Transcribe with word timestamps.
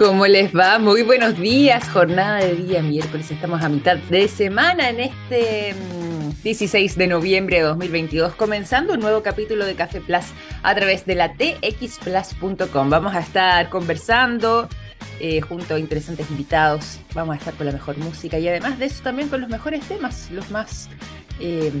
¿Cómo 0.00 0.26
les 0.26 0.56
va? 0.56 0.78
Muy 0.78 1.02
buenos 1.02 1.38
días, 1.38 1.86
jornada 1.90 2.38
de 2.38 2.54
día 2.54 2.80
miércoles. 2.80 3.30
Estamos 3.30 3.62
a 3.62 3.68
mitad 3.68 3.98
de 3.98 4.28
semana 4.28 4.88
en 4.88 5.00
este 5.00 5.74
16 6.42 6.96
mm, 6.96 6.98
de 6.98 7.06
noviembre 7.06 7.56
de 7.58 7.64
2022, 7.64 8.34
comenzando 8.34 8.94
un 8.94 9.00
nuevo 9.00 9.22
capítulo 9.22 9.66
de 9.66 9.74
Café 9.74 10.00
Plus 10.00 10.24
a 10.62 10.74
través 10.74 11.04
de 11.04 11.16
la 11.16 11.34
txplus.com. 11.34 12.88
Vamos 12.88 13.14
a 13.14 13.20
estar 13.20 13.68
conversando 13.68 14.70
eh, 15.20 15.42
junto 15.42 15.74
a 15.74 15.78
interesantes 15.78 16.30
invitados, 16.30 16.98
vamos 17.12 17.34
a 17.34 17.38
estar 17.38 17.52
con 17.52 17.66
la 17.66 17.72
mejor 17.72 17.98
música 17.98 18.38
y 18.38 18.48
además 18.48 18.78
de 18.78 18.86
eso 18.86 19.02
también 19.02 19.28
con 19.28 19.42
los 19.42 19.50
mejores 19.50 19.86
temas, 19.86 20.30
los 20.30 20.50
más 20.50 20.88
eh, 21.40 21.72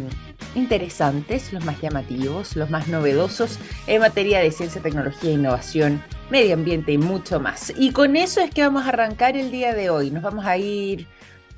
interesantes, 0.54 1.52
los 1.52 1.64
más 1.64 1.80
llamativos, 1.80 2.56
los 2.56 2.70
más 2.70 2.88
novedosos 2.88 3.58
en 3.86 4.00
materia 4.00 4.40
de 4.40 4.50
ciencia, 4.50 4.82
tecnología, 4.82 5.30
innovación, 5.30 6.02
medio 6.30 6.54
ambiente 6.54 6.92
y 6.92 6.98
mucho 6.98 7.40
más. 7.40 7.72
Y 7.76 7.92
con 7.92 8.16
eso 8.16 8.40
es 8.40 8.50
que 8.50 8.62
vamos 8.62 8.84
a 8.84 8.88
arrancar 8.88 9.36
el 9.36 9.50
día 9.50 9.74
de 9.74 9.90
hoy. 9.90 10.10
Nos 10.10 10.22
vamos 10.22 10.44
a 10.46 10.56
ir 10.56 11.06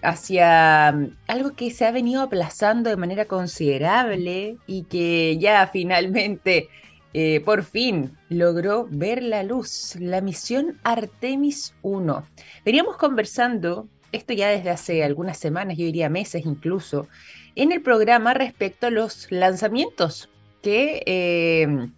hacia 0.02 0.92
mm, 0.92 1.16
algo 1.28 1.54
que 1.54 1.70
se 1.70 1.86
ha 1.86 1.92
venido 1.92 2.22
aplazando 2.22 2.90
de 2.90 2.96
manera 2.96 3.26
considerable 3.26 4.58
y 4.66 4.84
que 4.84 5.38
ya 5.38 5.66
finalmente, 5.72 6.68
eh, 7.14 7.40
por 7.40 7.62
fin, 7.62 8.16
logró 8.28 8.86
ver 8.90 9.22
la 9.22 9.42
luz, 9.42 9.96
la 9.98 10.20
misión 10.20 10.78
Artemis 10.82 11.74
1. 11.82 12.26
Veníamos 12.64 12.96
conversando, 12.96 13.88
esto 14.10 14.34
ya 14.34 14.48
desde 14.48 14.70
hace 14.70 15.04
algunas 15.04 15.38
semanas, 15.38 15.76
yo 15.78 15.86
diría 15.86 16.08
meses 16.08 16.44
incluso, 16.44 17.08
en 17.54 17.72
el 17.72 17.82
programa 17.82 18.34
respecto 18.34 18.86
a 18.86 18.90
los 18.90 19.30
lanzamientos 19.30 20.28
que 20.62 21.02
eh, 21.06 21.88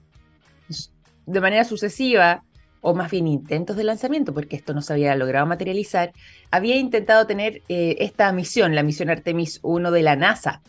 de 1.27 1.41
manera 1.41 1.65
sucesiva, 1.65 2.45
o 2.81 2.95
más 2.95 3.11
bien 3.11 3.27
intentos 3.27 3.77
de 3.77 3.85
lanzamiento, 3.85 4.35
porque 4.35 4.57
esto 4.57 4.75
no 4.75 4.83
se 4.83 4.93
había 4.93 5.15
logrado 5.17 5.47
materializar, 5.47 6.13
había 6.51 6.77
intentado 6.77 7.27
tener 7.27 7.63
eh, 7.69 7.97
esta 8.01 8.31
misión, 8.33 8.75
la 8.75 8.83
misión 8.83 9.11
Artemis 9.11 9.61
1 9.63 9.91
de 9.91 10.03
la 10.03 10.17
NASA, 10.17 10.63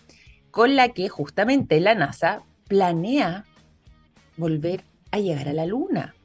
con 0.52 0.76
la 0.76 0.90
que 0.90 1.10
justamente 1.10 1.80
la 1.82 1.96
NASA 1.96 2.44
planea 2.68 3.46
volver 4.38 4.84
a 5.12 5.20
llegar 5.20 5.50
a 5.50 5.54
la 5.54 5.66
Luna. 5.66 6.16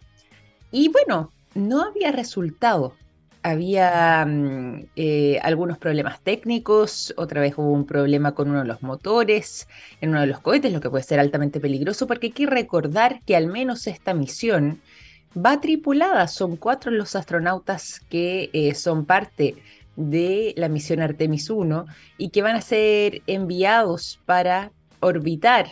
Y 0.70 0.88
bueno, 0.88 1.32
no 1.54 1.82
había 1.82 2.12
resultado 2.12 2.94
había 3.42 4.24
mm, 4.27 4.86
eh, 4.96 5.38
algunos 5.42 5.78
problemas 5.78 6.20
técnicos, 6.20 7.14
otra 7.16 7.41
vez 7.41 7.55
hubo 7.56 7.72
un 7.72 7.86
problema 7.86 8.32
con 8.34 8.50
uno 8.50 8.60
de 8.60 8.66
los 8.66 8.82
motores 8.82 9.69
en 10.00 10.10
uno 10.10 10.20
de 10.20 10.27
los 10.27 10.41
cohetes, 10.41 10.72
lo 10.72 10.80
que 10.80 10.91
puede 10.91 11.05
ser 11.05 11.20
altamente 11.20 11.60
peligroso 11.60 12.06
porque 12.06 12.28
hay 12.28 12.32
que 12.32 12.47
recordar 12.47 13.20
que 13.27 13.36
al 13.36 13.47
menos 13.47 13.86
esta 13.86 14.14
misión 14.14 14.80
va 15.36 15.60
tripulada, 15.60 16.27
son 16.28 16.56
cuatro 16.56 16.91
los 16.91 17.16
astronautas 17.16 18.00
que 18.10 18.50
eh, 18.52 18.74
son 18.74 19.06
parte 19.06 19.56
de 19.97 20.54
la 20.56 20.69
misión 20.69 21.00
Artemis 21.00 21.50
1 21.50 21.86
y 22.19 22.30
que 22.30 22.42
van 22.42 22.56
a 22.56 22.60
ser 22.60 23.22
enviados 23.27 24.20
para 24.27 24.72
orbitar 25.00 25.66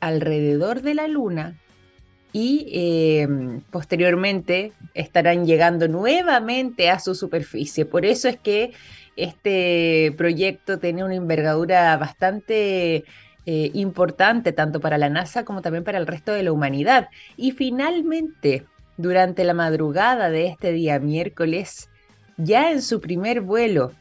alrededor 0.00 0.82
de 0.82 0.94
la 0.94 1.08
Luna 1.08 1.58
y 2.32 3.20
em, 3.20 3.60
posteriormente 3.70 4.72
estarán 4.94 5.46
llegando 5.46 5.88
nuevamente 5.88 6.90
a 6.90 6.98
su 6.98 7.14
superficie. 7.14 7.84
Por 7.84 8.04
eso 8.04 8.28
es 8.28 8.36
que 8.36 8.72
este 9.16 10.14
proyecto 10.16 10.78
tiene 10.78 11.04
una 11.04 11.16
envergadura 11.16 11.96
bastante 11.96 13.04
eh, 13.46 13.70
importante 13.72 14.52
tanto 14.52 14.78
para 14.78 14.98
la 14.98 15.08
NASA 15.08 15.44
como 15.44 15.62
también 15.62 15.84
para 15.84 15.98
el 15.98 16.06
resto 16.06 16.32
de 16.32 16.42
la 16.42 16.52
humanidad. 16.52 17.08
Y 17.36 17.52
finalmente, 17.52 18.66
durante 18.96 19.44
la 19.44 19.54
madrugada 19.54 20.28
de 20.30 20.46
este 20.46 20.72
día 20.72 20.98
miércoles, 20.98 21.88
ya 22.36 22.70
en 22.70 22.82
su 22.82 23.00
primer 23.00 23.40
vuelo, 23.40 23.92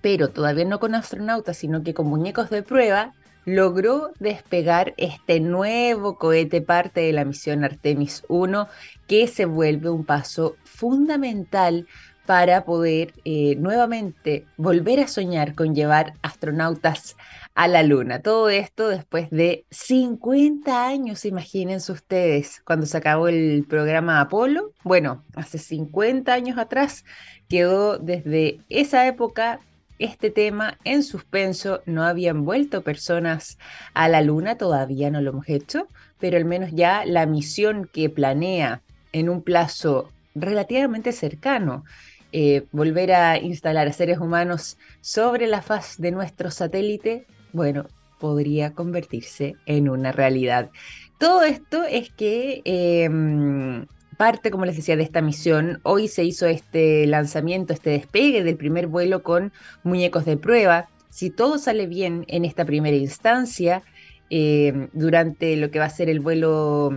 pero 0.00 0.28
todavía 0.28 0.64
no 0.64 0.80
con 0.80 0.94
astronautas, 0.94 1.56
sino 1.56 1.82
que 1.82 1.94
con 1.94 2.06
muñecos 2.06 2.50
de 2.50 2.62
prueba, 2.62 3.12
logró 3.44 4.12
despegar 4.18 4.94
este 4.96 5.40
nuevo 5.40 6.18
cohete 6.18 6.60
parte 6.62 7.00
de 7.00 7.12
la 7.12 7.24
misión 7.24 7.64
Artemis 7.64 8.24
1 8.28 8.68
que 9.06 9.28
se 9.28 9.44
vuelve 9.44 9.90
un 9.90 10.04
paso 10.04 10.56
fundamental 10.64 11.86
para 12.26 12.64
poder 12.64 13.12
eh, 13.24 13.54
nuevamente 13.56 14.46
volver 14.56 15.00
a 15.00 15.08
soñar 15.08 15.54
con 15.54 15.74
llevar 15.74 16.14
astronautas 16.22 17.16
a 17.54 17.68
la 17.68 17.82
Luna. 17.82 18.20
Todo 18.20 18.48
esto 18.48 18.88
después 18.88 19.28
de 19.30 19.66
50 19.70 20.86
años, 20.86 21.24
imagínense 21.24 21.92
ustedes, 21.92 22.62
cuando 22.64 22.86
se 22.86 22.96
acabó 22.96 23.28
el 23.28 23.66
programa 23.68 24.20
Apolo. 24.20 24.72
Bueno, 24.82 25.22
hace 25.36 25.58
50 25.58 26.32
años 26.32 26.58
atrás 26.58 27.04
quedó 27.48 27.98
desde 27.98 28.60
esa 28.68 29.06
época 29.06 29.60
este 29.98 30.30
tema 30.30 30.78
en 30.84 31.02
suspenso. 31.02 31.82
No 31.86 32.04
habían 32.04 32.44
vuelto 32.44 32.82
personas 32.82 33.58
a 33.94 34.08
la 34.08 34.22
Luna, 34.22 34.56
todavía 34.56 35.10
no 35.10 35.20
lo 35.20 35.30
hemos 35.30 35.48
hecho, 35.48 35.88
pero 36.18 36.36
al 36.36 36.44
menos 36.44 36.70
ya 36.72 37.04
la 37.04 37.26
misión 37.26 37.88
que 37.92 38.08
planea 38.10 38.82
en 39.12 39.28
un 39.28 39.42
plazo 39.42 40.10
relativamente 40.34 41.12
cercano, 41.12 41.84
eh, 42.32 42.64
volver 42.72 43.12
a 43.12 43.38
instalar 43.38 43.86
a 43.86 43.92
seres 43.92 44.18
humanos 44.18 44.76
sobre 45.00 45.46
la 45.46 45.62
faz 45.62 45.96
de 45.98 46.10
nuestro 46.10 46.50
satélite, 46.50 47.26
bueno, 47.52 47.86
podría 48.18 48.72
convertirse 48.72 49.54
en 49.66 49.88
una 49.88 50.10
realidad. 50.10 50.70
Todo 51.18 51.42
esto 51.44 51.84
es 51.84 52.10
que 52.10 52.62
em, 52.64 53.86
parte, 54.14 54.50
como 54.50 54.64
les 54.64 54.76
decía, 54.76 54.96
de 54.96 55.02
esta 55.02 55.20
misión. 55.20 55.80
Hoy 55.82 56.08
se 56.08 56.24
hizo 56.24 56.46
este 56.46 57.06
lanzamiento, 57.06 57.72
este 57.72 57.90
despegue 57.90 58.42
del 58.42 58.56
primer 58.56 58.86
vuelo 58.86 59.22
con 59.22 59.52
muñecos 59.82 60.24
de 60.24 60.36
prueba. 60.36 60.88
Si 61.10 61.30
todo 61.30 61.58
sale 61.58 61.86
bien 61.86 62.24
en 62.28 62.44
esta 62.44 62.64
primera 62.64 62.96
instancia, 62.96 63.82
eh, 64.30 64.88
durante 64.92 65.56
lo 65.56 65.70
que 65.70 65.78
va 65.78 65.84
a 65.84 65.90
ser 65.90 66.08
el 66.08 66.20
vuelo 66.20 66.90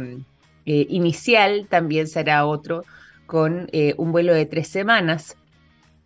eh, 0.65 0.85
inicial, 0.89 1.67
también 1.69 2.07
será 2.07 2.45
otro 2.45 2.83
con 3.25 3.67
eh, 3.73 3.93
un 3.97 4.11
vuelo 4.11 4.33
de 4.33 4.45
tres 4.45 4.69
semanas, 4.69 5.35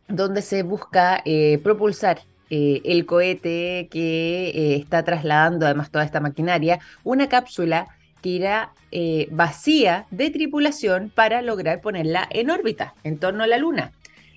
donde 0.08 0.42
se 0.42 0.64
busca 0.64 1.24
propulsar 1.64 2.20
el 2.50 3.06
cohete 3.06 3.88
que 3.90 4.76
está 4.76 5.04
trasladando 5.04 5.66
además 5.66 5.90
toda 5.90 6.04
esta 6.04 6.20
maquinaria, 6.20 6.80
una 7.06 7.30
cápsula 7.30 7.88
irá 8.30 8.74
eh, 8.92 9.28
vacía 9.32 10.06
de 10.12 10.30
tripulación 10.30 11.12
para 11.14 11.42
lograr 11.42 11.82
ponerla 11.82 12.28
en 12.30 12.50
órbita 12.50 12.94
en 13.04 13.18
torno 13.18 13.44
a 13.44 13.48
la 13.48 13.58
Luna. 13.58 13.92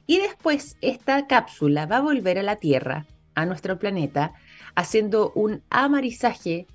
Y 0.07 0.19
después 0.19 0.77
esta 0.81 1.27
cápsula 1.27 1.87
va 1.87 1.99
a 1.99 2.03
volver 2.03 2.39
a 2.39 2.43
la 2.43 2.57
Tierra, 2.57 3.07
a 3.35 3.47
nuestro 3.47 3.79
planeta, 3.79 4.33
haciendo 4.75 5.33
un 5.35 5.63
amarizaje 5.71 6.67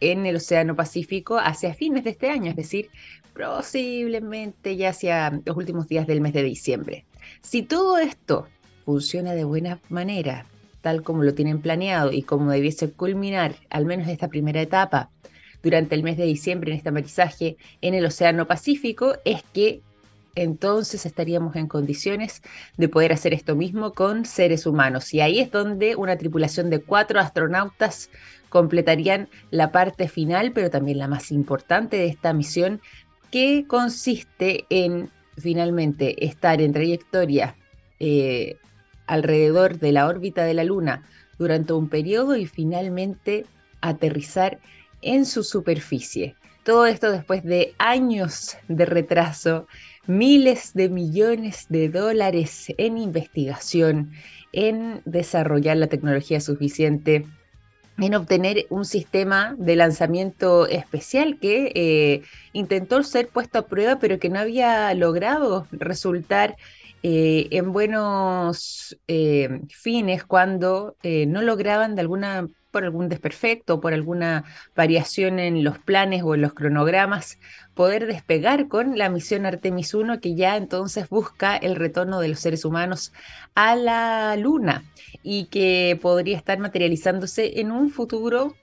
en 0.00 0.26
el 0.26 0.36
Océano 0.36 0.76
Pacífico 0.76 1.38
hacia 1.38 1.74
fines 1.74 2.04
de 2.04 2.10
este 2.10 2.30
año, 2.30 2.50
es 2.50 2.56
decir, 2.56 2.90
posiblemente 3.34 4.76
ya 4.76 4.90
hacia 4.90 5.40
los 5.44 5.56
últimos 5.56 5.88
días 5.88 6.06
del 6.06 6.20
mes 6.20 6.32
de 6.32 6.42
diciembre. 6.42 7.04
Si 7.40 7.62
todo 7.62 7.98
esto 7.98 8.46
funciona 8.84 9.32
de 9.32 9.44
buena 9.44 9.80
manera, 9.88 10.46
tal 10.80 11.02
como 11.02 11.24
lo 11.24 11.34
tienen 11.34 11.60
planeado 11.60 12.12
y 12.12 12.22
como 12.22 12.50
debiese 12.50 12.92
culminar 12.92 13.56
al 13.70 13.86
menos 13.86 14.08
esta 14.08 14.28
primera 14.28 14.60
etapa 14.60 15.10
durante 15.62 15.94
el 15.94 16.02
mes 16.02 16.16
de 16.16 16.24
diciembre 16.24 16.70
en 16.70 16.76
este 16.76 16.88
amarizaje 16.88 17.56
en 17.80 17.94
el 17.94 18.04
Océano 18.04 18.46
Pacífico, 18.46 19.16
es 19.24 19.42
que 19.52 19.82
entonces 20.34 21.04
estaríamos 21.04 21.56
en 21.56 21.66
condiciones 21.66 22.42
de 22.76 22.88
poder 22.88 23.12
hacer 23.12 23.34
esto 23.34 23.56
mismo 23.56 23.92
con 23.92 24.24
seres 24.24 24.66
humanos. 24.66 25.12
Y 25.12 25.20
ahí 25.20 25.40
es 25.40 25.50
donde 25.50 25.96
una 25.96 26.16
tripulación 26.16 26.70
de 26.70 26.80
cuatro 26.80 27.18
astronautas 27.18 28.08
completarían 28.48 29.28
la 29.50 29.72
parte 29.72 30.08
final, 30.08 30.52
pero 30.52 30.70
también 30.70 30.98
la 30.98 31.08
más 31.08 31.32
importante 31.32 31.96
de 31.96 32.06
esta 32.06 32.32
misión, 32.32 32.80
que 33.30 33.64
consiste 33.66 34.64
en 34.70 35.10
finalmente 35.36 36.24
estar 36.24 36.60
en 36.60 36.72
trayectoria 36.72 37.56
eh, 38.00 38.56
alrededor 39.06 39.78
de 39.78 39.92
la 39.92 40.06
órbita 40.06 40.44
de 40.44 40.54
la 40.54 40.64
Luna 40.64 41.04
durante 41.38 41.72
un 41.72 41.88
periodo 41.88 42.36
y 42.36 42.46
finalmente 42.46 43.44
aterrizar 43.80 44.58
en 45.02 45.26
su 45.26 45.44
superficie. 45.44 46.36
Todo 46.64 46.86
esto 46.86 47.10
después 47.10 47.44
de 47.44 47.74
años 47.78 48.56
de 48.68 48.84
retraso, 48.84 49.66
miles 50.06 50.74
de 50.74 50.88
millones 50.88 51.66
de 51.68 51.88
dólares 51.88 52.72
en 52.76 52.98
investigación, 52.98 54.12
en 54.52 55.00
desarrollar 55.04 55.76
la 55.76 55.86
tecnología 55.86 56.40
suficiente, 56.40 57.26
en 57.98 58.14
obtener 58.14 58.66
un 58.70 58.84
sistema 58.84 59.56
de 59.58 59.76
lanzamiento 59.76 60.66
especial 60.66 61.38
que 61.40 61.72
eh, 61.74 62.22
intentó 62.52 63.02
ser 63.02 63.28
puesto 63.28 63.58
a 63.58 63.66
prueba, 63.66 63.98
pero 63.98 64.18
que 64.18 64.28
no 64.28 64.38
había 64.38 64.92
logrado 64.94 65.66
resultar 65.72 66.56
eh, 67.02 67.48
en 67.50 67.72
buenos 67.72 68.96
eh, 69.08 69.62
fines 69.68 70.24
cuando 70.24 70.96
no 71.02 71.42
lograban 71.42 71.94
de 71.94 72.00
alguna 72.02 72.48
por 72.70 72.84
algún 72.84 73.08
desperfecto 73.08 73.80
por 73.80 73.94
alguna 73.94 74.44
variación 74.76 75.38
en 75.38 75.64
los 75.64 75.78
planes 75.78 76.22
o 76.22 76.34
en 76.34 76.42
los 76.42 76.54
cronogramas, 76.54 77.38
poder 77.74 78.06
despegar 78.06 78.68
con 78.68 78.98
la 78.98 79.08
misión 79.08 79.46
Artemis 79.46 79.94
1 79.94 80.20
que 80.20 80.34
ya 80.34 80.56
entonces 80.56 81.08
busca 81.08 81.56
el 81.56 81.76
retorno 81.76 82.20
de 82.20 82.28
los 82.28 82.40
seres 82.40 82.64
humanos 82.64 83.12
a 83.54 83.76
la 83.76 84.36
Luna 84.36 84.84
y 85.22 85.46
que 85.46 85.98
podría 86.00 86.36
estar 86.36 86.58
materializándose 86.58 87.60
en 87.60 87.72
un 87.72 87.90
futuro 87.90 88.54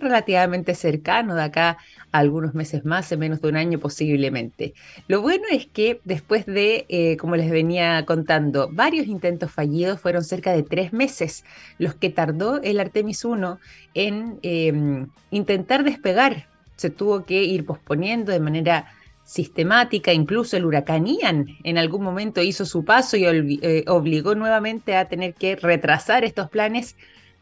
relativamente 0.00 0.74
cercano, 0.74 1.34
de 1.34 1.42
acá 1.42 1.78
algunos 2.12 2.54
meses 2.54 2.84
más, 2.84 3.10
en 3.12 3.18
menos 3.18 3.40
de 3.40 3.48
un 3.48 3.56
año 3.56 3.78
posiblemente. 3.78 4.74
Lo 5.08 5.20
bueno 5.22 5.44
es 5.50 5.66
que 5.66 6.00
después 6.04 6.46
de, 6.46 6.86
eh, 6.88 7.16
como 7.16 7.36
les 7.36 7.50
venía 7.50 8.04
contando, 8.06 8.68
varios 8.72 9.06
intentos 9.06 9.50
fallidos, 9.50 10.00
fueron 10.00 10.24
cerca 10.24 10.52
de 10.52 10.62
tres 10.62 10.92
meses 10.92 11.44
los 11.78 11.94
que 11.94 12.10
tardó 12.10 12.60
el 12.62 12.80
Artemis 12.80 13.24
1 13.24 13.58
en 13.94 14.38
em, 14.42 15.08
intentar 15.30 15.84
despegar. 15.84 16.48
Se 16.76 16.90
tuvo 16.90 17.24
que 17.24 17.44
ir 17.44 17.64
posponiendo 17.64 18.32
de 18.32 18.40
manera 18.40 18.86
sistemática, 19.26 20.12
incluso 20.12 20.56
el 20.56 20.64
huracán 20.64 21.06
Ian 21.06 21.48
en 21.64 21.78
algún 21.78 22.02
momento 22.02 22.42
hizo 22.42 22.64
su 22.64 22.84
paso 22.84 23.16
y 23.16 23.58
eh, 23.60 23.84
obligó 23.88 24.36
nuevamente 24.36 24.94
a 24.96 25.08
tener 25.08 25.34
que 25.34 25.56
retrasar 25.56 26.24
estos 26.24 26.48
planes. 26.48 26.96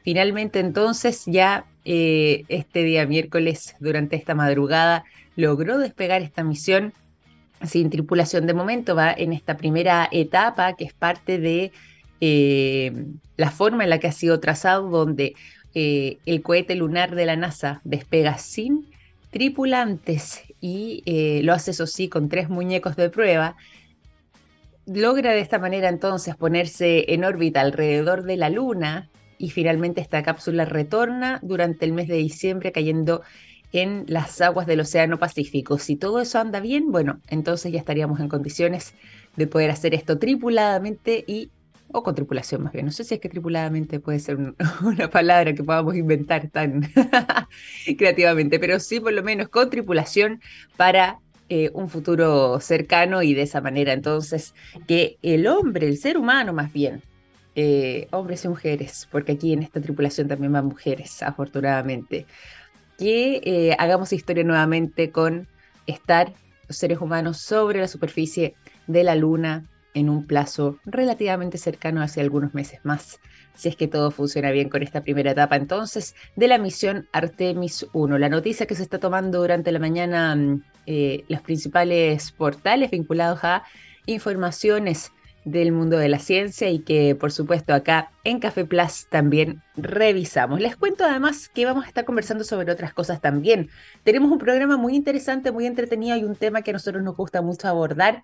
Finalmente 0.04 0.60
entonces 0.60 1.22
ya 1.24 1.64
eh, 1.86 2.44
este 2.48 2.84
día 2.84 3.06
miércoles, 3.06 3.74
durante 3.80 4.16
esta 4.16 4.34
madrugada, 4.34 5.04
logró 5.34 5.78
despegar 5.78 6.20
esta 6.20 6.44
misión 6.44 6.92
sin 7.62 7.88
tripulación 7.88 8.46
de 8.46 8.52
momento. 8.52 8.94
Va 8.94 9.14
en 9.14 9.32
esta 9.32 9.56
primera 9.56 10.06
etapa, 10.12 10.74
que 10.74 10.84
es 10.84 10.92
parte 10.92 11.38
de 11.38 11.72
eh, 12.20 12.92
la 13.38 13.50
forma 13.50 13.84
en 13.84 13.90
la 13.90 13.98
que 13.98 14.08
ha 14.08 14.12
sido 14.12 14.40
trazado, 14.40 14.90
donde 14.90 15.36
eh, 15.74 16.18
el 16.26 16.42
cohete 16.42 16.74
lunar 16.74 17.14
de 17.14 17.24
la 17.24 17.36
NASA 17.36 17.80
despega 17.84 18.36
sin 18.36 18.90
tripulantes 19.30 20.42
y 20.60 21.02
lo 21.42 21.54
hace 21.54 21.70
eso 21.70 21.86
sí 21.86 22.08
con 22.08 22.28
tres 22.28 22.50
muñecos 22.50 22.94
de 22.94 23.08
prueba. 23.08 23.56
Logra 24.86 25.32
de 25.32 25.40
esta 25.40 25.58
manera 25.58 25.88
entonces 25.88 26.36
ponerse 26.36 27.14
en 27.14 27.24
órbita 27.24 27.62
alrededor 27.62 28.22
de 28.24 28.36
la 28.36 28.50
Luna, 28.50 29.10
y 29.38 29.50
finalmente 29.50 30.00
esta 30.00 30.22
cápsula 30.22 30.64
retorna 30.64 31.38
durante 31.42 31.84
el 31.84 31.92
mes 31.92 32.08
de 32.08 32.16
diciembre 32.16 32.72
cayendo 32.72 33.22
en 33.72 34.04
las 34.06 34.40
aguas 34.40 34.66
del 34.66 34.80
Océano 34.80 35.18
Pacífico. 35.18 35.78
Si 35.78 35.96
todo 35.96 36.20
eso 36.20 36.38
anda 36.38 36.60
bien, 36.60 36.92
bueno, 36.92 37.20
entonces 37.28 37.72
ya 37.72 37.78
estaríamos 37.78 38.20
en 38.20 38.28
condiciones 38.28 38.94
de 39.36 39.46
poder 39.48 39.70
hacer 39.70 39.94
esto 39.94 40.18
tripuladamente 40.18 41.24
y 41.26 41.50
o 41.88 42.02
con 42.02 42.14
tripulación 42.14 42.62
más 42.62 42.72
bien. 42.72 42.86
No 42.86 42.92
sé 42.92 43.04
si 43.04 43.14
es 43.14 43.20
que 43.20 43.28
tripuladamente 43.28 44.00
puede 44.00 44.18
ser 44.18 44.36
una 44.82 45.10
palabra 45.10 45.54
que 45.54 45.62
podamos 45.62 45.94
inventar 45.96 46.48
tan 46.50 46.88
creativamente, 47.98 48.58
pero 48.58 48.80
sí 48.80 49.00
por 49.00 49.12
lo 49.12 49.22
menos 49.22 49.48
con 49.48 49.70
tripulación 49.70 50.40
para 50.76 51.18
eh, 51.48 51.70
un 51.74 51.88
futuro 51.88 52.58
cercano 52.60 53.22
y 53.22 53.34
de 53.34 53.42
esa 53.42 53.60
manera 53.60 53.92
entonces 53.92 54.54
que 54.86 55.18
el 55.22 55.46
hombre, 55.46 55.88
el 55.88 55.98
ser 55.98 56.16
humano 56.16 56.52
más 56.52 56.72
bien, 56.72 57.02
eh, 57.56 58.08
hombres 58.10 58.44
y 58.44 58.48
mujeres, 58.48 59.08
porque 59.10 59.32
aquí 59.32 59.52
en 59.52 59.62
esta 59.62 59.80
tripulación 59.80 60.28
también 60.28 60.52
van 60.52 60.66
mujeres, 60.66 61.22
afortunadamente, 61.22 62.26
que 62.98 63.40
eh, 63.44 63.76
hagamos 63.78 64.12
historia 64.12 64.44
nuevamente 64.44 65.10
con 65.10 65.48
estar 65.86 66.32
los 66.68 66.76
seres 66.76 67.00
humanos 67.00 67.38
sobre 67.38 67.80
la 67.80 67.88
superficie 67.88 68.54
de 68.86 69.04
la 69.04 69.14
Luna 69.14 69.66
en 69.94 70.10
un 70.10 70.26
plazo 70.26 70.78
relativamente 70.84 71.58
cercano 71.58 72.02
hacia 72.02 72.22
algunos 72.22 72.54
meses 72.54 72.80
más, 72.82 73.20
si 73.54 73.68
es 73.68 73.76
que 73.76 73.86
todo 73.86 74.10
funciona 74.10 74.50
bien 74.50 74.68
con 74.68 74.82
esta 74.82 75.02
primera 75.02 75.30
etapa 75.30 75.54
entonces 75.54 76.16
de 76.34 76.48
la 76.48 76.58
misión 76.58 77.08
Artemis 77.12 77.86
1. 77.92 78.18
La 78.18 78.28
noticia 78.28 78.66
que 78.66 78.74
se 78.74 78.82
está 78.82 78.98
tomando 78.98 79.38
durante 79.38 79.70
la 79.70 79.78
mañana 79.78 80.34
mm, 80.34 80.62
eh, 80.86 81.24
los 81.28 81.40
principales 81.42 82.32
portales 82.32 82.90
vinculados 82.90 83.44
a 83.44 83.62
informaciones 84.06 85.12
del 85.44 85.72
mundo 85.72 85.98
de 85.98 86.08
la 86.08 86.18
ciencia 86.18 86.70
y 86.70 86.80
que 86.80 87.14
por 87.14 87.30
supuesto 87.30 87.74
acá 87.74 88.10
en 88.24 88.40
Café 88.40 88.64
Plus 88.64 89.06
también 89.08 89.62
revisamos. 89.76 90.60
Les 90.60 90.76
cuento 90.76 91.04
además 91.04 91.48
que 91.48 91.66
vamos 91.66 91.84
a 91.84 91.88
estar 91.88 92.04
conversando 92.04 92.44
sobre 92.44 92.72
otras 92.72 92.94
cosas 92.94 93.20
también. 93.20 93.68
Tenemos 94.02 94.30
un 94.30 94.38
programa 94.38 94.76
muy 94.76 94.94
interesante, 94.94 95.52
muy 95.52 95.66
entretenido 95.66 96.16
y 96.16 96.24
un 96.24 96.36
tema 96.36 96.62
que 96.62 96.70
a 96.70 96.74
nosotros 96.74 97.02
nos 97.02 97.16
gusta 97.16 97.42
mucho 97.42 97.68
abordar 97.68 98.22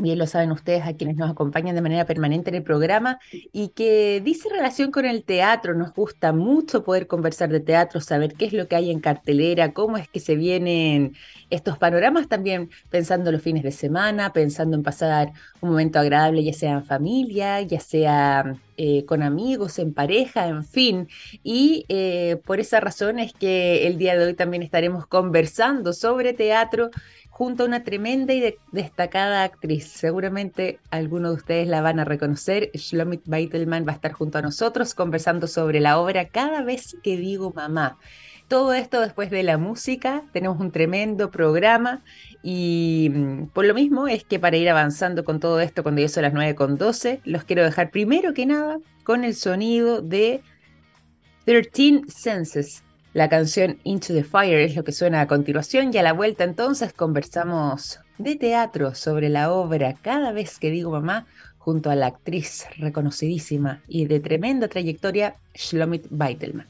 bien 0.00 0.18
lo 0.18 0.26
saben 0.26 0.52
ustedes 0.52 0.84
a 0.84 0.94
quienes 0.94 1.16
nos 1.16 1.30
acompañan 1.30 1.74
de 1.74 1.82
manera 1.82 2.04
permanente 2.04 2.50
en 2.50 2.56
el 2.56 2.62
programa, 2.62 3.18
y 3.52 3.68
que 3.68 4.20
dice 4.24 4.48
relación 4.48 4.90
con 4.90 5.04
el 5.04 5.24
teatro. 5.24 5.74
Nos 5.74 5.92
gusta 5.92 6.32
mucho 6.32 6.84
poder 6.84 7.06
conversar 7.06 7.50
de 7.50 7.60
teatro, 7.60 8.00
saber 8.00 8.34
qué 8.34 8.46
es 8.46 8.52
lo 8.52 8.68
que 8.68 8.76
hay 8.76 8.90
en 8.90 9.00
cartelera, 9.00 9.72
cómo 9.72 9.96
es 9.96 10.08
que 10.08 10.20
se 10.20 10.36
vienen 10.36 11.16
estos 11.50 11.78
panoramas, 11.78 12.28
también 12.28 12.70
pensando 12.90 13.32
los 13.32 13.42
fines 13.42 13.62
de 13.62 13.72
semana, 13.72 14.32
pensando 14.32 14.76
en 14.76 14.82
pasar 14.82 15.32
un 15.60 15.70
momento 15.70 15.98
agradable, 15.98 16.44
ya 16.44 16.52
sea 16.52 16.72
en 16.72 16.84
familia, 16.84 17.60
ya 17.60 17.80
sea 17.80 18.56
eh, 18.76 19.04
con 19.04 19.22
amigos, 19.22 19.78
en 19.78 19.92
pareja, 19.92 20.48
en 20.48 20.64
fin. 20.64 21.08
Y 21.42 21.84
eh, 21.88 22.40
por 22.46 22.60
esa 22.60 22.80
razón 22.80 23.18
es 23.18 23.32
que 23.32 23.86
el 23.86 23.98
día 23.98 24.16
de 24.16 24.26
hoy 24.26 24.34
también 24.34 24.62
estaremos 24.62 25.06
conversando 25.06 25.92
sobre 25.92 26.32
teatro 26.32 26.90
junto 27.40 27.62
a 27.62 27.66
una 27.66 27.84
tremenda 27.84 28.34
y 28.34 28.54
destacada 28.70 29.44
actriz. 29.44 29.88
Seguramente 29.88 30.78
algunos 30.90 31.30
de 31.30 31.36
ustedes 31.36 31.68
la 31.68 31.80
van 31.80 31.98
a 31.98 32.04
reconocer. 32.04 32.70
Shlomit 32.74 33.22
Beitelman 33.24 33.86
va 33.88 33.92
a 33.92 33.94
estar 33.94 34.12
junto 34.12 34.36
a 34.36 34.42
nosotros 34.42 34.92
conversando 34.92 35.46
sobre 35.46 35.80
la 35.80 35.98
obra 35.98 36.28
cada 36.28 36.62
vez 36.62 36.98
que 37.02 37.16
digo 37.16 37.50
mamá. 37.56 37.96
Todo 38.46 38.74
esto 38.74 39.00
después 39.00 39.30
de 39.30 39.42
la 39.42 39.56
música, 39.56 40.22
tenemos 40.34 40.60
un 40.60 40.70
tremendo 40.70 41.30
programa 41.30 42.02
y 42.42 43.10
mm, 43.10 43.46
por 43.54 43.64
lo 43.64 43.72
mismo 43.72 44.06
es 44.06 44.22
que 44.22 44.38
para 44.38 44.58
ir 44.58 44.68
avanzando 44.68 45.24
con 45.24 45.40
todo 45.40 45.60
esto 45.60 45.82
cuando 45.82 46.02
yo 46.02 46.10
son 46.10 46.24
las 46.24 46.34
9 46.34 46.54
con 46.54 46.76
12, 46.76 47.22
los 47.24 47.44
quiero 47.44 47.64
dejar 47.64 47.90
primero 47.90 48.34
que 48.34 48.44
nada 48.44 48.80
con 49.02 49.24
el 49.24 49.34
sonido 49.34 50.02
de 50.02 50.42
13 51.46 52.02
Senses 52.08 52.82
la 53.12 53.28
canción 53.28 53.78
Into 53.84 54.14
the 54.14 54.24
Fire 54.24 54.60
es 54.60 54.76
lo 54.76 54.84
que 54.84 54.92
suena 54.92 55.20
a 55.20 55.26
continuación 55.26 55.90
y 55.92 55.98
a 55.98 56.02
la 56.02 56.12
vuelta 56.12 56.44
entonces 56.44 56.92
conversamos 56.92 58.00
de 58.18 58.36
teatro 58.36 58.94
sobre 58.94 59.28
la 59.28 59.52
obra 59.52 59.94
Cada 60.00 60.32
vez 60.32 60.58
que 60.58 60.70
digo 60.70 60.90
mamá 60.90 61.26
junto 61.58 61.90
a 61.90 61.96
la 61.96 62.06
actriz 62.06 62.66
reconocidísima 62.78 63.82
y 63.88 64.06
de 64.06 64.20
tremenda 64.20 64.68
trayectoria 64.68 65.36
Shlomit 65.54 66.06
Beitelman. 66.08 66.66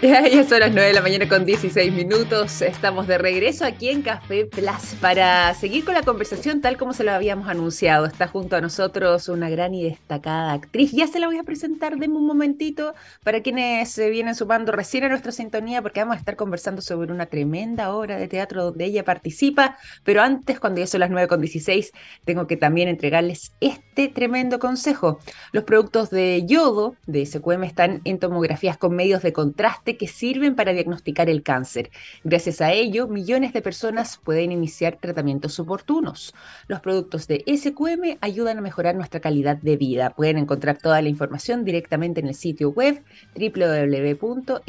Ya 0.02 0.44
son 0.48 0.60
las 0.60 0.72
9 0.72 0.88
de 0.88 0.92
la 0.94 1.02
mañana 1.02 1.28
con 1.28 1.44
16 1.44 1.92
minutos. 1.92 2.62
Estamos 2.62 3.06
de 3.06 3.18
regreso 3.18 3.66
aquí 3.66 3.90
en 3.90 4.00
Café 4.00 4.46
Plus 4.46 4.94
para 4.98 5.52
seguir 5.52 5.84
con 5.84 5.92
la 5.92 6.02
conversación 6.02 6.62
tal 6.62 6.78
como 6.78 6.94
se 6.94 7.04
lo 7.04 7.12
habíamos 7.12 7.48
anunciado. 7.48 8.06
Está 8.06 8.26
junto 8.26 8.56
a 8.56 8.62
nosotros 8.62 9.28
una 9.28 9.50
gran 9.50 9.74
y 9.74 9.84
destacada 9.84 10.54
actriz. 10.54 10.92
Ya 10.92 11.06
se 11.06 11.18
la 11.18 11.26
voy 11.26 11.36
a 11.36 11.42
presentar 11.42 11.98
de 11.98 12.08
un 12.08 12.26
momentito 12.26 12.94
para 13.22 13.42
quienes 13.42 13.90
se 13.90 14.08
vienen 14.08 14.34
sumando 14.34 14.72
recién 14.72 15.04
a 15.04 15.10
nuestra 15.10 15.32
sintonía 15.32 15.82
porque 15.82 16.00
vamos 16.00 16.16
a 16.16 16.18
estar 16.18 16.36
conversando 16.36 16.80
sobre 16.80 17.12
una 17.12 17.26
tremenda 17.26 17.92
obra 17.92 18.16
de 18.16 18.26
teatro 18.26 18.64
donde 18.64 18.86
ella 18.86 19.04
participa. 19.04 19.76
Pero 20.02 20.22
antes, 20.22 20.60
cuando 20.60 20.80
ya 20.80 20.86
son 20.86 21.00
las 21.00 21.10
9 21.10 21.28
con 21.28 21.42
16, 21.42 21.92
tengo 22.24 22.46
que 22.46 22.56
también 22.56 22.88
entregarles 22.88 23.52
este 23.60 24.08
tremendo 24.08 24.60
consejo. 24.60 25.18
Los 25.52 25.64
productos 25.64 26.08
de 26.08 26.42
yodo 26.46 26.96
de 27.06 27.26
SQM 27.26 27.64
están 27.64 28.00
en 28.04 28.18
tomografías 28.18 28.78
con 28.78 28.96
medios 28.96 29.22
de 29.22 29.34
contraste 29.34 29.89
que 29.96 30.08
sirven 30.08 30.54
para 30.54 30.72
diagnosticar 30.72 31.28
el 31.28 31.42
cáncer. 31.42 31.90
Gracias 32.24 32.60
a 32.60 32.72
ello, 32.72 33.08
millones 33.08 33.52
de 33.52 33.62
personas 33.62 34.18
pueden 34.22 34.52
iniciar 34.52 34.98
tratamientos 35.00 35.58
oportunos. 35.58 36.34
Los 36.68 36.80
productos 36.80 37.26
de 37.26 37.44
SQM 37.46 38.18
ayudan 38.20 38.58
a 38.58 38.60
mejorar 38.60 38.94
nuestra 38.94 39.20
calidad 39.20 39.56
de 39.56 39.76
vida. 39.76 40.10
Pueden 40.10 40.38
encontrar 40.38 40.78
toda 40.78 41.02
la 41.02 41.08
información 41.08 41.64
directamente 41.64 42.20
en 42.20 42.28
el 42.28 42.34
sitio 42.34 42.70
web 42.70 43.02
www.sqm.com. 43.34 44.60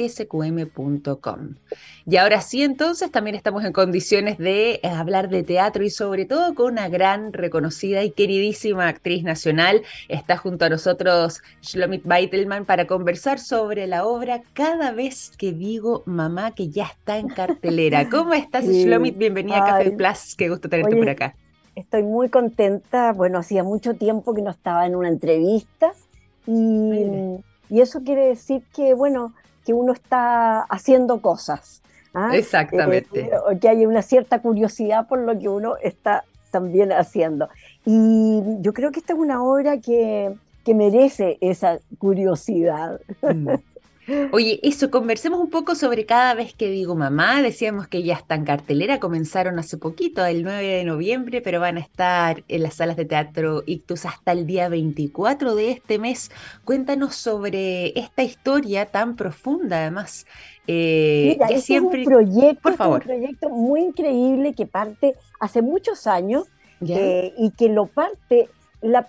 Y 2.05 2.17
ahora 2.17 2.41
sí, 2.41 2.63
entonces 2.63 3.11
también 3.11 3.35
estamos 3.35 3.63
en 3.63 3.73
condiciones 3.73 4.37
de 4.37 4.79
eh, 4.81 4.87
hablar 4.87 5.29
de 5.29 5.43
teatro 5.43 5.83
y 5.83 5.89
sobre 5.89 6.25
todo 6.25 6.55
con 6.55 6.73
una 6.73 6.89
gran, 6.89 7.33
reconocida 7.33 8.03
y 8.03 8.11
queridísima 8.11 8.87
actriz 8.87 9.23
nacional. 9.23 9.83
Está 10.07 10.37
junto 10.37 10.65
a 10.65 10.69
nosotros 10.69 11.41
Shlomit 11.61 12.03
Beitelman 12.05 12.65
para 12.65 12.87
conversar 12.87 13.39
sobre 13.39 13.87
la 13.87 14.05
obra 14.05 14.41
Cada 14.53 14.91
vez 14.91 15.10
que 15.37 15.51
digo 15.51 16.03
mamá 16.05 16.51
que 16.51 16.69
ya 16.69 16.85
está 16.85 17.17
en 17.17 17.27
cartelera. 17.27 18.09
¿Cómo 18.11 18.33
estás, 18.33 18.65
Shlomit? 18.65 19.17
Bienvenida 19.17 19.57
a 19.57 19.65
Café 19.65 19.91
Plus. 19.91 20.35
Qué 20.37 20.49
gusto 20.49 20.69
tenerte 20.69 20.95
por 20.95 21.09
acá. 21.09 21.35
Estoy 21.75 22.03
muy 22.03 22.29
contenta. 22.29 23.11
Bueno, 23.13 23.39
hacía 23.39 23.63
mucho 23.63 23.95
tiempo 23.95 24.33
que 24.33 24.41
no 24.41 24.51
estaba 24.51 24.85
en 24.85 24.95
una 24.95 25.09
entrevista 25.09 25.91
y, 26.47 27.03
y 27.69 27.81
eso 27.81 28.03
quiere 28.03 28.27
decir 28.27 28.63
que, 28.73 28.93
bueno, 28.93 29.33
que 29.65 29.73
uno 29.73 29.93
está 29.93 30.61
haciendo 30.61 31.21
cosas. 31.21 31.81
¿ah? 32.13 32.31
Exactamente. 32.33 33.21
Eh, 33.21 33.59
que 33.59 33.69
hay 33.69 33.85
una 33.85 34.01
cierta 34.01 34.39
curiosidad 34.39 35.07
por 35.07 35.19
lo 35.19 35.37
que 35.37 35.49
uno 35.49 35.75
está 35.81 36.23
también 36.51 36.91
haciendo. 36.91 37.49
Y 37.85 38.41
yo 38.61 38.73
creo 38.73 38.91
que 38.91 38.99
esta 38.99 39.13
es 39.13 39.19
una 39.19 39.43
obra 39.43 39.77
que, 39.79 40.33
que 40.63 40.73
merece 40.73 41.37
esa 41.41 41.79
curiosidad. 41.97 42.99
Mm. 43.21 43.49
Oye, 44.31 44.59
eso, 44.63 44.91
conversemos 44.91 45.39
un 45.39 45.49
poco 45.49 45.75
sobre 45.75 46.05
cada 46.05 46.33
vez 46.33 46.53
que 46.53 46.69
digo 46.69 46.95
mamá. 46.95 47.41
Decíamos 47.41 47.87
que 47.87 48.03
ya 48.03 48.15
está 48.15 48.35
en 48.35 48.45
cartelera, 48.45 48.99
comenzaron 48.99 49.59
hace 49.59 49.77
poquito, 49.77 50.25
el 50.25 50.43
9 50.43 50.63
de 50.63 50.83
noviembre, 50.83 51.41
pero 51.41 51.59
van 51.59 51.77
a 51.77 51.81
estar 51.81 52.43
en 52.47 52.63
las 52.63 52.75
salas 52.75 52.97
de 52.97 53.05
teatro 53.05 53.63
Ictus 53.65 54.05
hasta 54.05 54.31
el 54.31 54.45
día 54.47 54.69
24 54.69 55.55
de 55.55 55.71
este 55.71 55.99
mes. 55.99 56.31
Cuéntanos 56.65 57.15
sobre 57.15 57.97
esta 57.99 58.23
historia 58.23 58.85
tan 58.85 59.15
profunda, 59.15 59.77
además. 59.77 60.25
Eh, 60.67 61.37
Mira, 61.39 61.59
siempre... 61.59 62.01
es 62.01 62.07
un 62.07 62.13
proyecto, 62.13 62.61
Por 62.61 62.75
favor. 62.75 63.01
un 63.01 63.07
proyecto 63.07 63.49
muy 63.49 63.81
increíble 63.81 64.53
que 64.53 64.65
parte 64.65 65.15
hace 65.39 65.61
muchos 65.61 66.07
años 66.07 66.47
eh, 66.87 67.33
y 67.37 67.51
que 67.51 67.69
lo 67.69 67.85
parte, 67.85 68.49
la, 68.81 69.05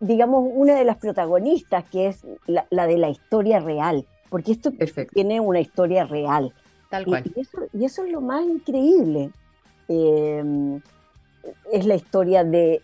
digamos, 0.00 0.44
una 0.52 0.74
de 0.74 0.84
las 0.84 0.96
protagonistas, 0.96 1.84
que 1.84 2.08
es 2.08 2.22
la 2.46 2.86
de 2.86 2.98
la 2.98 3.08
historia 3.08 3.60
real 3.60 4.06
porque 4.32 4.52
esto 4.52 4.72
tiene 5.12 5.40
una 5.40 5.60
historia 5.60 6.06
real. 6.06 6.54
Tal 6.88 7.04
cual. 7.04 7.22
Y, 7.74 7.84
eso, 7.84 8.04
es 8.04 8.10
lo 8.10 8.22
más 8.22 8.42
increíble. 8.46 9.30
Em, 9.88 10.80
es 11.70 11.84
la 11.84 11.96
historia 11.96 12.42
de. 12.42 12.80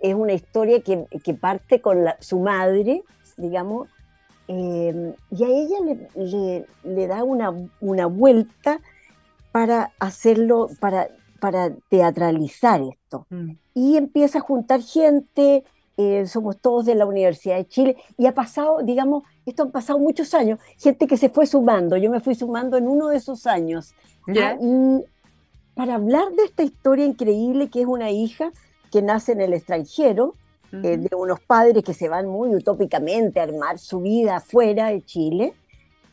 Es 0.00 0.14
una 0.14 0.32
historia 0.32 0.80
que, 0.80 1.34
parte 1.34 1.82
con 1.82 2.06
su 2.20 2.40
madre, 2.40 3.02
digamos, 3.36 3.88
em, 4.48 5.12
y 5.30 5.44
a 5.44 5.48
ella 5.48 5.76
le, 6.84 7.06
da 7.06 7.22
una, 7.22 7.54
una, 7.80 8.06
vuelta 8.06 8.80
para 9.52 9.92
hacerlo, 9.98 10.70
para, 10.80 11.08
para 11.38 11.74
teatralizar 11.90 12.80
esto. 12.80 13.26
Mm. 13.28 13.50
Y 13.74 13.96
empieza 13.98 14.38
a 14.38 14.42
juntar 14.42 14.80
gente, 14.80 15.64
eh, 15.96 16.26
somos 16.26 16.58
todos 16.58 16.84
de 16.84 16.94
la 16.94 17.06
Universidad 17.06 17.56
de 17.56 17.66
Chile, 17.66 17.96
y 18.18 18.26
ha 18.26 18.34
pasado, 18.34 18.82
digamos, 18.82 19.24
esto 19.46 19.62
han 19.62 19.70
pasado 19.70 19.98
muchos 19.98 20.34
años, 20.34 20.58
gente 20.78 21.06
que 21.06 21.16
se 21.16 21.28
fue 21.28 21.46
sumando, 21.46 21.96
yo 21.96 22.10
me 22.10 22.20
fui 22.20 22.34
sumando 22.34 22.76
en 22.76 22.86
uno 22.86 23.08
de 23.08 23.16
esos 23.16 23.46
años. 23.46 23.94
¿ah? 24.28 24.56
Para 25.74 25.94
hablar 25.94 26.32
de 26.32 26.44
esta 26.44 26.62
historia 26.62 27.04
increíble 27.04 27.68
que 27.68 27.82
es 27.82 27.86
una 27.86 28.10
hija 28.10 28.52
que 28.90 29.02
nace 29.02 29.32
en 29.32 29.40
el 29.40 29.52
extranjero, 29.52 30.34
eh, 30.72 30.98
de 30.98 31.14
unos 31.16 31.40
padres 31.40 31.84
que 31.84 31.94
se 31.94 32.08
van 32.08 32.26
muy 32.26 32.54
utópicamente 32.54 33.40
a 33.40 33.44
armar 33.44 33.78
su 33.78 34.00
vida 34.00 34.40
fuera 34.40 34.88
de 34.88 35.02
Chile, 35.04 35.54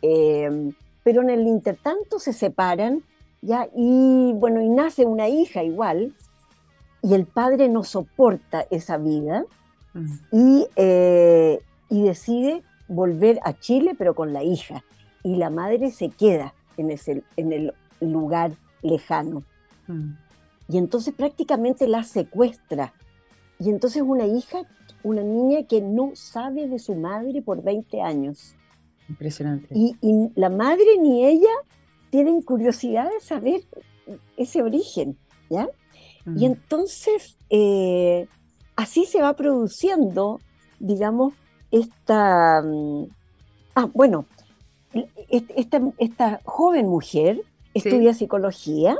em, 0.02 0.74
pero 1.04 1.22
en 1.22 1.32
el 1.32 1.48
intertanto 1.48 2.20
se 2.20 2.34
separan, 2.34 3.04
¿ya? 3.42 3.68
Y 3.75 4.34
bueno, 4.36 4.62
y 4.62 4.70
nace 4.70 5.06
una 5.06 5.28
hija 5.28 5.63
igual, 5.63 6.13
y 7.02 7.13
el 7.16 7.25
padre 7.25 7.68
no 7.68 7.84
soporta 7.84 8.66
esa 8.70 8.98
vida, 8.98 9.44
eh, 10.75 11.59
y, 11.89 12.03
decide 12.03 12.63
volver 12.88 13.39
a 13.43 13.53
Chile, 13.53 13.95
pero 13.97 14.15
con 14.15 14.33
la 14.33 14.43
hija. 14.43 14.83
Y 15.23 15.35
la 15.35 15.50
madre 15.50 15.91
se 15.91 16.09
queda 16.09 16.53
en, 16.77 16.91
ese, 16.91 17.23
en 17.38 17.53
el 17.53 17.73
lugar 18.01 18.53
lejano. 18.81 19.43
Mm. 19.88 20.12
Y 20.69 20.77
entonces 20.77 21.13
prácticamente 21.13 21.88
la 21.88 22.03
secuestra. 22.03 22.93
Y 23.59 23.69
entonces 23.69 24.01
una 24.01 24.25
hija, 24.25 24.63
una 25.03 25.21
niña 25.21 25.63
que 25.63 25.81
no 25.81 26.12
sabe 26.15 26.67
de 26.67 26.79
su 26.79 26.95
madre 26.95 27.41
por 27.41 27.63
20 27.63 28.01
años. 28.01 28.55
Impresionante. 29.07 29.67
Y, 29.73 29.95
la 30.35 30.50
madre 30.50 30.97
ni 31.01 31.25
ella 31.25 31.51
tienen 32.09 32.41
curiosidad 32.41 33.09
de 33.09 33.19
saber 33.19 33.62
ese 34.38 34.62
origen, 34.62 35.17
¿ya? 35.50 35.67
Y 36.25 36.29
mm. 36.29 36.43
entonces 36.43 37.38
eh, 37.50 38.27
así 38.75 39.06
se 39.06 39.22
va 39.22 39.34
produciendo, 39.34 40.39
digamos, 40.80 41.34
esta... 41.72 42.62
Mm, 42.62 43.06
ah, 43.75 43.89
bueno, 43.94 44.25
esta, 45.30 45.82
esta 45.98 46.42
joven 46.46 46.88
mujer 46.88 47.42
estudia 47.74 48.13
psicología 48.13 48.98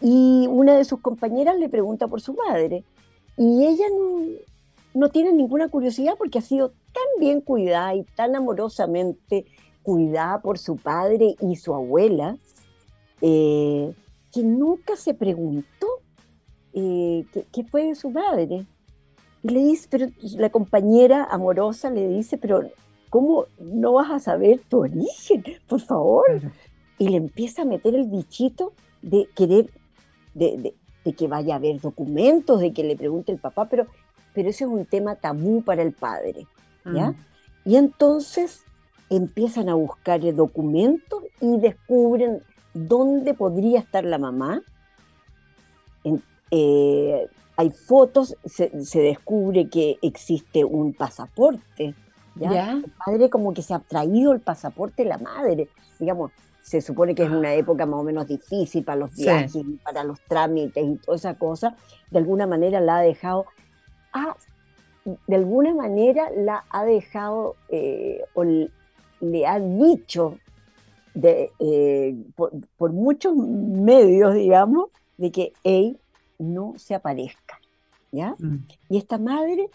y 0.00 0.46
una 0.48 0.74
de 0.74 0.84
sus 0.84 1.00
compañeras 1.00 1.58
le 1.58 1.68
pregunta 1.68 2.08
por 2.08 2.20
su 2.20 2.34
madre 2.34 2.84
y 3.36 3.64
ella 3.64 3.86
no, 4.94 5.08
tiene 5.10 5.32
ninguna 5.32 5.68
curiosidad 5.68 6.14
porque 6.18 6.38
ha 6.38 6.42
sido 6.42 6.70
tan 6.70 7.20
bien 7.20 7.40
cuidada 7.40 7.94
y 7.94 8.02
tan 8.02 8.34
amorosamente 8.34 9.46
cuidada 9.82 10.40
por 10.40 10.58
su 10.58 10.76
padre 10.76 11.36
y 11.40 11.56
su 11.56 11.74
abuela 11.74 12.36
eh, 13.20 13.92
que 14.32 14.42
nunca 14.42 14.96
se 14.96 15.14
preguntó 15.14 15.86
eh, 16.72 17.24
qué, 17.52 17.64
fue 17.64 17.86
de 17.86 17.94
su 17.94 18.10
madre. 18.10 18.66
Y 19.42 19.48
le 19.48 19.60
dice, 19.60 19.88
pero 19.90 20.06
la 20.36 20.50
compañera 20.50 21.24
amorosa 21.24 21.90
le 21.90 22.08
dice, 22.08 22.38
pero 22.38 22.62
¿cómo 23.08 23.46
no 23.58 23.94
vas 23.94 24.10
a 24.10 24.18
saber 24.18 24.60
tu 24.68 24.80
origen? 24.80 25.44
Por 25.66 25.80
favor. 25.80 26.24
Y 26.98 27.08
le 27.08 27.16
empieza 27.16 27.62
a 27.62 27.64
meter 27.64 27.94
el 27.94 28.06
bichito 28.06 28.72
de 29.02 29.28
querer, 29.34 29.70
de, 30.34 30.74
que 31.16 31.28
vaya 31.28 31.54
a 31.54 31.56
haber 31.56 31.80
documentos, 31.80 32.60
de 32.60 32.72
que 32.72 32.84
le 32.84 32.96
pregunte 32.96 33.32
el 33.32 33.38
papá, 33.38 33.66
pero, 33.68 33.86
pero 34.34 34.50
ese 34.50 34.64
es 34.64 34.70
un 34.70 34.84
tema 34.84 35.16
tabú 35.16 35.62
para 35.62 35.82
el 35.82 35.92
padre. 35.92 36.46
¿ya? 36.84 37.10
Mm. 37.10 37.16
Y 37.64 37.76
entonces 37.76 38.62
empiezan 39.08 39.68
a 39.68 39.74
buscar 39.74 40.20
documentos 40.34 41.22
y 41.40 41.58
descubren 41.58 42.42
dónde 42.74 43.34
podría 43.34 43.80
estar 43.80 44.04
la 44.04 44.18
mamá. 44.18 44.62
En, 46.04 46.22
eh, 46.50 47.28
hay 47.60 47.68
fotos, 47.68 48.34
se, 48.46 48.70
descubre 48.94 49.68
que 49.68 49.98
existe 50.00 50.64
un 50.64 50.94
pasaporte. 50.94 51.94
¿ya? 52.36 52.72
El 52.72 52.90
padre 53.04 53.28
como 53.28 53.52
que 53.52 53.60
se 53.60 53.74
ha 53.74 53.80
traído 53.80 54.32
el 54.32 54.40
pasaporte 54.40 55.02
de 55.02 55.10
la 55.10 55.18
madre. 55.18 55.68
Digamos, 55.98 56.30
se 56.62 56.80
supone 56.80 57.14
que 57.14 57.24
es 57.24 57.30
una 57.30 57.52
época 57.52 57.84
más 57.84 58.00
o 58.00 58.02
menos 58.02 58.26
difícil 58.26 58.82
para 58.82 59.00
los 59.00 59.14
viajes, 59.14 59.62
para 59.84 60.04
los 60.04 60.18
trámites 60.22 60.82
y 60.82 60.96
toda 60.96 61.18
esa 61.18 61.34
cosa. 61.34 61.76
De 62.10 62.18
alguna 62.18 62.46
manera 62.46 62.80
la 62.80 62.96
ha 62.96 63.02
dejado, 63.02 63.44
de 65.26 65.36
alguna 65.36 65.74
manera 65.74 66.30
la 66.34 66.64
ha 66.70 66.84
dejado 66.86 67.56
eh, 67.68 68.22
o 68.32 68.42
le 68.42 69.46
ha 69.46 69.60
dicho 69.60 70.38
de, 71.12 71.50
eh, 71.58 72.16
por, 72.36 72.92
muchos 72.92 73.36
medios, 73.36 74.32
digamos, 74.32 74.88
de 75.18 75.30
que 75.30 75.52
él 75.62 75.98
no 76.40 76.74
se 76.76 76.94
aparezca. 76.94 77.60
¿ya? 78.10 78.34
Mm. 78.38 78.66
Y 78.88 78.98
esta 78.98 79.18
madre 79.18 79.68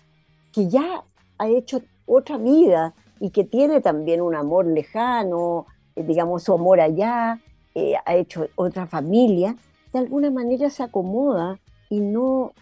que 0.52 0.68
ya 0.68 1.04
ha 1.38 1.48
hecho 1.48 1.82
otra 2.06 2.38
vida 2.38 2.94
y 3.20 3.30
que 3.30 3.44
tiene 3.44 3.82
también 3.82 4.22
un 4.22 4.36
amor 4.36 4.66
lejano, 4.66 5.66
eh, 5.96 6.04
digamos 6.04 6.44
su 6.44 6.54
amor 6.54 6.80
allá, 6.80 7.40
eh, 7.74 7.94
ha 8.06 8.16
hecho 8.16 8.48
otra 8.56 8.88
familia, 8.88 9.56
de 9.94 10.00
alguna 10.00 10.32
manera 10.32 10.70
se 10.70 10.84
acomoda 10.84 11.60
y 11.90 12.00
no, 12.00 12.54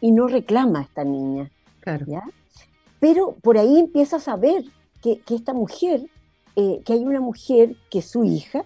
y 0.00 0.12
no 0.12 0.28
reclama 0.28 0.80
a 0.80 0.82
esta 0.82 1.04
niña. 1.04 1.50
¿ya? 2.06 2.22
Pero 3.00 3.36
por 3.42 3.58
ahí 3.58 3.78
empieza 3.78 4.16
a 4.16 4.20
saber 4.20 4.64
que, 5.02 5.20
esta 5.28 5.52
mujer, 5.52 6.06
eh, 6.56 6.80
que 6.84 6.94
hay 6.94 7.04
una 7.04 7.20
mujer 7.20 7.76
que 7.90 7.98
es 7.98 8.06
su 8.06 8.24
hija, 8.24 8.64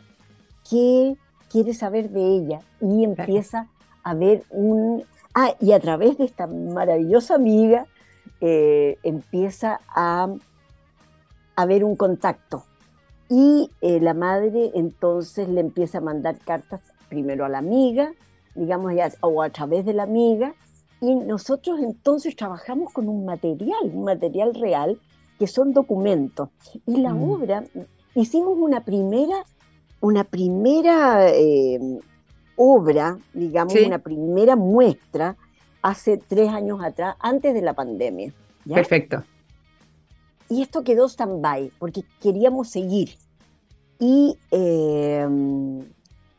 que 0.68 1.16
quiere 1.50 1.74
saber 1.74 2.10
de 2.10 2.36
ella 2.36 2.60
y 2.80 3.02
empieza 3.02 3.68
a 4.08 4.14
ver 4.14 4.44
un... 4.50 5.04
Ah, 5.34 5.54
y 5.60 5.72
a 5.72 5.80
través 5.80 6.18
de 6.18 6.24
esta 6.24 6.46
maravillosa 6.46 7.34
amiga 7.34 7.86
eh, 8.40 8.98
empieza 9.02 9.80
a 9.88 10.28
haber 11.56 11.84
un 11.84 11.96
contacto. 11.96 12.64
Y 13.28 13.70
eh, 13.80 14.00
la 14.00 14.14
madre 14.14 14.70
entonces 14.74 15.48
le 15.48 15.60
empieza 15.60 15.98
a 15.98 16.00
mandar 16.00 16.38
cartas 16.38 16.80
primero 17.08 17.44
a 17.44 17.48
la 17.48 17.58
amiga, 17.58 18.12
digamos, 18.54 18.92
o 19.20 19.42
a 19.42 19.50
través 19.50 19.84
de 19.84 19.92
la 19.92 20.04
amiga, 20.04 20.54
y 21.00 21.14
nosotros 21.14 21.78
entonces 21.80 22.34
trabajamos 22.34 22.92
con 22.92 23.08
un 23.08 23.24
material, 23.24 23.90
un 23.92 24.04
material 24.04 24.54
real, 24.54 24.98
que 25.38 25.46
son 25.46 25.72
documentos. 25.72 26.48
Y 26.86 26.96
la 26.96 27.14
mm. 27.14 27.30
obra, 27.30 27.64
hicimos 28.14 28.56
una 28.58 28.84
primera, 28.84 29.44
una 30.00 30.24
primera 30.24 31.28
eh, 31.30 31.78
obra, 32.58 33.18
digamos, 33.32 33.74
una 33.74 34.00
primera 34.00 34.56
muestra 34.56 35.36
hace 35.80 36.18
tres 36.18 36.50
años 36.50 36.82
atrás, 36.82 37.16
antes 37.20 37.54
de 37.54 37.62
la 37.62 37.72
pandemia. 37.72 38.34
Perfecto. 38.68 39.22
Y 40.50 40.62
esto 40.62 40.82
quedó 40.82 41.08
stand-by, 41.08 41.72
porque 41.78 42.02
queríamos 42.20 42.68
seguir. 42.68 43.16
Y 44.00 44.36
em, 44.50 45.84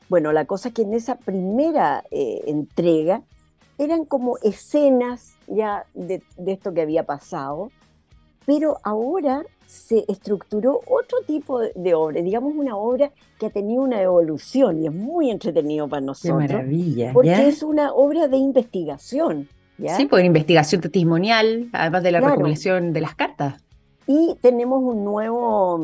bueno, 0.09 0.31
la 0.31 0.45
cosa 0.45 0.69
es 0.69 0.73
que 0.75 0.81
en 0.81 0.93
esa 0.93 1.15
primera 1.15 2.03
eh, 2.11 2.41
entrega 2.47 3.21
eran 3.77 4.05
como 4.05 4.37
escenas 4.43 5.35
ya 5.47 5.85
de, 5.93 6.21
esto 6.47 6.73
que 6.73 6.81
había 6.81 7.05
pasado, 7.05 7.71
pero 8.45 8.77
ahora 8.83 9.43
se 9.69 10.03
estructuró 10.07 10.81
otro 10.87 11.19
tipo 11.27 11.59
de 11.59 11.93
obra, 11.93 12.23
digamos 12.23 12.55
una 12.55 12.75
obra 12.75 13.11
que 13.37 13.45
ha 13.45 13.49
tenido 13.51 13.83
una 13.83 14.01
evolución 14.01 14.81
y 14.81 14.87
es 14.87 14.93
muy 14.93 15.29
entretenido 15.29 15.87
para 15.87 16.01
nosotros. 16.01 16.41
Qué 16.41 16.53
maravilla. 16.53 17.13
Porque 17.13 17.47
es 17.47 17.61
una 17.61 17.93
obra 17.93 18.27
de 18.27 18.37
investigación. 18.37 19.47
¿ya? 19.77 19.95
Sí, 19.95 20.07
pues 20.07 20.25
investigación 20.25 20.81
testimonial, 20.81 21.69
además 21.71 22.01
de 22.01 22.11
la 22.11 22.19
recopilación 22.19 22.93
de 22.93 23.01
las 23.01 23.13
cartas. 23.13 23.63
Y 24.07 24.35
tenemos 24.41 24.81
un 24.81 25.03
nuevo, 25.03 25.79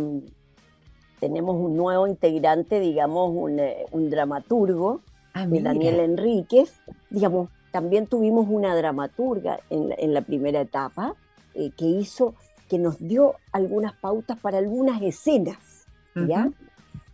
tenemos 1.19 1.55
un 1.55 1.77
nuevo 1.77 2.07
integrante, 2.07 2.79
digamos, 2.79 3.33
un, 3.35 3.59
eh, 3.59 3.85
dramaturgo, 3.93 5.01
ah, 5.35 5.45
Daniel 5.47 5.99
Enríquez. 5.99 6.73
Digamos, 7.11 7.49
también 7.69 8.07
tuvimos 8.07 8.47
una 8.49 8.75
dramaturga 8.75 9.59
en 9.69 10.11
la, 10.11 10.21
primera 10.21 10.61
etapa 10.61 11.13
eh, 11.53 11.69
que 11.77 11.85
hizo 11.85 12.33
que 12.69 12.79
nos 12.79 12.97
dio 12.99 13.35
algunas 13.51 13.93
pautas 13.93 14.37
para 14.39 14.57
algunas 14.57 15.01
escenas, 15.01 15.85
¿ya? 16.15 16.49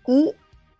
Y 0.07 0.31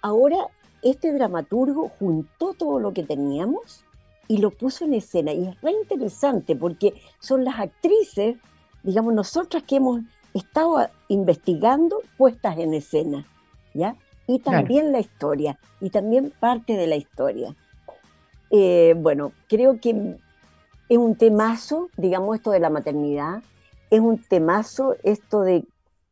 ahora 0.01 0.38
este 0.82 1.13
dramaturgo 1.13 1.90
juntó 2.00 2.54
todo 2.54 2.80
lo 2.80 2.94
que 2.94 3.04
teníamos 3.04 3.84
y 4.28 4.38
lo 4.38 4.51
puso 4.51 4.86
en 4.86 4.94
escena. 4.94 5.34
Y 5.34 5.48
es 5.48 5.62
re 5.62 5.72
interesante 5.72 6.56
porque 6.56 6.94
son 7.20 7.44
las 7.44 7.60
actrices, 7.60 8.38
digamos, 8.84 9.13
nosotras 9.13 9.63
que 9.63 9.75
hemos 9.78 10.01
estado 10.34 10.88
investigando 11.10 12.01
puestas 12.18 12.58
en 12.58 12.74
escena, 12.74 13.28
¿ya? 13.74 13.96
Y 14.28 14.40
también 14.40 14.92
la 14.94 15.00
historia, 15.00 15.60
y 15.82 15.90
también 15.90 16.32
parte 16.40 16.78
de 16.78 16.88
la 16.88 16.96
historia. 16.96 17.56
Eh, 18.50 18.96
bueno, 18.98 19.34
creo 19.50 19.80
que 19.82 20.18
es 20.88 20.98
un 20.98 21.16
temazo, 21.16 21.90
digamos, 21.98 22.38
esto 22.38 22.51
de 22.51 22.60
la 22.60 22.70
maternidad, 22.70 23.42
es 23.91 24.00
un 24.00 24.17
temazo 24.17 24.95
esto 25.03 25.41
de, 25.41 25.65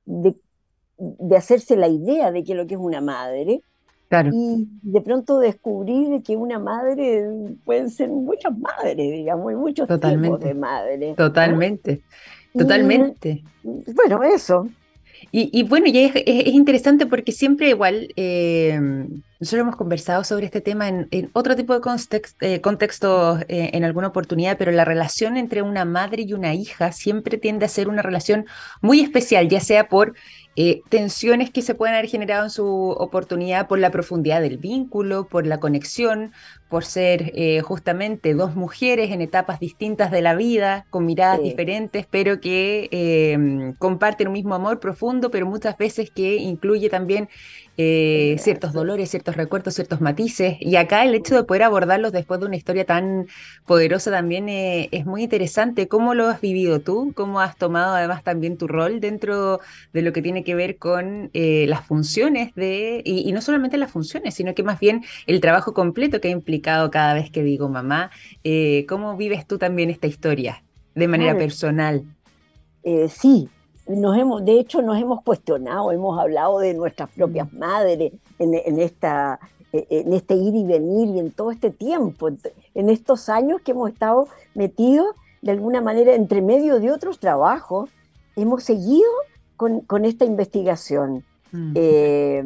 de, 0.05 0.35
hacerse 1.35 1.75
la 1.75 1.87
idea 1.87 2.31
de 2.31 2.43
que 2.43 2.53
lo 2.53 2.67
que 2.67 2.75
es 2.75 2.79
una 2.79 3.01
madre. 3.01 3.61
Y 4.33 4.67
de 4.81 5.01
pronto 5.01 5.37
descubrir 5.37 6.23
que 6.23 6.35
una 6.35 6.57
madre 6.57 7.27
pueden 7.63 7.91
ser 7.91 8.09
muchas 8.09 8.57
madres, 8.57 9.11
digamos, 9.11 9.51
y 9.51 9.55
muchos 9.55 9.87
tipos 9.87 10.39
de 10.39 10.53
madres. 10.55 11.15
Totalmente, 11.15 12.01
totalmente. 12.51 13.43
bueno, 13.63 14.23
eso. 14.23 14.67
Y, 15.31 15.61
bueno, 15.63 15.85
y 15.87 15.99
es, 15.99 16.47
interesante 16.47 17.05
porque 17.05 17.31
siempre 17.31 17.69
igual, 17.69 18.11
eh, 18.15 18.79
nosotros 19.39 19.61
hemos 19.61 19.77
conversado 19.77 20.23
sobre 20.25 20.45
este 20.45 20.59
tema 20.59 20.89
en, 20.89 21.29
otro 21.31 21.55
tipo 21.55 21.77
de 21.77 21.81
eh, 22.41 22.61
contextos 22.61 23.41
eh, 23.47 23.69
en 23.73 23.85
alguna 23.85 24.07
oportunidad, 24.07 24.57
pero 24.57 24.71
la 24.71 24.83
relación 24.83 25.37
entre 25.37 25.61
una 25.61 25.85
madre 25.85 26.23
y 26.23 26.33
una 26.33 26.53
hija 26.53 26.91
siempre 26.91 27.37
tiende 27.37 27.65
a 27.65 27.69
ser 27.69 27.87
una 27.87 28.01
relación 28.01 28.45
muy 28.81 28.99
especial, 28.99 29.47
ya 29.47 29.61
sea 29.61 29.87
por 29.87 30.13
tensiones 30.89 31.51
que 31.51 31.61
se 31.61 31.73
pueden 31.73 31.95
haber 31.95 32.09
generado 32.09 32.43
en 32.43 32.49
su 32.49 32.65
oportunidad, 32.65 33.67
por 33.67 33.79
la 33.79 33.91
profundidad 33.91 34.41
del 34.41 34.57
vínculo, 34.57 35.27
por 35.27 35.47
la 35.47 35.59
conexión, 35.59 36.33
por 36.69 36.85
ser 36.85 37.31
eh, 37.35 37.61
justamente 37.61 38.33
dos 38.35 38.55
mujeres 38.55 39.11
en 39.11 39.21
etapas 39.21 39.59
distintas 39.59 40.11
de 40.11 40.21
la 40.21 40.35
vida, 40.35 40.85
con 40.91 41.05
miradas 41.05 41.41
diferentes, 41.41 42.05
pero 42.09 42.39
que 42.39 42.87
em, 42.91 43.73
comparten 43.73 44.27
un 44.27 44.33
mismo 44.33 44.53
amor 44.53 44.79
profundo, 44.79 45.31
pero 45.31 45.47
muchas 45.47 45.77
veces 45.77 46.11
que 46.11 46.35
incluye 46.35 46.89
también 46.89 47.27
eh, 47.81 48.35
ciertos 48.39 48.73
dolores, 48.73 49.09
ciertos 49.09 49.37
recuerdos, 49.37 49.73
ciertos 49.73 50.01
matices. 50.01 50.57
Y 50.59 50.75
acá 50.75 51.03
el 51.05 51.15
hecho 51.15 51.35
de 51.35 51.43
poder 51.43 51.63
abordarlos 51.63 52.11
después 52.11 52.39
de 52.41 52.45
una 52.45 52.57
historia 52.57 52.85
tan 52.85 53.27
poderosa 53.65 54.11
también 54.11 54.49
eh, 54.49 54.89
es 54.91 55.05
muy 55.05 55.23
interesante. 55.23 55.87
¿Cómo 55.87 56.13
lo 56.13 56.27
has 56.27 56.41
vivido 56.41 56.81
tú? 56.81 57.13
¿Cómo 57.15 57.39
has 57.39 57.57
tomado 57.57 57.95
además 57.95 58.21
también 58.23 58.57
tu 58.57 58.67
rol 58.67 58.99
dentro 58.99 59.61
de 59.93 60.01
lo 60.01 60.11
que 60.11 60.21
tiene 60.21 60.38
que 60.43 60.55
ver 60.55 60.77
con 60.77 61.31
las 61.33 61.85
funciones 61.85 62.53
de, 62.55 63.01
y, 63.05 63.27
y 63.27 63.31
no 63.31 63.41
solamente 63.41 63.77
las 63.77 63.91
funciones, 63.91 64.33
sino 64.33 64.53
que 64.53 64.63
más 64.63 64.79
bien 64.79 65.03
el 65.27 65.39
trabajo 65.41 65.73
completo 65.73 66.21
que 66.21 66.29
ha 66.29 66.31
implicado 66.31 66.91
cada 66.91 67.13
vez 67.13 67.29
que 67.31 67.43
digo 67.43 67.69
mamá. 67.69 68.11
Eh, 68.43 68.85
¿Cómo 68.87 69.15
vives 69.17 69.45
tú 69.45 69.57
también 69.57 69.89
esta 69.89 70.07
historia 70.07 70.63
de 70.95 71.07
manera 71.07 71.37
personal? 71.37 72.03
Eh, 72.83 73.07
sí, 73.09 73.49
nos 73.87 74.17
hemos, 74.17 74.45
de 74.45 74.59
hecho 74.59 74.81
nos 74.81 74.97
hemos 74.97 75.21
cuestionado, 75.23 75.91
hemos 75.91 76.19
hablado 76.19 76.59
de 76.59 76.73
nuestras 76.73 77.09
propias 77.09 77.51
mm. 77.51 77.57
madres 77.57 78.13
en, 78.37 78.79
esta, 78.79 79.39
e, 79.73 79.85
en 79.89 80.13
este 80.13 80.35
ir 80.35 80.55
y 80.55 80.63
venir 80.63 81.09
y 81.09 81.19
en 81.19 81.31
todo 81.31 81.51
este 81.51 81.71
tiempo, 81.71 82.29
en 82.73 82.89
estos 82.89 83.29
años 83.29 83.61
que 83.61 83.71
hemos 83.71 83.89
estado 83.89 84.27
metidos 84.55 85.07
de 85.41 85.51
alguna 85.51 85.81
manera 85.81 86.15
entre 86.15 86.41
medio 86.41 86.79
de 86.79 86.91
otros 86.91 87.19
trabajos, 87.19 87.89
hemos 88.35 88.63
seguido 88.63 89.09
con, 89.59 90.05
esta 90.05 90.23
investigación. 90.23 91.25
Mm. 91.51 91.73
Eh, 91.75 92.43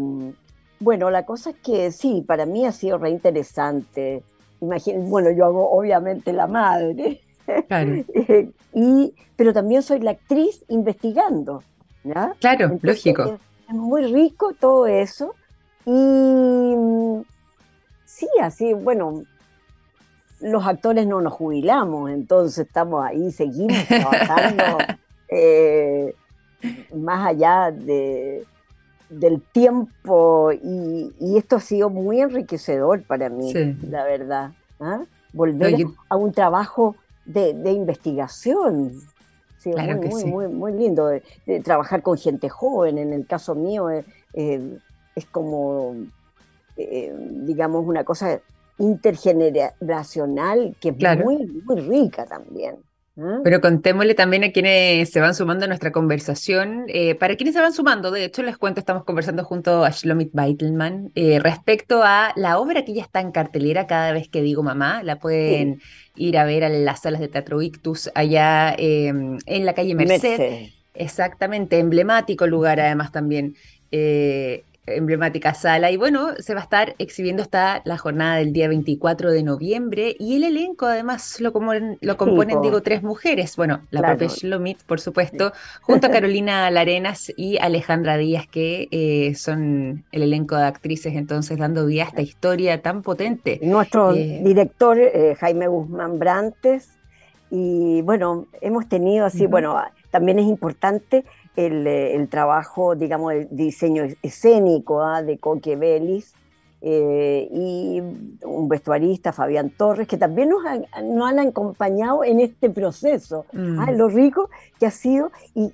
bueno, 0.80 1.12
la 1.12 1.26
cosa 1.26 1.52
es 1.52 1.58
que 1.58 1.92
sí, 1.92 2.24
para 2.26 2.46
mí 2.48 2.66
ha 2.66 2.72
sido 2.72 2.98
re 2.98 3.12
interesante. 3.12 4.24
bueno, 4.60 5.30
yo 5.32 5.46
hago 5.46 5.72
obviamente 5.72 6.34
la 6.34 6.48
madre, 6.48 7.22
eh, 7.48 8.50
y, 8.74 9.14
pero 9.36 9.54
también 9.54 9.84
soy 9.84 10.00
la 10.00 10.12
actriz 10.12 10.66
investigando. 10.70 11.64
¿ya? 12.04 12.34
Claro, 12.40 12.80
lógico. 12.82 13.40
Es, 13.68 13.76
muy 13.76 14.12
rico 14.12 14.54
todo 14.60 14.88
eso. 14.88 15.36
Y 15.86 16.74
sí, 18.06 18.28
así, 18.42 18.74
bueno, 18.74 19.22
los 20.40 20.66
actores 20.66 21.06
no 21.06 21.22
nos 21.22 21.34
jubilamos, 21.34 22.10
entonces 22.10 22.66
estamos 22.66 23.06
ahí, 23.06 23.32
seguimos 23.32 23.78
trabajando 23.88 24.64
eh, 25.30 26.16
más 26.94 27.28
allá 27.28 27.72
de, 27.72 28.46
del 29.10 29.42
tiempo 29.42 30.52
y, 30.52 31.38
esto 31.38 31.58
ha 31.58 31.60
sido 31.60 31.90
muy 31.90 32.22
enriquecedor 32.22 33.04
para 33.04 33.30
mí, 33.30 33.54
la 33.90 34.04
verdad. 34.04 34.52
¿ah? 34.80 35.04
Volver 35.34 35.86
a 36.10 36.16
un 36.16 36.32
trabajo 36.32 36.96
de, 37.26 37.72
investigación. 37.72 38.94
Sí, 39.58 39.72
muy, 39.72 40.26
muy, 40.26 40.48
muy, 40.48 40.74
lindo 40.74 41.08
de, 41.08 41.24
trabajar 41.64 42.02
con 42.02 42.18
gente 42.18 42.50
joven. 42.50 42.98
En 42.98 43.14
el 43.14 43.26
caso 43.26 43.56
mío 43.56 43.90
eh, 43.90 44.04
eh, 44.34 44.78
es 45.16 45.26
como, 45.26 45.96
eh, 46.76 47.16
digamos, 47.46 47.86
una 47.86 48.04
cosa 48.04 48.42
intergeneracional 48.78 50.76
que 50.80 50.90
es 50.90 51.24
muy, 51.24 51.46
muy 51.66 51.80
rica 51.80 52.26
también. 52.26 52.78
¿Ah? 53.18 53.42
Pero 53.44 53.62
contémosle 53.62 54.16
también 54.16 54.44
a 54.44 54.52
quienes 54.52 55.10
se 55.10 55.20
van 55.20 55.36
sumando 55.36 55.66
a 55.66 55.68
nuestra 55.68 55.92
conversación. 55.92 56.86
Eh, 56.88 57.14
para 57.16 57.36
quienes 57.36 57.54
se 57.54 57.62
van 57.62 57.74
sumando, 57.74 58.10
de 58.10 58.26
hecho, 58.26 58.42
les 58.42 58.58
cuento, 58.58 58.80
estamos 58.80 59.04
conversando 59.04 59.44
junto 59.44 59.86
a 59.86 59.92
Shlomit 59.92 60.32
Beitelman 60.34 61.12
eh, 61.14 61.40
respecto 61.40 62.02
a 62.04 62.34
la 62.36 62.58
obra 62.58 62.84
que 62.84 62.94
ya 62.94 63.04
está 63.04 63.22
en 63.22 63.32
cartelera 63.32 63.86
cada 63.86 64.12
vez 64.14 64.30
que 64.30 64.42
digo 64.42 64.64
mamá. 64.64 65.04
La 65.04 65.20
pueden 65.20 65.80
ir 66.16 66.38
a 66.38 66.46
ver 66.46 66.64
a 66.64 66.70
las 66.70 67.02
salas 67.02 67.22
de 67.22 67.28
Teatro 67.28 67.62
Ictus 67.62 68.10
allá 68.16 68.74
em, 68.78 69.38
en 69.46 69.66
la 69.66 69.74
calle 69.74 69.94
Merced. 69.94 70.70
Exactamente, 70.96 71.80
emblemático 71.80 72.48
lugar 72.48 72.80
además 72.80 73.12
también. 73.12 73.56
Eh, 73.92 74.64
emblemática 74.86 75.54
sala. 75.54 75.92
Y 75.92 75.98
bueno, 75.98 76.30
se 76.40 76.54
va 76.54 76.62
a 76.62 76.64
estar 76.64 76.96
exhibiendo 76.98 77.42
hasta 77.42 77.82
la 77.86 77.98
jornada 77.98 78.38
del 78.38 78.54
día 78.54 78.68
24 78.68 79.32
de 79.32 79.44
noviembre. 79.44 80.16
Y 80.20 80.36
el 80.36 80.44
elenco, 80.44 80.86
además, 80.86 81.40
lo, 81.40 81.54
lo 82.02 82.18
componen, 82.18 82.62
digo, 82.62 82.82
tres 82.82 83.04
mujeres. 83.04 83.56
Bueno, 83.56 83.82
la 83.92 84.02
propia 84.02 84.28
Shlomit, 84.28 84.84
por 84.84 85.00
supuesto, 85.00 85.54
junto 85.82 86.08
a 86.08 86.10
Carolina 86.12 86.70
Larenas 86.72 87.32
y 87.36 87.58
Alejandra 87.58 88.18
Díaz, 88.18 88.48
que 88.48 88.88
eh, 88.92 89.36
son 89.36 90.04
el 90.12 90.24
elenco 90.24 90.56
de 90.58 90.64
actrices, 90.64 91.14
entonces, 91.16 91.58
dando 91.58 91.86
vida 91.86 92.04
a 92.04 92.08
esta 92.08 92.22
historia 92.22 92.82
tan 92.82 93.02
potente. 93.02 93.60
Nuestro 93.64 94.14
eh, 94.14 94.42
director, 94.44 95.00
eh, 95.00 95.36
Jaime 95.40 95.68
Guzmán 95.68 96.20
Brantes. 96.20 96.90
Y 97.50 98.02
bueno, 98.02 98.48
hemos 98.62 98.90
tenido 98.90 99.28
así, 99.28 99.46
bueno, 99.46 99.80
también 100.10 100.40
es 100.40 100.48
importante 100.48 101.24
eh, 101.56 102.16
el, 102.16 102.28
trabajo, 102.30 102.96
digamos, 102.96 103.34
el 103.34 103.48
diseño 103.52 104.06
escénico 104.22 105.02
¿ah? 105.02 105.22
de 105.22 105.38
Coque 105.38 105.76
Vélez 105.76 106.34
eh, 106.82 107.48
y 107.52 108.02
un 108.44 108.68
vestuarista, 108.68 109.32
Fabián 109.32 109.70
Torres, 109.70 110.08
que 110.08 110.18
también 110.18 110.50
nos 110.50 110.66
han, 110.66 110.86
han 110.94 111.40
acompañado 111.40 112.24
en 112.24 112.40
este 112.40 112.70
proceso. 112.70 113.46
¿ah? 113.54 113.92
Mm. 113.92 113.98
Lo 113.98 114.10
rico 114.10 114.50
que 114.80 114.88
ha 114.88 114.92
sido 114.92 115.32
y, 115.56 115.72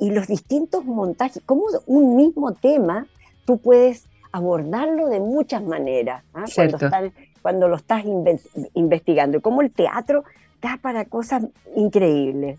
los 0.00 0.26
distintos 0.26 0.84
montajes, 0.84 1.40
como 1.46 1.66
un 1.86 2.16
mismo 2.16 2.52
tema 2.52 3.06
tú 3.44 3.58
puedes 3.58 4.06
abordarlo 4.32 5.08
de 5.08 5.20
muchas 5.20 5.62
maneras 5.62 6.24
¿ah? 6.34 6.44
cuando, 6.54 6.78
cuando, 7.40 7.68
lo 7.68 7.76
estás 7.76 8.04
investigando, 8.74 9.38
y 9.38 9.40
cómo 9.40 9.62
el 9.62 9.70
teatro 9.70 10.24
da 10.60 10.78
para 10.82 11.04
cosas 11.04 11.44
increíbles. 11.76 12.58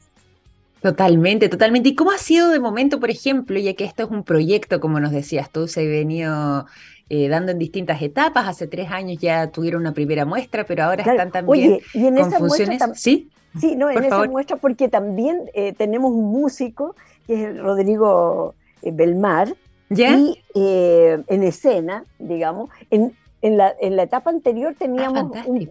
Totalmente, 0.86 1.50
totalmente. 1.50 1.89
¿Y 1.89 1.95
cómo 1.95 2.12
ha 2.12 2.19
sido 2.19 2.50
de 2.50 2.60
momento, 2.60 3.00
por 3.00 3.10
ejemplo, 3.10 3.58
ya 3.58 3.74
que 3.74 3.86
esto 3.86 4.04
es 4.04 4.12
un 4.12 4.24
proyecto, 4.24 4.80
como 4.80 5.00
nos 5.00 5.12
decías 5.12 5.50
tú, 5.50 5.67
se 5.67 5.82
ha 5.82 5.84
venido 5.84 6.67
eh, 7.10 7.28
dando 7.28 7.54
en 7.54 7.58
distintas 7.58 8.04
etapas? 8.04 8.48
Hace 8.48 8.67
tres 8.67 8.91
años 8.91 9.17
ya 9.19 9.48
tuvieron 9.48 9.82
una 9.82 9.93
primera 9.95 10.26
muestra, 10.26 10.63
pero 10.63 10.84
ahora 10.84 11.02
están 11.02 11.32
también 11.32 11.71
Oye, 11.71 11.82
y 11.95 12.06
en 12.06 12.15
con 12.17 12.32
funciones. 12.34 12.84
¿Sí? 12.93 13.32
Sí, 13.60 13.76
no, 13.76 13.89
en 13.89 14.04
esa 14.04 14.26
muestra 14.26 14.58
porque 14.58 14.88
también 14.88 15.50
eh, 15.56 15.74
tenemos 15.74 16.12
un 16.12 16.32
músico, 16.32 16.95
que 17.26 17.45
es 17.45 17.58
Rodrigo 17.58 18.54
eh, 18.84 18.91
Belmar, 18.93 19.56
y 19.89 20.39
eh, 20.54 21.24
en 21.26 21.41
escena, 21.41 22.04
digamos, 22.19 22.69
en, 22.91 23.15
en, 23.41 23.58
la, 23.58 23.74
en 23.82 23.95
la 23.95 24.04
etapa 24.04 24.30
anterior 24.30 24.76
teníamos 24.78 25.36
ah, 25.36 25.45
un, 25.48 25.67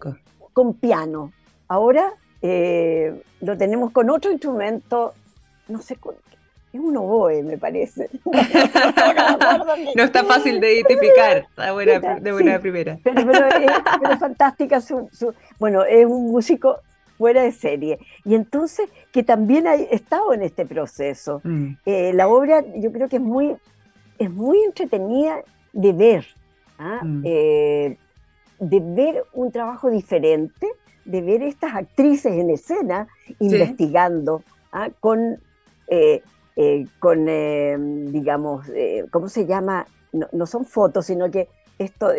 con 0.51 0.73
piano, 0.73 1.31
ahora 1.69 2.11
lo 3.41 3.57
tenemos 3.57 3.91
con 3.91 4.09
otro 4.09 4.31
instrumento, 4.31 5.13
no 5.67 5.81
sé, 5.81 5.97
es 6.75 6.81
un 6.81 6.97
oboe, 6.97 7.41
me 7.41 7.57
parece. 7.57 8.09
no 9.95 10.03
está 10.03 10.23
fácil 10.25 10.59
de 10.59 10.75
identificar, 10.75 11.47
de 12.21 12.31
buena 12.31 12.59
primera. 12.59 12.99
Pero, 13.01 13.31
es, 13.31 14.19
fantástica 14.19 14.81
su, 14.81 15.09
Bueno, 15.57 15.85
es 15.85 16.05
un 16.05 16.31
músico 16.31 16.79
fuera 17.17 17.43
de 17.43 17.53
serie. 17.53 17.99
Y 18.25 18.35
entonces, 18.35 18.89
que 19.13 19.23
también 19.23 19.67
ha 19.67 19.75
estado 19.75 20.33
en 20.33 20.41
este 20.41 20.65
proceso. 20.65 21.39
Mm. 21.43 21.77
Eh, 21.85 22.11
la 22.13 22.27
obra 22.27 22.63
yo 22.75 22.91
creo 22.91 23.07
que 23.07 23.17
es 23.17 23.21
muy, 23.21 23.55
es 24.19 24.29
muy 24.29 24.59
entretenida 24.63 25.41
de 25.71 25.93
ver, 25.93 26.27
¿ah? 26.77 26.99
mm. 27.03 27.23
eh, 27.25 27.97
de 28.59 28.79
ver 28.81 29.23
un 29.33 29.51
trabajo 29.51 29.89
diferente, 29.89 30.67
de 31.05 31.21
ver 31.21 31.43
estas 31.43 31.75
actrices 31.75 32.33
en 32.33 32.49
escena 32.49 33.07
investigando 33.39 34.43
¿ah? 34.71 34.89
con, 34.99 35.39
eh, 35.87 36.21
con 36.99 38.11
digamos, 38.11 38.65
¿cómo 39.11 39.29
se 39.29 39.45
llama? 39.45 39.87
No, 40.11 40.27
no, 40.31 40.45
son 40.45 40.65
fotos, 40.65 41.05
sino 41.05 41.29
que 41.31 41.47
esto... 41.77 42.09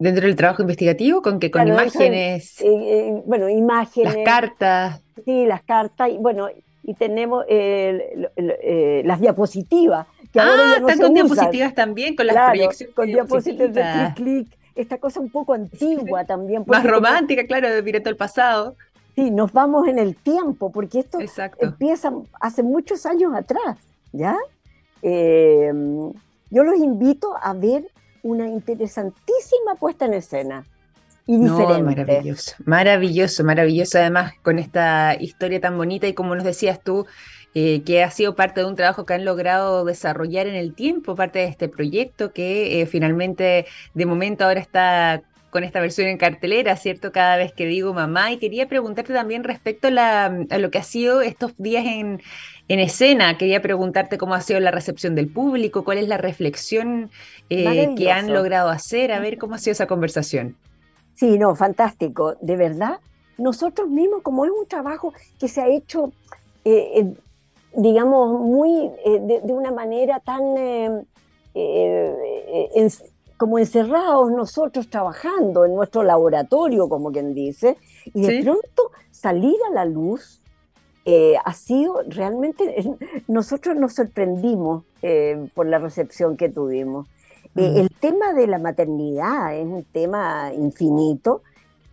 Dentro 0.00 0.26
del 0.26 0.34
trabajo 0.34 0.62
investigativo, 0.62 1.20
con 1.20 1.38
que 1.38 1.50
con 1.50 1.68
imágenes. 1.68 2.58
Eh, 2.62 2.68
eh, 2.68 3.22
bueno, 3.26 3.50
imágenes. 3.50 4.14
Las 4.14 4.24
cartas. 4.24 5.02
Sí, 5.26 5.44
las 5.44 5.62
cartas. 5.62 6.08
Y 6.08 6.16
bueno, 6.16 6.48
y 6.82 6.94
tenemos 6.94 7.44
eh, 7.46 9.02
las 9.04 9.20
diapositivas. 9.20 10.06
Que 10.32 10.40
ah, 10.40 10.76
están 10.78 11.00
con 11.00 11.12
diapositivas 11.12 11.74
también, 11.74 12.16
con 12.16 12.26
las 12.28 12.50
proyecciones. 12.50 12.94
Con 12.94 13.08
diapositivas 13.08 13.74
de 13.74 13.82
clic, 14.14 14.48
clic. 14.48 14.58
Esta 14.74 14.98
cosa 14.98 15.20
un 15.20 15.30
poco 15.30 15.54
antigua 15.54 16.24
también. 16.24 16.64
Más 16.66 16.84
romántica, 16.84 17.44
claro, 17.46 17.68
de 17.68 17.82
directo 17.82 18.08
al 18.08 18.16
pasado. 18.16 18.76
Sí, 19.14 19.30
nos 19.30 19.52
vamos 19.52 19.88
en 19.88 19.98
el 19.98 20.16
tiempo, 20.16 20.70
porque 20.70 21.00
esto 21.00 21.18
empieza 21.58 22.12
hace 22.40 22.62
muchos 22.62 23.06
años 23.06 23.34
atrás, 23.34 23.78
¿ya? 24.12 24.36
yo 25.02 26.64
los 26.64 26.76
invito 26.76 27.34
a 27.40 27.54
ver 27.54 27.90
una 28.22 28.48
interesantísima 28.48 29.74
puesta 29.78 30.04
en 30.04 30.14
escena. 30.14 30.66
Y 31.26 31.38
diferente. 31.38 31.82
maravilloso, 31.84 32.54
maravilloso, 32.64 33.44
maravilloso. 33.44 33.98
Además, 33.98 34.32
con 34.42 34.58
esta 34.58 35.14
historia 35.14 35.60
tan 35.60 35.76
bonita 35.76 36.08
y 36.08 36.12
como 36.12 36.34
nos 36.34 36.44
decías 36.44 36.80
tú, 36.82 37.06
eh, 37.54 37.82
que 37.84 38.02
ha 38.02 38.10
sido 38.10 38.36
parte 38.36 38.60
de 38.60 38.66
un 38.66 38.76
trabajo 38.76 39.04
que 39.04 39.14
han 39.14 39.24
logrado 39.24 39.84
desarrollar 39.84 40.46
en 40.46 40.54
el 40.54 40.74
tiempo, 40.74 41.16
parte 41.16 41.40
de 41.40 41.46
este 41.46 41.68
proyecto 41.68 42.32
que 42.32 42.80
eh, 42.80 42.86
finalmente 42.86 43.66
de 43.94 44.06
momento 44.06 44.44
ahora 44.44 44.60
está 44.60 45.22
con 45.50 45.64
esta 45.64 45.80
versión 45.80 46.06
en 46.06 46.16
cartelera, 46.16 46.76
¿cierto? 46.76 47.12
Cada 47.12 47.36
vez 47.36 47.52
que 47.52 47.66
digo 47.66 47.92
mamá. 47.92 48.32
Y 48.32 48.38
quería 48.38 48.68
preguntarte 48.68 49.12
también 49.12 49.44
respecto 49.44 49.88
a, 49.88 50.28
lo 50.28 50.70
que 50.70 50.78
ha 50.78 50.82
sido 50.82 51.20
estos 51.20 51.52
días 51.58 51.84
en, 51.86 52.20
escena. 52.68 53.36
Quería 53.36 53.60
preguntarte 53.60 54.16
cómo 54.16 54.34
ha 54.34 54.40
sido 54.40 54.60
la 54.60 54.70
recepción 54.70 55.16
del 55.16 55.28
público, 55.28 55.84
cuál 55.84 55.98
es 55.98 56.06
la 56.06 56.18
reflexión 56.18 57.10
eh, 57.50 57.94
que 57.96 58.12
han 58.12 58.32
logrado 58.32 58.70
hacer, 58.70 59.10
a 59.10 59.18
ver 59.18 59.38
cómo 59.38 59.56
ha 59.56 59.58
sido 59.58 59.72
esa 59.72 59.88
conversación. 59.88 60.56
Sí, 61.14 61.36
no, 61.36 61.56
fantástico. 61.56 62.36
De 62.40 62.56
verdad, 62.56 63.00
nosotros 63.36 63.88
mismos, 63.88 64.22
como 64.22 64.44
es 64.44 64.52
un 64.52 64.66
trabajo 64.68 65.12
que 65.40 65.48
se 65.48 65.60
ha 65.60 65.66
hecho, 65.66 66.12
eh, 66.64 67.12
digamos, 67.74 68.40
muy 68.40 68.90
de, 69.04 69.52
una 69.52 69.72
manera 69.72 70.20
tan... 70.20 71.04
Eh, 71.54 72.14
como 73.40 73.58
encerrados 73.58 74.30
nosotros 74.30 74.90
trabajando 74.90 75.64
en 75.64 75.74
nuestro 75.74 76.02
laboratorio, 76.02 76.90
como 76.90 77.10
quien 77.10 77.32
dice, 77.32 77.78
y 78.12 78.20
de 78.20 78.42
pronto 78.42 78.90
salir 79.10 79.56
a 79.70 79.72
la 79.72 79.86
luz 79.86 80.40
eh, 81.06 81.36
ha 81.42 81.54
sido 81.54 82.02
realmente, 82.06 82.84
nosotros 83.28 83.76
nos 83.76 83.94
sorprendimos 83.94 84.84
eh, 85.00 85.48
por 85.54 85.66
la 85.66 85.78
recepción 85.78 86.36
que 86.36 86.50
tuvimos. 86.50 87.08
Eh, 87.56 87.72
el 87.76 87.88
tema 87.88 88.34
de 88.34 88.46
la 88.46 88.58
maternidad 88.58 89.56
es 89.56 89.64
un 89.64 89.84
tema 89.84 90.52
infinito 90.52 91.40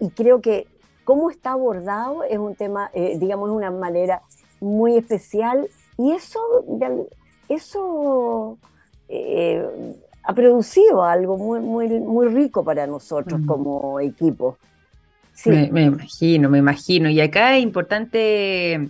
y 0.01 0.09
creo 0.09 0.41
que 0.41 0.67
cómo 1.05 1.29
está 1.29 1.51
abordado 1.51 2.23
es 2.25 2.37
un 2.37 2.55
tema, 2.55 2.91
digamos, 2.93 3.49
de 3.49 3.55
una 3.55 3.71
manera 3.71 4.21
muy 4.59 4.97
especial 4.97 5.67
y 5.97 6.11
eso, 6.11 6.39
eso 7.49 8.57
ha 10.27 10.33
producido 10.33 11.03
algo 11.03 11.37
muy, 11.37 11.59
muy, 11.61 11.87
muy 11.87 12.27
rico 12.27 12.63
para 12.63 12.85
nosotros 12.85 13.39
como 13.47 13.99
equipo. 13.99 14.57
Sí. 15.33 15.49
Me, 15.49 15.83
imagino, 15.83 16.49
me 16.49 16.57
imagino. 16.57 17.09
Y 17.09 17.21
acá 17.21 17.55
es 17.55 17.63
importante 17.63 18.89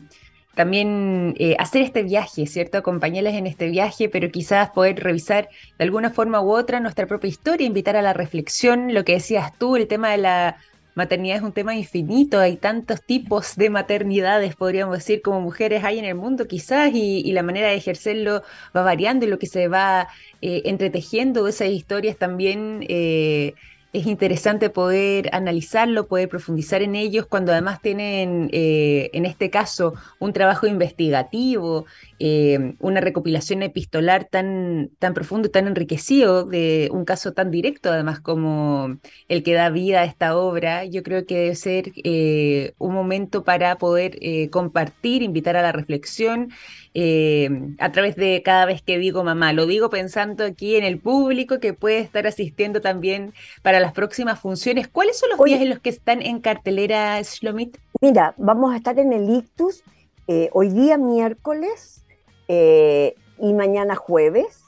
también 0.56 1.36
eh, 1.38 1.56
hacer 1.60 1.84
este 1.84 2.02
viaje, 2.02 2.48
¿cierto? 2.48 2.80
Acompañarles 2.80 3.36
en 3.36 3.46
este 3.46 3.68
viaje, 3.68 4.10
pero 4.10 4.32
quizás 4.32 4.72
poder 4.72 5.04
revisar 5.04 5.50
de 5.78 5.84
alguna 5.84 6.10
forma 6.10 6.42
u 6.42 6.52
otra 6.52 6.80
nuestra 6.80 7.06
propia 7.06 7.28
historia, 7.28 7.68
invitar 7.68 7.96
a 7.96 8.02
la 8.02 8.14
reflexión, 8.14 8.94
lo 8.94 9.06
que 9.06 9.14
decías 9.14 9.56
tú, 9.60 9.76
el 9.76 9.88
tema 9.88 10.10
de 10.10 10.18
la 10.18 10.58
maternidad 10.98 11.38
es 11.38 11.44
un 11.44 11.54
tema 11.54 11.76
infinito, 11.76 12.40
hay 12.40 12.58
tantos 12.58 13.04
tipos 13.04 13.56
de 13.56 13.70
maternidades, 13.70 14.56
podríamos 14.56 14.98
decir, 14.98 15.22
como 15.22 15.40
mujeres 15.42 15.84
hay 15.84 16.00
en 16.00 16.06
el 16.06 16.16
mundo 16.16 16.48
quizás, 16.48 16.90
y, 16.92 17.32
la 17.34 17.44
manera 17.44 17.68
de 17.68 17.76
ejercerlo 17.76 18.42
va 18.76 18.82
variando 18.82 19.26
y 19.26 19.30
lo 19.30 19.38
que 19.38 19.46
se 19.46 19.68
va 19.68 20.08
eh, 20.42 20.64
entretejiendo 20.66 21.48
esas 21.48 21.70
historias 21.70 22.18
también. 22.18 22.84
Eh, 22.90 23.54
es 23.94 24.06
interesante 24.06 24.70
poder 24.70 25.30
analizarlo, 25.34 26.08
poder 26.08 26.28
profundizar 26.30 26.82
en 26.82 26.96
ellos 26.96 27.26
cuando 27.26 27.52
además 27.52 27.82
tienen, 27.82 28.50
eh, 28.52 29.10
en 29.14 29.26
este 29.26 29.50
caso, 29.50 29.94
un 30.20 30.34
trabajo 30.34 30.68
investigativo, 30.68 31.86
eh, 32.20 32.76
una 32.80 33.00
recopilación 33.00 33.64
epistolar 33.64 34.26
tan, 34.26 34.90
tan 35.00 35.14
profundo 35.14 35.50
tan 35.50 35.68
enriquecido 35.68 36.44
de 36.46 36.90
un 36.92 37.06
caso 37.06 37.32
tan 37.32 37.50
directo, 37.50 37.92
además, 37.92 38.20
como 38.20 38.98
el 39.30 39.44
que 39.44 39.54
da 39.54 39.70
vida 39.70 40.02
a 40.02 40.06
esta 40.06 40.38
obra. 40.38 40.84
Yo 40.86 41.02
creo 41.02 41.26
que 41.26 41.36
debe 41.36 41.56
ser 41.56 41.92
eh, 42.04 42.74
un 42.78 42.94
momento 42.94 43.44
para 43.44 43.78
poder 43.78 44.20
compartir, 44.52 45.22
invitar 45.24 45.56
a 45.56 45.62
la 45.62 45.72
reflexión 45.72 46.50
eh, 47.00 47.76
a 47.78 47.92
través 47.92 48.16
de 48.16 48.42
cada 48.44 48.66
vez 48.66 48.82
que 48.82 48.98
digo 48.98 49.24
mamá. 49.24 49.54
Lo 49.54 49.68
digo 49.68 49.92
pensando 49.92 50.44
aquí 50.44 50.78
en 50.78 50.84
el 50.84 51.00
público 51.00 51.60
que 51.60 51.74
puede 51.74 52.00
estar 52.00 52.26
asistiendo 52.26 52.82
también 52.82 53.36
para 53.62 53.80
las 53.80 53.94
próximas 53.94 54.40
funciones. 54.40 54.88
¿Cuáles 54.88 55.20
son 55.20 55.30
los 55.30 55.46
días 55.46 55.62
en 55.62 55.70
los 55.70 55.78
que 55.78 55.92
están 55.92 56.24
en 56.24 56.40
cartelera, 56.40 57.22
Shlomit? 57.22 57.78
Mira, 58.02 58.34
vamos 58.38 58.74
a 58.74 58.78
estar 58.78 58.98
en 58.98 59.14
el 59.14 59.30
Ictus 59.30 59.84
eh, 60.28 60.50
hoy 60.54 60.70
día 60.70 60.98
miércoles 60.98 62.04
eh, 62.48 63.14
y 63.38 63.54
mañana 63.54 63.96
jueves. 63.96 64.64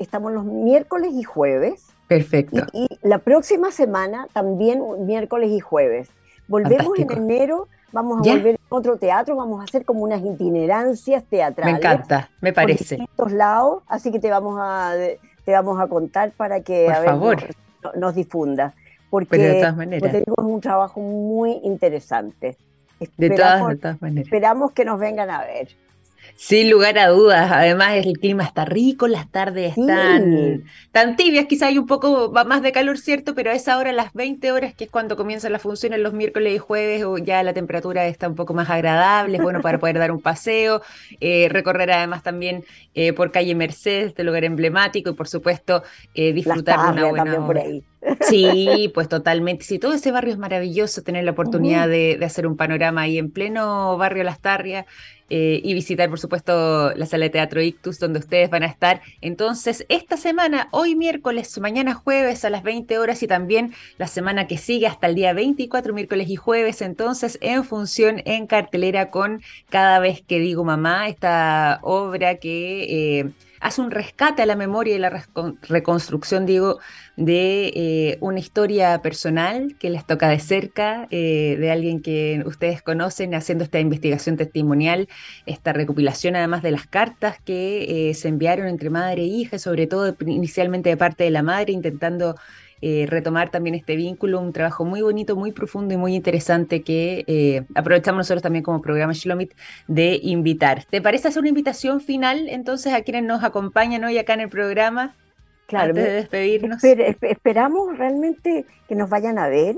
Estamos 0.00 0.32
los 0.32 0.44
miércoles 0.44 1.12
y 1.14 1.22
jueves. 1.22 1.86
Perfecto. 2.08 2.66
Y, 2.72 2.88
la 3.02 3.18
próxima 3.18 3.70
semana 3.70 4.26
también 4.32 4.82
miércoles 5.06 5.52
y 5.52 5.60
jueves. 5.60 6.10
Volvemos 6.48 6.98
en 6.98 7.12
enero 7.12 7.68
Vamos 7.92 8.26
a 8.26 8.30
volver 8.30 8.56
a 8.56 8.74
otro 8.74 8.98
teatro, 8.98 9.36
vamos 9.36 9.60
a 9.60 9.64
hacer 9.64 9.84
como 9.84 10.02
unas 10.02 10.20
itinerancias 10.22 11.24
teatrales. 11.24 11.72
Me 11.72 11.78
encanta, 11.78 12.30
me 12.40 12.52
parece. 12.52 12.96
Por 12.96 13.06
distintos 13.06 13.32
lados, 13.32 13.82
así 13.86 14.12
que 14.12 14.18
te 14.18 14.30
vamos 14.30 14.58
a, 14.60 14.92
te 15.44 15.52
vamos 15.52 15.80
a 15.80 15.86
contar 15.86 16.32
para 16.32 16.60
que 16.60 16.88
a 16.88 17.02
favor. 17.02 17.38
Nos, 17.96 18.14
difunda. 18.14 18.74
Porque, 19.08 19.38
de 19.38 19.54
todas 19.54 19.76
maneras. 19.76 20.12
te 20.12 20.18
digo, 20.18 20.34
es 20.36 20.44
un 20.44 20.60
trabajo 20.60 21.00
muy 21.00 21.60
interesante. 21.62 22.58
de, 23.16 23.30
todas, 23.30 23.68
de 23.68 23.76
todas 23.76 24.02
maneras. 24.02 24.26
Esperamos 24.26 24.72
que 24.72 24.84
nos 24.84 24.98
vengan 24.98 25.30
a 25.30 25.44
ver. 25.44 25.68
Sin 26.40 26.70
lugar 26.70 26.96
a 26.98 27.08
dudas, 27.08 27.50
además 27.52 27.94
el 27.96 28.16
clima 28.16 28.44
está 28.44 28.64
rico, 28.64 29.08
las 29.08 29.28
tardes 29.28 29.76
están 29.76 30.62
tan 30.92 31.16
tibias, 31.16 31.46
quizá 31.46 31.66
hay 31.66 31.78
un 31.78 31.86
poco 31.86 32.30
más 32.30 32.62
de 32.62 32.70
calor, 32.70 32.96
cierto, 32.96 33.34
pero 33.34 33.50
a 33.50 33.54
esa 33.54 33.76
hora, 33.76 33.90
las 33.90 34.12
20 34.12 34.52
horas, 34.52 34.72
que 34.72 34.84
es 34.84 34.90
cuando 34.90 35.16
comienzan 35.16 35.50
las 35.50 35.62
funciones 35.62 35.98
los 35.98 36.12
miércoles 36.12 36.54
y 36.54 36.58
jueves, 36.58 37.04
ya 37.24 37.42
la 37.42 37.54
temperatura 37.54 38.06
está 38.06 38.28
un 38.28 38.36
poco 38.36 38.54
más 38.54 38.70
agradable, 38.70 39.38
es 39.38 39.42
bueno 39.42 39.60
para 39.60 39.80
poder 39.80 39.98
dar 39.98 40.12
un 40.12 40.20
paseo, 40.20 40.80
eh, 41.20 41.48
recorrer 41.50 41.90
además 41.90 42.22
también 42.22 42.64
eh, 42.94 43.12
por 43.12 43.32
calle 43.32 43.56
Mercedes, 43.56 44.10
este 44.10 44.22
lugar 44.22 44.44
emblemático, 44.44 45.10
y 45.10 45.14
por 45.14 45.26
supuesto 45.26 45.82
eh, 46.14 46.32
disfrutar 46.32 46.94
de 46.94 47.02
una 47.02 47.06
buena 47.08 47.46
Por 47.46 47.58
ahí. 47.58 47.82
Sí, 48.28 48.90
pues 48.94 49.08
totalmente. 49.08 49.64
Sí, 49.64 49.78
todo 49.78 49.92
ese 49.92 50.12
barrio 50.12 50.32
es 50.32 50.38
maravilloso, 50.38 51.02
tener 51.02 51.24
la 51.24 51.32
oportunidad 51.32 51.88
de, 51.88 52.18
hacer 52.24 52.46
un 52.46 52.56
panorama 52.56 53.02
ahí 53.02 53.18
en 53.18 53.30
pleno 53.30 53.96
barrio 53.96 54.22
Las 54.22 54.40
Tarrias 54.40 54.86
eh, 55.30 55.60
y 55.62 55.74
visitar, 55.74 56.08
por 56.08 56.18
supuesto, 56.18 56.94
la 56.94 57.06
sala 57.06 57.24
de 57.24 57.30
teatro 57.30 57.60
Ictus, 57.60 57.98
donde 57.98 58.20
ustedes 58.20 58.50
van 58.50 58.62
a 58.62 58.66
estar. 58.66 59.02
Entonces, 59.20 59.84
esta 59.88 60.16
semana, 60.16 60.68
hoy 60.72 60.94
miércoles, 60.94 61.58
mañana 61.58 61.94
jueves 61.94 62.44
a 62.44 62.50
las 62.50 62.62
20 62.62 62.98
horas 62.98 63.22
y 63.22 63.26
también 63.26 63.74
la 63.98 64.06
semana 64.06 64.46
que 64.46 64.58
sigue 64.58 64.86
hasta 64.86 65.06
el 65.06 65.14
día 65.14 65.32
24, 65.32 65.92
miércoles 65.92 66.28
y 66.30 66.36
jueves, 66.36 66.82
entonces, 66.82 67.38
en 67.40 67.64
función, 67.64 68.22
en 68.24 68.46
cartelera 68.46 69.10
con 69.10 69.42
Cada 69.68 69.98
vez 69.98 70.22
que 70.22 70.38
digo 70.38 70.64
mamá, 70.64 71.08
esta 71.08 71.80
obra 71.82 72.36
que... 72.36 73.20
Eh, 73.20 73.30
hace 73.60 73.80
un 73.80 73.90
rescate 73.90 74.42
a 74.42 74.46
la 74.46 74.56
memoria 74.56 74.94
y 74.94 74.98
la 74.98 75.24
reconstrucción, 75.62 76.46
digo, 76.46 76.78
de 77.16 77.72
eh, 77.74 78.18
una 78.20 78.38
historia 78.38 79.00
personal 79.02 79.76
que 79.78 79.90
les 79.90 80.06
toca 80.06 80.28
de 80.28 80.38
cerca, 80.38 81.08
eh, 81.10 81.56
de 81.58 81.70
alguien 81.70 82.00
que 82.00 82.42
ustedes 82.46 82.82
conocen, 82.82 83.34
haciendo 83.34 83.64
esta 83.64 83.80
investigación 83.80 84.36
testimonial, 84.36 85.08
esta 85.46 85.72
recopilación 85.72 86.36
además 86.36 86.62
de 86.62 86.70
las 86.70 86.86
cartas 86.86 87.38
que 87.44 88.10
eh, 88.10 88.14
se 88.14 88.28
enviaron 88.28 88.68
entre 88.68 88.90
madre 88.90 89.22
e 89.22 89.26
hija, 89.26 89.58
sobre 89.58 89.86
todo 89.86 90.16
inicialmente 90.26 90.90
de 90.90 90.96
parte 90.96 91.24
de 91.24 91.30
la 91.30 91.42
madre, 91.42 91.72
intentando 91.72 92.36
eh, 92.80 93.06
retomar 93.08 93.50
también 93.50 93.74
este 93.74 93.96
vínculo, 93.96 94.40
un 94.40 94.52
trabajo 94.52 94.84
muy 94.84 95.02
bonito, 95.02 95.34
muy 95.34 95.50
profundo 95.50 95.94
y 95.94 95.96
muy 95.96 96.14
interesante 96.14 96.82
que 96.82 97.24
eh, 97.26 97.64
aprovechamos 97.74 98.18
nosotros 98.18 98.42
también 98.42 98.62
como 98.62 98.80
programa 98.80 99.12
Shlomit 99.12 99.52
de 99.88 100.20
invitar. 100.22 100.84
¿Te 100.84 101.02
parece 101.02 101.28
hacer 101.28 101.40
una 101.40 101.48
invitación 101.48 102.00
final 102.00 102.48
entonces 102.48 102.92
a 102.92 103.02
quienes 103.02 103.24
nos 103.24 103.42
acompañan 103.42 104.04
hoy 104.04 104.18
acá 104.18 104.34
en 104.34 104.42
el 104.42 104.48
programa? 104.48 105.16
Claro, 105.66 105.90
antes 105.90 106.04
de 106.04 106.12
despedirnos. 106.12 106.84
esperamos 106.84 107.98
realmente 107.98 108.64
que 108.88 108.94
nos 108.94 109.10
vayan 109.10 109.38
a 109.38 109.48
ver. 109.48 109.74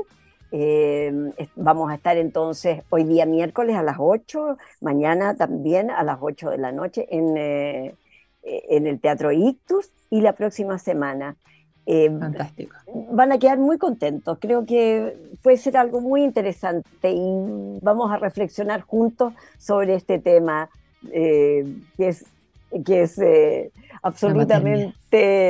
Eh, 0.52 1.12
vamos 1.56 1.90
a 1.90 1.94
estar 1.94 2.16
entonces 2.16 2.82
hoy 2.90 3.04
día 3.04 3.24
miércoles 3.24 3.76
a 3.76 3.82
las 3.82 3.96
8, 3.98 4.58
mañana 4.80 5.36
también 5.36 5.90
a 5.90 6.02
las 6.02 6.18
8 6.20 6.50
de 6.50 6.58
la 6.58 6.72
noche 6.72 7.06
en, 7.08 7.36
en 8.42 8.86
el 8.86 9.00
Teatro 9.00 9.32
Ictus 9.32 9.90
y 10.10 10.20
la 10.20 10.34
próxima 10.34 10.78
semana 10.78 11.36
eh, 11.92 12.08
Fantástico. 12.08 12.76
Van 13.10 13.32
a 13.32 13.38
quedar 13.38 13.58
muy 13.58 13.76
contentos. 13.76 14.38
Creo 14.40 14.64
que 14.64 15.16
puede 15.42 15.56
ser 15.56 15.76
algo 15.76 16.00
muy 16.00 16.22
interesante 16.22 17.10
y 17.10 17.78
vamos 17.82 18.12
a 18.12 18.16
reflexionar 18.16 18.82
juntos 18.82 19.32
sobre 19.58 19.94
este 19.94 20.20
tema 20.20 20.70
eh, 21.12 21.66
que 21.96 22.08
es, 22.08 22.24
que 22.86 23.02
es 23.02 23.18
eh, 23.18 23.72
absolutamente 24.02 25.42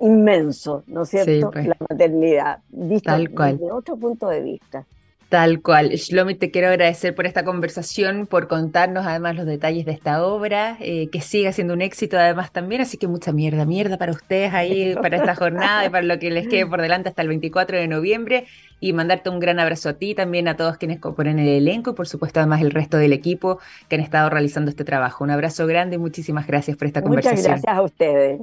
inmenso, 0.00 0.82
¿no 0.88 1.02
es 1.02 1.10
cierto? 1.10 1.52
Pues. 1.52 1.68
La 1.68 1.76
maternidad, 1.88 2.58
vista 2.70 3.18
desde 3.18 3.70
otro 3.70 3.96
punto 3.96 4.28
de 4.28 4.40
vista. 4.40 4.84
Tal 5.28 5.60
cual. 5.60 5.90
Shlomi, 5.90 6.36
te 6.36 6.52
quiero 6.52 6.68
agradecer 6.68 7.12
por 7.12 7.26
esta 7.26 7.44
conversación, 7.44 8.28
por 8.28 8.46
contarnos 8.46 9.06
además 9.06 9.34
los 9.34 9.44
detalles 9.44 9.84
de 9.84 9.90
esta 9.90 10.24
obra, 10.24 10.76
eh, 10.80 11.08
que 11.10 11.20
siga 11.20 11.50
siendo 11.52 11.74
un 11.74 11.82
éxito 11.82 12.16
además 12.16 12.52
también, 12.52 12.82
así 12.82 12.96
que 12.96 13.08
mucha 13.08 13.32
mierda, 13.32 13.64
mierda 13.64 13.98
para 13.98 14.12
ustedes 14.12 14.54
ahí, 14.54 14.94
para 14.94 15.16
esta 15.16 15.34
jornada 15.34 15.84
y 15.84 15.90
para 15.90 16.04
lo 16.04 16.20
que 16.20 16.30
les 16.30 16.46
quede 16.46 16.64
por 16.66 16.80
delante 16.80 17.08
hasta 17.08 17.22
el 17.22 17.28
24 17.28 17.76
de 17.76 17.88
noviembre 17.88 18.46
y 18.78 18.92
mandarte 18.92 19.28
un 19.28 19.40
gran 19.40 19.58
abrazo 19.58 19.88
a 19.88 19.94
ti, 19.94 20.14
también 20.14 20.46
a 20.46 20.56
todos 20.56 20.76
quienes 20.76 21.00
componen 21.00 21.40
el 21.40 21.48
elenco 21.48 21.90
y 21.90 21.94
por 21.94 22.06
supuesto 22.06 22.38
además 22.38 22.60
el 22.60 22.70
resto 22.70 22.96
del 22.96 23.12
equipo 23.12 23.58
que 23.88 23.96
han 23.96 24.02
estado 24.02 24.30
realizando 24.30 24.70
este 24.70 24.84
trabajo. 24.84 25.24
Un 25.24 25.30
abrazo 25.30 25.66
grande 25.66 25.96
y 25.96 25.98
muchísimas 25.98 26.46
gracias 26.46 26.76
por 26.76 26.86
esta 26.86 27.02
conversación. 27.02 27.40
Muchas 27.40 27.62
gracias 27.62 27.76
a 27.76 27.82
ustedes. 27.82 28.40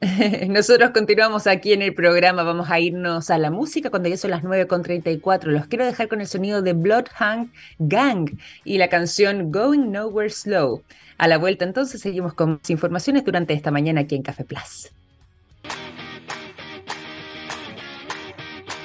Nosotros 0.48 0.90
continuamos 0.90 1.46
aquí 1.46 1.72
en 1.72 1.80
el 1.80 1.94
programa, 1.94 2.42
vamos 2.42 2.70
a 2.70 2.78
irnos 2.78 3.30
a 3.30 3.38
la 3.38 3.50
música 3.50 3.88
cuando 3.88 4.10
ya 4.10 4.16
son 4.18 4.30
las 4.30 4.42
9.34. 4.42 5.44
Los 5.44 5.66
quiero 5.66 5.86
dejar 5.86 6.08
con 6.08 6.20
el 6.20 6.26
sonido 6.26 6.60
de 6.60 6.74
Bloodhound 6.74 7.50
Gang 7.78 8.30
y 8.64 8.76
la 8.76 8.88
canción 8.88 9.50
Going 9.50 9.90
Nowhere 9.90 10.28
Slow. 10.28 10.82
A 11.16 11.28
la 11.28 11.38
vuelta 11.38 11.64
entonces 11.64 12.02
seguimos 12.02 12.34
con 12.34 12.52
más 12.52 12.68
informaciones 12.68 13.24
durante 13.24 13.54
esta 13.54 13.70
mañana 13.70 14.02
aquí 14.02 14.16
en 14.16 14.22
Café 14.22 14.44
Plus. 14.44 14.90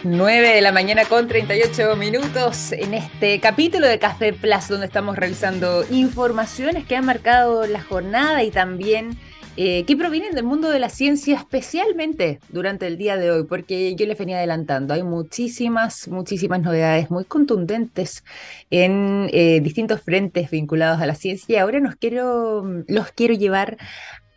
9 0.03 0.55
de 0.55 0.61
la 0.61 0.71
mañana 0.71 1.05
con 1.05 1.27
38 1.27 1.95
minutos 1.95 2.71
en 2.71 2.95
este 2.95 3.39
capítulo 3.39 3.85
de 3.85 3.99
Café 3.99 4.33
Plus 4.33 4.69
donde 4.69 4.87
estamos 4.87 5.15
revisando 5.15 5.85
informaciones 5.91 6.85
que 6.85 6.95
han 6.95 7.05
marcado 7.05 7.67
la 7.67 7.83
jornada 7.83 8.41
y 8.43 8.49
también 8.49 9.19
eh, 9.57 9.83
que 9.85 9.97
provienen 9.97 10.33
del 10.33 10.45
mundo 10.45 10.69
de 10.69 10.79
la 10.79 10.87
ciencia, 10.87 11.37
especialmente 11.37 12.39
durante 12.49 12.87
el 12.87 12.97
día 12.97 13.17
de 13.17 13.31
hoy, 13.31 13.43
porque 13.43 13.95
yo 13.95 14.05
les 14.05 14.17
venía 14.17 14.37
adelantando, 14.37 14.93
hay 14.93 15.03
muchísimas, 15.03 16.07
muchísimas 16.07 16.61
novedades 16.61 17.11
muy 17.11 17.25
contundentes 17.25 18.23
en 18.69 19.29
eh, 19.33 19.59
distintos 19.61 20.01
frentes 20.01 20.49
vinculados 20.49 21.01
a 21.01 21.05
la 21.05 21.15
ciencia 21.15 21.55
y 21.55 21.59
ahora 21.59 21.79
los 21.79 21.95
quiero 21.95 23.33
llevar 23.33 23.77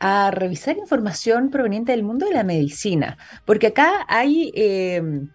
a 0.00 0.33
revisar 0.33 0.77
información 0.79 1.50
proveniente 1.50 1.92
del 1.92 2.03
mundo 2.03 2.27
de 2.27 2.33
la 2.33 2.42
medicina, 2.42 3.16
porque 3.44 3.68
acá 3.68 4.05
hay 4.09 4.53
em, 4.55 5.29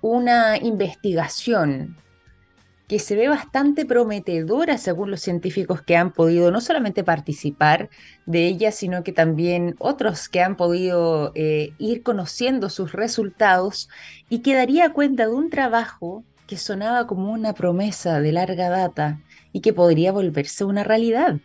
una 0.00 0.58
investigación 0.58 1.96
que 2.88 2.98
se 2.98 3.16
ve 3.16 3.28
bastante 3.28 3.84
prometedora 3.84 4.78
según 4.78 5.10
los 5.10 5.20
científicos 5.20 5.82
que 5.82 5.96
han 5.96 6.12
podido 6.12 6.50
no 6.50 6.60
solamente 6.60 7.02
participar 7.02 7.90
de 8.26 8.46
ella, 8.46 8.70
sino 8.70 9.02
que 9.02 9.12
también 9.12 9.74
otros 9.78 10.28
que 10.28 10.40
han 10.40 10.56
podido 10.56 11.32
eh, 11.34 11.72
ir 11.78 12.02
conociendo 12.02 12.70
sus 12.70 12.92
resultados 12.92 13.88
y 14.28 14.40
que 14.40 14.54
daría 14.54 14.92
cuenta 14.92 15.26
de 15.26 15.34
un 15.34 15.50
trabajo 15.50 16.24
que 16.46 16.56
sonaba 16.56 17.06
como 17.06 17.32
una 17.32 17.54
promesa 17.54 18.20
de 18.20 18.32
larga 18.32 18.68
data 18.68 19.20
y 19.52 19.60
que 19.60 19.72
podría 19.72 20.12
volverse 20.12 20.64
una 20.64 20.84
realidad 20.84 21.38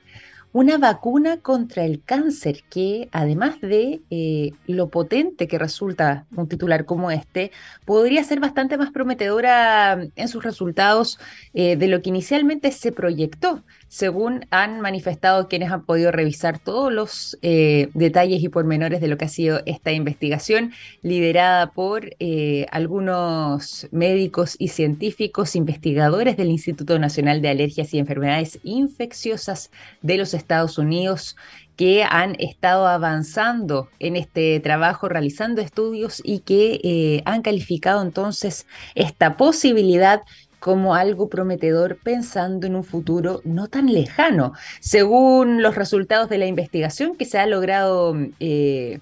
una 0.53 0.77
vacuna 0.77 1.37
contra 1.37 1.85
el 1.85 2.03
cáncer 2.03 2.63
que, 2.69 3.07
además 3.11 3.61
de 3.61 4.01
eh, 4.09 4.51
lo 4.67 4.89
potente 4.89 5.47
que 5.47 5.57
resulta 5.57 6.25
un 6.35 6.47
titular 6.47 6.85
como 6.85 7.11
este, 7.11 7.51
podría 7.85 8.23
ser 8.23 8.39
bastante 8.39 8.77
más 8.77 8.91
prometedora 8.91 10.07
en 10.15 10.27
sus 10.27 10.43
resultados 10.43 11.19
eh, 11.53 11.75
de 11.77 11.87
lo 11.87 12.01
que 12.01 12.09
inicialmente 12.09 12.71
se 12.71 12.91
proyectó 12.91 13.63
según 13.91 14.45
han 14.51 14.79
manifestado 14.79 15.49
quienes 15.49 15.69
han 15.69 15.83
podido 15.83 16.13
revisar 16.13 16.59
todos 16.59 16.93
los 16.93 17.37
eh, 17.41 17.89
detalles 17.93 18.41
y 18.41 18.47
pormenores 18.47 19.01
de 19.01 19.09
lo 19.09 19.17
que 19.17 19.25
ha 19.25 19.27
sido 19.27 19.61
esta 19.65 19.91
investigación, 19.91 20.71
liderada 21.01 21.73
por 21.73 22.15
eh, 22.19 22.67
algunos 22.71 23.89
médicos 23.91 24.55
y 24.57 24.69
científicos 24.69 25.57
investigadores 25.57 26.37
del 26.37 26.51
Instituto 26.51 26.99
Nacional 26.99 27.41
de 27.41 27.49
Alergias 27.49 27.93
y 27.93 27.99
Enfermedades 27.99 28.59
Infecciosas 28.63 29.71
de 30.01 30.15
los 30.15 30.33
Estados 30.33 30.77
Unidos 30.77 31.35
que 31.75 32.05
han 32.09 32.37
estado 32.39 32.87
avanzando 32.87 33.89
en 33.99 34.15
este 34.15 34.61
trabajo, 34.61 35.09
realizando 35.09 35.61
estudios 35.61 36.21
y 36.23 36.39
que 36.39 36.79
eh, 36.81 37.23
han 37.25 37.41
calificado 37.41 38.01
entonces 38.01 38.67
esta 38.95 39.35
posibilidad 39.35 40.21
como 40.61 40.93
algo 40.93 41.27
prometedor 41.27 41.97
pensando 41.97 42.67
en 42.67 42.75
un 42.75 42.83
futuro 42.83 43.41
no 43.43 43.67
tan 43.67 43.91
lejano. 43.91 44.53
Según 44.79 45.63
los 45.63 45.75
resultados 45.75 46.29
de 46.29 46.37
la 46.37 46.45
investigación 46.45 47.17
que 47.17 47.25
se 47.25 47.39
ha 47.39 47.47
logrado 47.47 48.15
eh, 48.39 48.99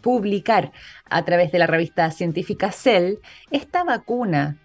publicar 0.00 0.72
a 1.10 1.22
través 1.26 1.52
de 1.52 1.58
la 1.58 1.66
revista 1.66 2.10
científica 2.10 2.72
Cell, 2.72 3.16
esta 3.50 3.84
vacuna 3.84 4.56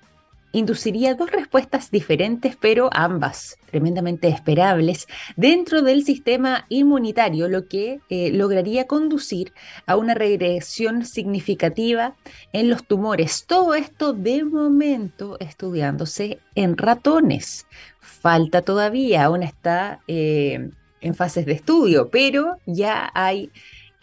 induciría 0.52 1.16
dos 1.16 1.32
respuestas 1.32 1.92
diferentes, 1.92 2.56
pero 2.56 2.90
ambas 2.94 3.58
tremendamente 3.72 4.28
esperables, 4.28 5.08
dentro 5.38 5.82
del 5.82 6.04
sistema 6.04 6.66
inmunitario, 6.70 7.48
lo 7.48 7.68
que 7.68 8.02
eh, 8.10 8.32
lograría 8.32 8.86
conducir 8.86 9.54
a 9.86 9.96
una 9.96 10.14
regresión 10.14 11.06
significativa 11.06 12.16
en 12.52 12.70
los 12.70 12.86
tumores. 12.86 13.46
Todo 13.48 13.74
esto 13.74 14.14
de 14.14 14.44
momento 14.44 15.38
estudiándose 15.40 16.40
en 16.54 16.78
ratones. 16.78 17.66
Falta 18.02 18.62
todavía, 18.62 19.24
aún 19.24 19.42
está 19.42 20.02
eh, 20.08 20.70
en 21.00 21.16
fases 21.16 21.46
de 21.46 21.54
estudio, 21.54 22.10
pero 22.10 22.58
ya 22.66 23.10
hay 23.14 23.52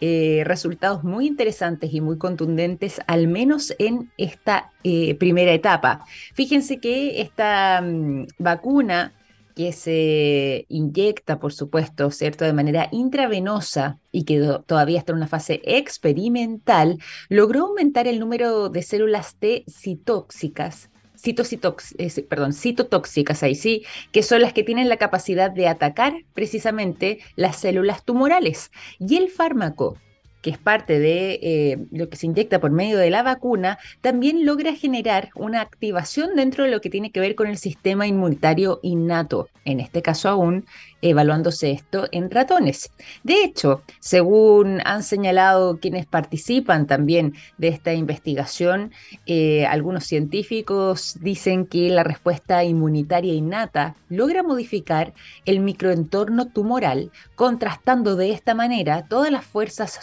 eh, 0.01 0.43
resultados 0.45 1.03
muy 1.03 1.27
interesantes 1.27 1.93
y 1.93 2.01
muy 2.01 2.17
contundentes, 2.17 3.01
al 3.07 3.27
menos 3.27 3.73
en 3.79 4.11
esta 4.17 4.71
eh, 4.83 5.15
primera 5.15 5.51
etapa. 5.53 6.05
Fíjense 6.33 6.79
que 6.79 7.21
esta 7.21 7.81
mm, 7.81 8.27
vacuna 8.37 9.13
que 9.55 9.73
se 9.73 10.65
inyecta, 10.69 11.37
por 11.37 11.51
supuesto, 11.51 12.11
¿cierto? 12.11 12.45
De 12.45 12.53
manera 12.53 12.87
intravenosa 12.93 13.99
y 14.09 14.23
que 14.23 14.39
todavía 14.65 14.99
está 14.99 15.11
en 15.11 15.17
una 15.17 15.27
fase 15.27 15.59
experimental, 15.65 16.97
logró 17.27 17.67
aumentar 17.67 18.07
el 18.07 18.19
número 18.19 18.69
de 18.69 18.83
células 18.83 19.35
T 19.35 19.65
citóxicas 19.67 20.89
eh, 21.23 22.21
perdón, 22.27 22.53
citotóxicas 22.53 23.43
ahí 23.43 23.55
sí, 23.55 23.83
que 24.11 24.23
son 24.23 24.41
las 24.41 24.53
que 24.53 24.63
tienen 24.63 24.89
la 24.89 24.97
capacidad 24.97 25.51
de 25.51 25.67
atacar 25.67 26.13
precisamente 26.33 27.19
las 27.35 27.57
células 27.57 28.03
tumorales. 28.03 28.71
Y 28.99 29.17
el 29.17 29.29
fármaco 29.29 29.97
que 30.41 30.49
es 30.49 30.57
parte 30.57 30.99
de 30.99 31.39
eh, 31.41 31.77
lo 31.91 32.09
que 32.09 32.17
se 32.17 32.25
inyecta 32.25 32.59
por 32.59 32.71
medio 32.71 32.97
de 32.97 33.09
la 33.09 33.23
vacuna, 33.23 33.79
también 34.01 34.45
logra 34.45 34.73
generar 34.73 35.29
una 35.35 35.61
activación 35.61 36.35
dentro 36.35 36.63
de 36.63 36.71
lo 36.71 36.81
que 36.81 36.89
tiene 36.89 37.11
que 37.11 37.19
ver 37.19 37.35
con 37.35 37.47
el 37.47 37.57
sistema 37.57 38.07
inmunitario 38.07 38.79
innato, 38.83 39.49
en 39.65 39.79
este 39.79 40.01
caso 40.01 40.29
aún 40.29 40.65
evaluándose 41.01 41.71
esto 41.71 42.07
en 42.11 42.29
ratones. 42.29 42.91
De 43.23 43.43
hecho, 43.43 43.83
según 43.99 44.81
han 44.85 45.03
señalado 45.03 45.79
quienes 45.79 46.05
participan 46.05 46.87
también 46.87 47.35
de 47.57 47.69
esta 47.69 47.93
investigación, 47.93 48.91
eh, 49.25 49.65
algunos 49.65 50.03
científicos 50.03 51.17
dicen 51.21 51.65
que 51.65 51.89
la 51.89 52.03
respuesta 52.03 52.63
inmunitaria 52.63 53.33
innata 53.33 53.95
logra 54.09 54.43
modificar 54.43 55.13
el 55.45 55.59
microentorno 55.59 56.47
tumoral, 56.47 57.11
contrastando 57.35 58.15
de 58.15 58.31
esta 58.31 58.53
manera 58.53 59.05
todas 59.07 59.31
las 59.31 59.45
fuerzas 59.45 59.99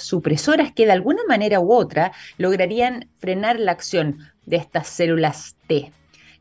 que 0.75 0.87
de 0.87 0.93
alguna 0.93 1.23
manera 1.29 1.61
u 1.61 1.73
otra 1.73 2.13
lograrían 2.39 3.09
frenar 3.19 3.61
la 3.61 3.73
acción 3.73 4.19
de 4.45 4.57
estas 4.57 4.89
células 4.89 5.57
T 5.67 5.93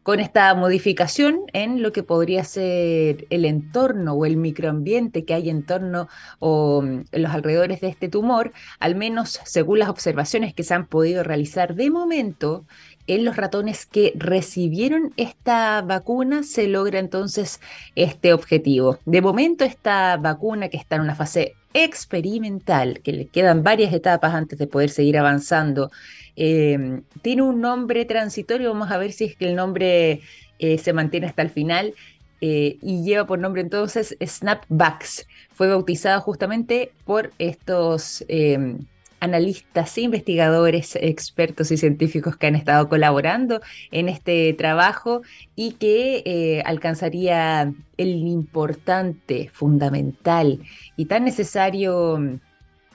con 0.05 0.19
esta 0.19 0.53
modificación 0.53 1.39
en 1.51 1.81
lo 1.81 1.91
que 1.91 2.03
podría 2.03 2.43
ser 2.43 3.25
el 3.31 3.43
entorno 3.43 4.13
o 4.13 4.27
el 4.27 4.37
microambiente 4.37 5.25
que 5.25 5.33
hay 5.33 5.49
en 5.49 5.65
torno 5.65 6.07
o 6.37 6.83
en 6.83 7.07
los 7.11 7.31
alrededores 7.31 7.81
de 7.81 7.87
este 7.87 8.07
tumor, 8.07 8.53
al 8.79 8.93
menos 8.93 9.39
según 9.45 9.79
las 9.79 9.89
observaciones 9.89 10.53
que 10.53 10.63
se 10.63 10.75
han 10.75 10.85
podido 10.85 11.23
realizar 11.23 11.73
de 11.73 11.89
momento, 11.89 12.67
en 13.07 13.25
los 13.25 13.35
ratones 13.35 13.87
que 13.87 14.13
recibieron 14.15 15.11
esta 15.17 15.81
vacuna 15.81 16.43
se 16.43 16.67
logra 16.67 16.99
entonces 16.99 17.59
este 17.95 18.31
objetivo. 18.31 18.99
De 19.05 19.23
momento 19.23 19.65
esta 19.65 20.17
vacuna 20.17 20.69
que 20.69 20.77
está 20.77 20.97
en 20.97 21.01
una 21.01 21.15
fase 21.15 21.55
experimental, 21.75 23.01
que 23.03 23.11
le 23.11 23.27
quedan 23.27 23.63
varias 23.63 23.93
etapas 23.93 24.33
antes 24.33 24.57
de 24.57 24.65
poder 24.65 24.89
seguir 24.89 25.17
avanzando 25.17 25.91
Em, 26.35 27.03
tiene 27.21 27.41
un 27.43 27.61
nombre 27.61 28.05
transitorio, 28.05 28.69
vamos 28.71 28.91
a 28.91 28.97
ver 28.97 29.11
si 29.11 29.25
es 29.25 29.35
que 29.35 29.47
el 29.47 29.55
nombre 29.55 30.21
eh, 30.59 30.77
se 30.77 30.93
mantiene 30.93 31.27
hasta 31.27 31.41
el 31.41 31.49
final. 31.49 31.93
Eh, 32.41 32.77
y 32.81 33.03
lleva 33.03 33.25
por 33.25 33.39
nombre 33.39 33.61
entonces 33.61 34.17
Snapbacks. 34.23 35.25
Fue 35.53 35.67
bautizado 35.67 36.19
justamente 36.21 36.91
por 37.05 37.31
estos 37.39 38.25
em, 38.27 38.79
analistas, 39.19 39.97
investigadores, 39.97 40.95
expertos 40.95 41.71
y 41.71 41.77
científicos 41.77 42.37
que 42.37 42.47
han 42.47 42.55
estado 42.55 42.89
colaborando 42.89 43.61
en 43.91 44.09
este 44.09 44.53
trabajo 44.53 45.21
y 45.55 45.73
que 45.73 46.23
eh, 46.25 46.61
alcanzaría 46.65 47.73
el 47.97 48.09
importante, 48.09 49.49
fundamental 49.53 50.59
y 50.95 51.05
tan 51.05 51.23
necesario 51.25 52.39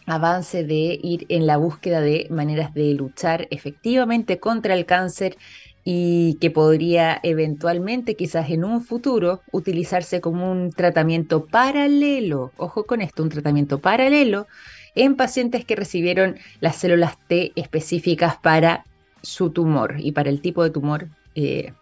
avance 0.06 0.64
de 0.64 0.98
ir 1.02 1.26
en 1.28 1.46
la 1.46 1.56
búsqueda 1.56 2.00
de 2.00 2.26
maneras 2.30 2.74
de 2.74 2.94
luchar 2.94 3.46
efectivamente 3.50 4.38
contra 4.38 4.74
el 4.74 4.86
cáncer 4.86 5.36
y 5.84 6.34
que 6.40 6.50
podría 6.50 7.18
eventualmente, 7.22 8.14
quizás 8.14 8.50
en 8.50 8.64
un 8.64 8.82
futuro, 8.82 9.40
utilizarse 9.50 10.20
como 10.20 10.50
un 10.50 10.70
tratamiento 10.72 11.46
paralelo, 11.46 12.52
ojo 12.58 12.84
con 12.84 13.00
esto, 13.00 13.22
un 13.22 13.30
tratamiento 13.30 13.78
paralelo 13.78 14.46
en 14.94 15.16
pacientes 15.16 15.64
que 15.64 15.76
recibieron 15.76 16.36
las 16.60 16.76
células 16.76 17.16
T 17.28 17.52
específicas 17.56 18.36
para 18.36 18.84
su 19.22 19.50
tumor 19.50 19.96
y 19.98 20.12
para 20.12 20.30
el 20.30 20.40
tipo 20.40 20.62
de 20.62 20.70
tumor 20.70 21.08
eh, 21.34 21.72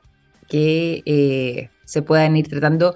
que 0.48 1.02
eh, 1.06 1.70
se 1.84 2.02
puedan 2.02 2.36
ir 2.36 2.48
tratando 2.48 2.94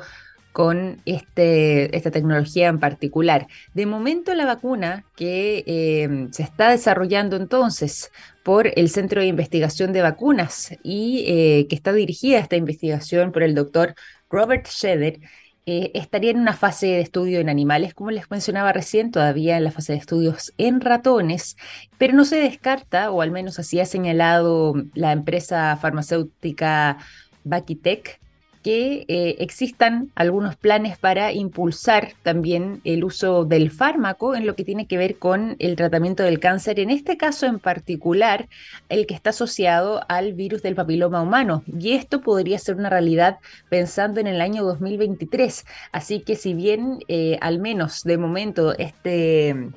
con 0.52 1.00
este, 1.06 1.96
esta 1.96 2.10
tecnología 2.10 2.68
en 2.68 2.78
particular. 2.78 3.46
De 3.74 3.86
momento 3.86 4.34
la 4.34 4.44
vacuna 4.44 5.04
que 5.16 5.64
eh, 5.66 6.28
se 6.30 6.42
está 6.42 6.70
desarrollando 6.70 7.36
entonces 7.36 8.12
por 8.42 8.70
el 8.78 8.88
Centro 8.90 9.20
de 9.20 9.28
Investigación 9.28 9.92
de 9.92 10.02
Vacunas 10.02 10.76
y 10.82 11.24
eh, 11.26 11.66
que 11.68 11.74
está 11.74 11.92
dirigida 11.92 12.38
esta 12.38 12.56
investigación 12.56 13.32
por 13.32 13.42
el 13.42 13.54
doctor 13.54 13.94
Robert 14.28 14.66
Shedder, 14.68 15.20
eh, 15.64 15.92
estaría 15.94 16.32
en 16.32 16.40
una 16.40 16.54
fase 16.54 16.86
de 16.86 17.00
estudio 17.00 17.38
en 17.38 17.48
animales, 17.48 17.94
como 17.94 18.10
les 18.10 18.30
mencionaba 18.30 18.72
recién, 18.72 19.12
todavía 19.12 19.56
en 19.56 19.64
la 19.64 19.70
fase 19.70 19.92
de 19.92 19.98
estudios 19.98 20.52
en 20.58 20.80
ratones, 20.80 21.56
pero 21.98 22.14
no 22.14 22.24
se 22.24 22.36
descarta, 22.36 23.10
o 23.12 23.22
al 23.22 23.30
menos 23.30 23.58
así 23.58 23.78
ha 23.78 23.84
señalado 23.86 24.74
la 24.94 25.12
empresa 25.12 25.76
farmacéutica 25.76 26.98
Bakitech, 27.44 28.20
que 28.62 29.04
eh, 29.08 29.36
existan 29.40 30.10
algunos 30.14 30.56
planes 30.56 30.96
para 30.98 31.32
impulsar 31.32 32.12
también 32.22 32.80
el 32.84 33.04
uso 33.04 33.44
del 33.44 33.70
fármaco 33.70 34.34
en 34.34 34.46
lo 34.46 34.54
que 34.54 34.64
tiene 34.64 34.86
que 34.86 34.96
ver 34.96 35.18
con 35.18 35.56
el 35.58 35.76
tratamiento 35.76 36.22
del 36.22 36.40
cáncer, 36.40 36.80
en 36.80 36.90
este 36.90 37.16
caso 37.16 37.46
en 37.46 37.58
particular, 37.58 38.48
el 38.88 39.06
que 39.06 39.14
está 39.14 39.30
asociado 39.30 40.02
al 40.08 40.32
virus 40.32 40.62
del 40.62 40.74
papiloma 40.74 41.22
humano. 41.22 41.64
Y 41.66 41.92
esto 41.92 42.20
podría 42.20 42.58
ser 42.58 42.76
una 42.76 42.90
realidad 42.90 43.38
pensando 43.68 44.20
en 44.20 44.26
el 44.26 44.40
año 44.40 44.64
2023. 44.64 45.64
Así 45.90 46.20
que 46.20 46.36
si 46.36 46.54
bien 46.54 47.00
eh, 47.08 47.38
al 47.40 47.58
menos 47.58 48.04
de 48.04 48.18
momento 48.18 48.76
este 48.78 49.70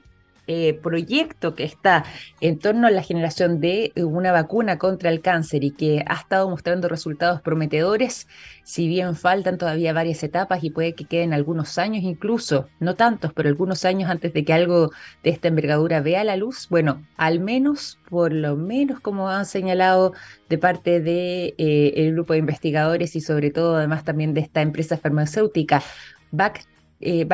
eh, 0.47 0.79
proyecto 0.81 1.55
que 1.55 1.63
está 1.63 2.05
en 2.41 2.60
torno 2.60 2.88
a 2.88 2.91
la 2.91 3.01
generación 3.01 3.60
de 3.60 3.91
una 3.95 4.31
vacuna 4.31 4.77
contra 4.77 5.10
el 5.10 5.21
cáncer 5.21 5.63
y 5.63 5.71
que 5.71 6.03
ha 6.08 6.15
estado 6.15 6.49
mostrando 6.49 6.88
resultados 6.88 7.41
prometedores, 7.41 8.27
si 8.63 8.88
bien 8.88 9.15
faltan 9.15 9.58
todavía 9.58 9.93
varias 9.93 10.23
etapas 10.23 10.63
y 10.63 10.69
puede 10.69 10.93
que 10.93 11.05
queden 11.05 11.34
algunos 11.34 11.77
años 11.77 12.03
incluso, 12.03 12.67
no 12.79 12.95
tantos, 12.95 13.31
pero 13.34 13.49
algunos 13.49 13.86
años 13.86 14.10
antes 14.10 14.34
de 14.34 14.43
que 14.43 14.53
algo 14.53 14.91
de 15.23 15.29
esta 15.29 15.47
envergadura 15.47 16.01
vea 16.01 16.23
la 16.23 16.36
luz, 16.36 16.67
bueno, 16.69 17.03
al 17.17 17.39
menos, 17.39 17.99
por 18.10 18.34
lo 18.34 18.55
menos 18.55 18.99
como 18.99 19.29
han 19.29 19.45
señalado 19.45 20.13
de 20.49 20.58
parte 20.58 20.99
del 20.99 21.03
de, 21.05 21.55
eh, 21.58 22.12
grupo 22.12 22.34
de 22.34 22.39
investigadores 22.39 23.15
y 23.15 23.21
sobre 23.21 23.51
todo 23.51 23.75
además 23.75 24.03
también 24.03 24.34
de 24.34 24.41
esta 24.41 24.62
empresa 24.62 24.97
farmacéutica, 24.97 25.81
Back, 26.31 26.65
eh, 27.01 27.27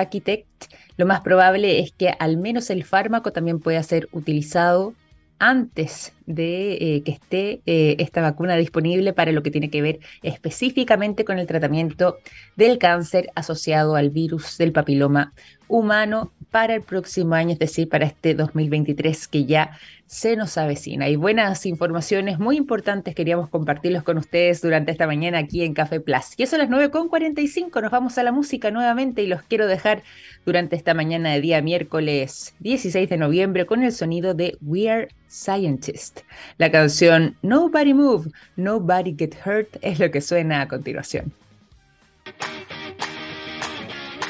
lo 0.97 1.05
más 1.05 1.21
probable 1.21 1.79
es 1.79 1.91
que 1.91 2.09
al 2.19 2.37
menos 2.37 2.69
el 2.69 2.83
fármaco 2.83 3.31
también 3.31 3.59
pueda 3.59 3.81
ser 3.83 4.07
utilizado 4.11 4.93
antes 5.41 6.13
de 6.27 6.73
eh, 6.73 7.01
que 7.03 7.11
esté 7.11 7.61
eh, 7.65 7.95
esta 7.97 8.21
vacuna 8.21 8.55
disponible 8.57 9.11
para 9.11 9.31
lo 9.31 9.41
que 9.41 9.49
tiene 9.49 9.71
que 9.71 9.81
ver 9.81 9.99
específicamente 10.21 11.25
con 11.25 11.39
el 11.39 11.47
tratamiento 11.47 12.17
del 12.55 12.77
cáncer 12.77 13.31
asociado 13.33 13.95
al 13.95 14.11
virus 14.11 14.59
del 14.59 14.71
papiloma 14.71 15.33
humano 15.71 16.31
para 16.51 16.75
el 16.75 16.81
próximo 16.81 17.33
año, 17.33 17.53
es 17.53 17.59
decir, 17.59 17.87
para 17.87 18.05
este 18.05 18.35
2023 18.35 19.27
que 19.29 19.45
ya 19.45 19.77
se 20.05 20.35
nos 20.35 20.57
avecina. 20.57 21.07
Y 21.07 21.15
buenas 21.15 21.65
informaciones 21.65 22.37
muy 22.37 22.57
importantes 22.57 23.15
queríamos 23.15 23.49
compartirlos 23.49 24.03
con 24.03 24.17
ustedes 24.17 24.61
durante 24.61 24.91
esta 24.91 25.07
mañana 25.07 25.37
aquí 25.37 25.63
en 25.63 25.73
Café 25.73 26.01
Plus. 26.01 26.33
Y 26.35 26.43
eso 26.43 26.57
a 26.57 26.59
las 26.59 26.69
9.45 26.69 27.81
nos 27.81 27.91
vamos 27.91 28.17
a 28.17 28.23
la 28.23 28.33
música 28.33 28.69
nuevamente 28.69 29.23
y 29.23 29.27
los 29.27 29.41
quiero 29.43 29.65
dejar 29.65 30.03
durante 30.45 30.75
esta 30.75 30.93
mañana 30.93 31.31
de 31.31 31.39
día 31.39 31.61
miércoles 31.61 32.53
16 32.59 33.09
de 33.09 33.17
noviembre 33.17 33.65
con 33.65 33.83
el 33.83 33.93
sonido 33.93 34.33
de 34.33 34.57
We 34.61 34.89
Are 34.89 35.07
Scientist. 35.29 36.19
La 36.57 36.69
canción 36.69 37.37
Nobody 37.41 37.93
Move, 37.93 38.29
Nobody 38.57 39.15
Get 39.17 39.35
Hurt 39.45 39.77
es 39.81 39.99
lo 39.99 40.11
que 40.11 40.19
suena 40.19 40.61
a 40.61 40.67
continuación. 40.67 41.31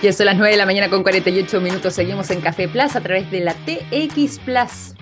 Ya 0.01 0.11
son 0.13 0.25
las 0.25 0.35
9 0.35 0.53
de 0.53 0.57
la 0.57 0.65
mañana 0.65 0.89
con 0.89 1.03
48 1.03 1.61
minutos. 1.61 1.93
Seguimos 1.93 2.31
en 2.31 2.41
Café 2.41 2.67
Plus 2.67 2.95
a 2.95 3.01
través 3.01 3.29
de 3.29 3.41
la 3.41 3.53
txplus.com 3.53 4.99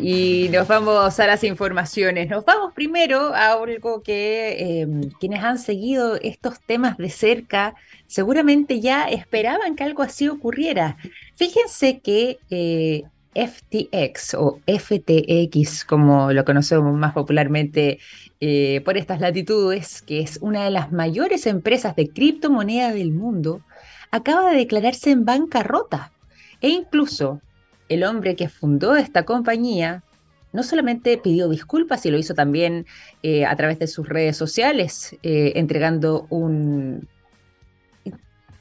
y 0.00 0.48
nos 0.50 0.66
vamos 0.66 1.20
a 1.20 1.26
las 1.26 1.44
informaciones. 1.44 2.30
Nos 2.30 2.42
vamos 2.46 2.72
primero 2.72 3.34
a 3.34 3.52
algo 3.52 4.02
que 4.02 4.80
em, 4.80 5.10
quienes 5.20 5.44
han 5.44 5.58
seguido 5.58 6.16
estos 6.22 6.58
temas 6.60 6.96
de 6.96 7.10
cerca 7.10 7.74
seguramente 8.06 8.80
ya 8.80 9.04
esperaban 9.10 9.76
que 9.76 9.84
algo 9.84 10.02
así 10.02 10.26
ocurriera. 10.26 10.96
Fíjense 11.36 11.98
que 11.98 12.38
eh, 12.48 13.02
FTX 13.34 14.34
o 14.38 14.60
FTX, 14.66 15.84
como 15.84 16.32
lo 16.32 16.46
conocemos 16.46 16.96
más 16.96 17.12
popularmente 17.12 17.98
eh, 18.40 18.80
por 18.86 18.96
estas 18.96 19.20
latitudes, 19.20 20.00
que 20.00 20.20
es 20.20 20.38
una 20.40 20.64
de 20.64 20.70
las 20.70 20.92
mayores 20.92 21.46
empresas 21.46 21.94
de 21.94 22.08
criptomoneda 22.08 22.92
del 22.92 23.12
mundo, 23.12 23.60
acaba 24.14 24.50
de 24.50 24.58
declararse 24.58 25.10
en 25.10 25.24
bancarrota. 25.24 26.12
E 26.60 26.68
incluso 26.68 27.40
el 27.88 28.04
hombre 28.04 28.36
que 28.36 28.48
fundó 28.48 28.94
esta 28.94 29.24
compañía 29.24 30.04
no 30.52 30.62
solamente 30.62 31.18
pidió 31.18 31.48
disculpas, 31.48 32.06
y 32.06 32.12
lo 32.12 32.18
hizo 32.18 32.32
también 32.32 32.86
eh, 33.24 33.44
a 33.44 33.56
través 33.56 33.80
de 33.80 33.88
sus 33.88 34.08
redes 34.08 34.36
sociales, 34.36 35.16
eh, 35.24 35.54
entregando 35.56 36.28
un 36.30 37.08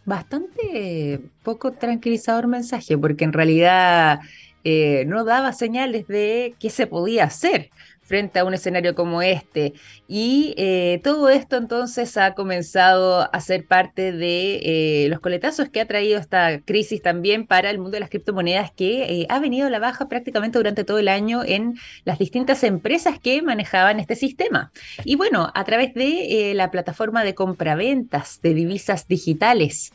bastante 0.06 1.22
poco 1.44 1.74
tranquilizador 1.74 2.48
mensaje, 2.48 2.98
porque 2.98 3.24
en 3.24 3.32
realidad 3.32 4.22
eh, 4.64 5.06
no 5.06 5.24
daba 5.24 5.54
señales 5.54 6.08
de 6.08 6.56
qué 6.60 6.72
se 6.72 6.88
podía 6.88 7.26
hacer 7.26 7.70
frente 8.04 8.40
a 8.40 8.46
un 8.46 8.54
escenario 8.54 8.96
como 8.96 9.22
este. 9.22 9.74
Y 10.08 10.54
eh, 10.58 11.00
todo 11.04 11.30
esto 11.30 11.58
entonces 11.58 12.18
ha 12.18 12.36
comenzado 12.36 13.34
a 13.34 13.40
ser 13.40 13.66
parte 13.66 14.12
de 14.12 14.60
eh, 15.06 15.08
los 15.10 15.20
coletazos 15.20 15.70
que 15.70 15.82
ha 15.82 15.88
traído 15.88 16.20
esta 16.20 16.60
crisis 16.62 17.02
también 17.02 17.48
para 17.48 17.70
el 17.70 17.80
mundo 17.80 17.92
de 17.92 18.02
las 18.02 18.10
criptomonedas 18.10 18.72
que 18.72 19.04
eh, 19.04 19.26
ha 19.30 19.40
venido 19.40 19.68
a 19.68 19.70
la 19.70 19.80
baja 19.80 20.10
prácticamente 20.10 20.60
durante 20.60 20.84
todo 20.84 21.00
el 21.00 21.08
año 21.08 21.44
en 21.44 21.76
las 22.04 22.20
distintas 22.20 22.64
empresas 22.64 23.20
que 23.20 23.42
manejaban 23.42 24.00
este 24.00 24.16
sistema. 24.16 24.72
Y 25.06 25.16
bueno, 25.16 25.52
a 25.54 25.64
través 25.64 25.94
de 25.94 26.54
la 26.56 26.72
plataforma 26.72 27.24
de 27.24 27.36
compraventas 27.36 28.42
de 28.42 28.54
divisas 28.54 29.08
digitales 29.08 29.92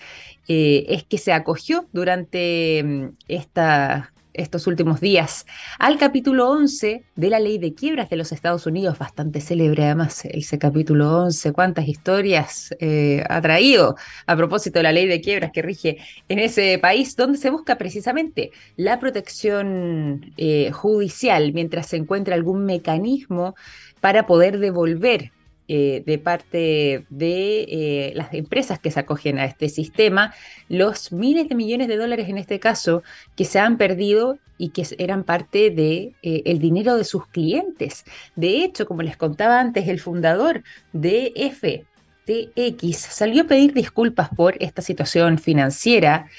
es 0.49 1.05
que 1.05 1.19
se 1.19 1.33
acogió 1.33 1.87
durante 1.93 2.83
mm, 2.83 3.09
esta 3.29 4.13
estos 4.39 4.67
últimos 4.67 5.01
días. 5.01 5.47
Al 5.79 5.99
capítulo 5.99 6.51
11 6.51 7.05
de 7.15 7.31
la 7.31 7.41
ley 7.41 7.59
de 7.59 7.75
quiebras 7.75 8.09
de 8.09 8.17
los 8.17 8.33
Estados 8.33 8.67
Unidos, 8.67 8.99
bastante 8.99 9.41
célebre 9.41 9.85
además 9.85 10.25
ese 10.25 10.59
capítulo 10.59 11.25
11, 11.25 11.53
cuántas 11.53 11.89
historias 11.89 12.75
eh, 12.81 13.25
ha 13.29 13.41
traído 13.41 13.97
a 14.27 14.37
propósito 14.37 14.79
de 14.79 14.85
la 14.85 14.93
ley 14.93 15.07
de 15.07 15.21
quiebras 15.21 15.51
que 15.53 15.63
rige 15.63 15.99
en 16.29 16.39
ese 16.39 16.79
país, 16.79 17.17
donde 17.17 17.39
se 17.39 17.51
busca 17.51 17.77
precisamente 17.77 18.51
la 18.77 18.99
protección 19.01 20.33
eh, 20.37 20.71
judicial 20.73 21.53
mientras 21.53 21.87
se 21.87 21.97
encuentra 21.97 22.35
algún 22.35 22.65
mecanismo 22.65 23.55
para 24.01 24.27
poder 24.27 24.59
devolver 24.59 25.33
eh, 25.71 26.03
de 26.07 26.19
parte 26.19 27.05
de 27.11 27.61
eh, 27.69 28.13
las 28.15 28.33
empresas 28.33 28.79
que 28.79 28.91
se 28.91 29.01
acogen 29.01 29.39
a 29.39 29.45
este 29.45 29.69
sistema, 29.69 30.33
los 30.71 31.13
miles 31.13 31.47
de 31.49 31.55
millones 31.55 31.89
de 31.89 31.99
dólares 31.99 32.31
en 32.31 32.39
este 32.39 32.59
caso 32.59 33.03
que 33.37 33.45
se 33.45 33.59
han 33.59 33.77
perdido 33.77 34.39
y 34.57 34.71
que 34.71 34.87
eran 34.97 35.25
parte 35.25 35.71
de 35.71 36.15
eh, 36.23 36.43
el 36.47 36.59
dinero 36.59 36.97
de 36.97 37.05
sus 37.05 37.27
clientes. 37.27 38.05
De 38.35 38.65
hecho, 38.65 38.87
como 38.87 39.03
les 39.03 39.19
contaba 39.19 39.61
antes, 39.61 39.89
el 39.89 40.01
fundador 40.01 40.63
de 40.95 41.35
FTX 41.37 42.97
salió 42.97 43.43
a 43.43 43.47
pedir 43.47 43.75
disculpas 43.75 44.31
por 44.31 44.57
esta 44.61 44.81
situación 44.81 45.39
financiera 45.39 46.31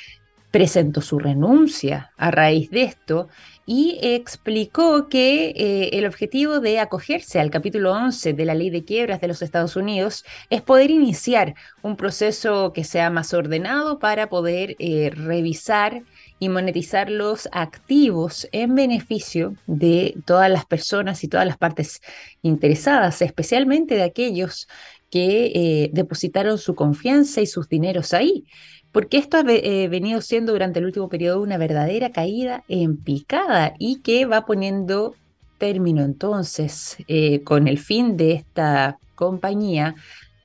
presentó 0.52 1.02
su 1.02 1.20
renuncia 1.20 2.12
a 2.18 2.32
raíz 2.32 2.72
de 2.72 2.84
esto 2.84 3.28
y 3.66 4.00
explicó 4.02 5.10
que 5.10 5.50
eh, 5.50 5.90
el 5.94 6.08
objetivo 6.08 6.60
de 6.60 6.80
acogerse 6.80 7.40
al 7.40 7.52
capítulo 7.52 7.94
11 7.94 8.34
de 8.34 8.46
la 8.46 8.56
ley 8.56 8.72
de 8.72 8.84
quiebras 8.84 9.22
de 9.22 9.28
los 9.28 9.44
Estados 9.44 9.76
Unidos 9.76 10.26
es 10.50 10.64
poder 10.64 10.90
iniciar 10.90 11.54
un 11.84 11.96
proceso 11.96 12.74
que 12.74 12.84
sea 12.84 13.12
más 13.12 13.32
ordenado 13.32 14.00
para 14.00 14.28
poder 14.28 14.76
eh, 14.80 15.12
revisar 15.14 16.02
y 16.40 16.50
monetizar 16.50 17.12
los 17.12 17.48
activos 17.52 18.48
en 18.52 18.74
beneficio 18.74 19.54
de 19.68 20.16
todas 20.26 20.50
las 20.50 20.66
personas 20.66 21.24
y 21.24 21.28
todas 21.28 21.46
las 21.46 21.58
partes 21.58 22.02
interesadas, 22.42 23.22
especialmente 23.22 23.94
de 23.94 24.04
aquellos 24.04 24.68
que 25.12 25.52
eh, 25.54 25.90
depositaron 25.94 26.58
su 26.58 26.74
confianza 26.74 27.42
y 27.42 27.46
sus 27.46 27.68
dineros 27.70 28.14
ahí 28.14 28.46
porque 28.92 29.18
esto 29.18 29.38
ha 29.38 29.44
eh, 29.48 29.88
venido 29.88 30.22
siendo 30.22 30.54
durante 30.54 30.80
el 30.80 30.86
último 30.86 31.10
periodo 31.10 31.42
una 31.42 31.58
verdadera 31.58 32.12
caída 32.12 32.64
en 32.68 32.98
picada 32.98 33.74
y 33.78 34.02
que 34.02 34.26
va 34.26 34.46
poniendo 34.46 35.16
término 35.58 36.04
entonces 36.04 36.98
eh, 37.08 37.44
con 37.44 37.68
el 37.68 37.78
fin 37.78 38.18
de 38.18 38.34
esta 38.34 38.98
compañía 39.16 39.96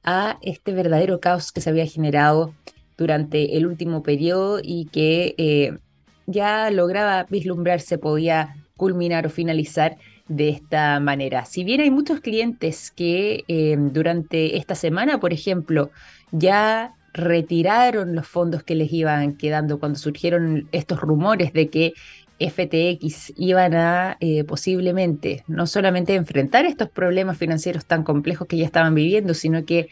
a 0.03 0.39
este 0.43 0.73
verdadero 0.73 1.21
caos 1.21 1.53
que 1.53 1.61
se 1.61 1.71
había 1.71 1.87
generado 1.87 2.53
durante 2.99 3.57
el 3.57 3.67
último 3.67 4.03
periodo 4.03 4.61
y 4.63 4.87
que 4.87 5.35
eh, 5.39 5.79
ya 6.27 6.71
lograba 6.71 7.25
vislumbrarse, 7.25 7.99
podía 7.99 8.57
culminar 8.77 9.27
o 9.27 9.31
finalizar 9.31 9.97
de 10.29 10.49
esta 10.49 11.01
manera. 11.01 11.45
Si 11.45 11.65
bien 11.65 11.81
hay 11.81 11.91
muchos 11.91 12.21
clientes 12.21 12.91
que 12.91 13.45
durante 13.93 14.57
esta 14.57 14.75
semana, 14.75 15.21
por 15.21 15.33
ejemplo, 15.35 15.91
ya 16.33 16.95
retiraron 17.15 18.15
los 18.15 18.27
fondos 18.27 18.65
que 18.65 18.75
les 18.75 18.93
iban 18.93 19.37
quedando 19.37 19.79
cuando 19.79 19.99
surgieron 19.99 20.69
estos 20.73 21.01
rumores 21.01 21.53
de 21.53 21.71
que 21.71 21.95
FTX 22.41 23.33
iban 23.37 23.75
a 23.75 24.17
eh, 24.21 24.43
posiblemente 24.43 25.45
no 25.47 25.69
solamente 25.69 26.17
enfrentar 26.17 26.67
estos 26.67 26.91
problemas 26.91 27.39
financieros 27.39 27.87
tan 27.87 28.03
complejos 28.03 28.49
que 28.49 28.57
ya 28.57 28.67
estaban 28.67 28.95
viviendo, 28.95 29.33
sino 29.35 29.65
que 29.65 29.89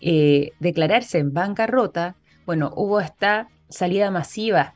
eh, 0.00 0.52
declararse 0.58 1.18
en 1.18 1.32
bancarrota, 1.32 2.16
bueno, 2.44 2.72
hubo 2.76 3.00
esta 3.00 3.48
salida 3.68 4.10
masiva 4.10 4.74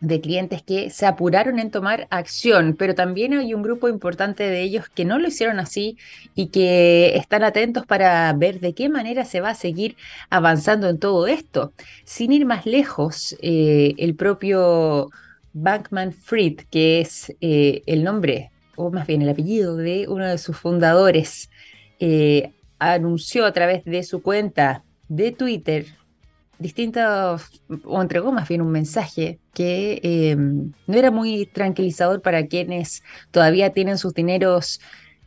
de 0.00 0.20
clientes 0.20 0.62
que 0.62 0.90
se 0.90 1.06
apuraron 1.06 1.58
en 1.58 1.70
tomar 1.70 2.06
acción, 2.10 2.74
pero 2.78 2.94
también 2.94 3.34
hay 3.34 3.52
un 3.54 3.62
grupo 3.62 3.88
importante 3.88 4.44
de 4.44 4.62
ellos 4.62 4.88
que 4.88 5.04
no 5.04 5.18
lo 5.18 5.28
hicieron 5.28 5.58
así 5.60 5.98
y 6.34 6.48
que 6.48 7.16
están 7.16 7.44
atentos 7.44 7.86
para 7.86 8.32
ver 8.32 8.60
de 8.60 8.72
qué 8.74 8.88
manera 8.88 9.24
se 9.24 9.40
va 9.40 9.50
a 9.50 9.54
seguir 9.54 9.96
avanzando 10.30 10.88
en 10.88 10.98
todo 10.98 11.26
esto. 11.26 11.72
Sin 12.04 12.32
ir 12.32 12.46
más 12.46 12.66
lejos, 12.66 13.36
eh, 13.42 13.94
el 13.98 14.14
propio 14.14 15.10
Bankman 15.52 16.12
Fried, 16.12 16.60
que 16.70 17.00
es 17.00 17.34
eh, 17.40 17.82
el 17.86 18.02
nombre, 18.02 18.50
o 18.76 18.90
más 18.90 19.06
bien 19.06 19.22
el 19.22 19.28
apellido 19.28 19.76
de 19.76 20.06
uno 20.08 20.26
de 20.26 20.38
sus 20.38 20.56
fundadores, 20.56 21.50
eh, 21.98 22.52
anunció 22.78 23.44
a 23.44 23.52
través 23.52 23.84
de 23.84 24.02
su 24.02 24.22
cuenta 24.22 24.82
de 25.08 25.32
Twitter 25.32 25.86
distintos, 26.60 27.62
o 27.84 28.00
entregó 28.00 28.30
más 28.32 28.46
bien 28.46 28.60
un 28.60 28.70
mensaje 28.70 29.38
que 29.54 30.00
eh, 30.02 30.36
no 30.36 30.96
era 30.96 31.10
muy 31.10 31.46
tranquilizador 31.46 32.20
para 32.20 32.46
quienes 32.46 33.02
todavía 33.30 33.70
tienen 33.70 33.98
sus 33.98 34.14
dineros 34.14 34.80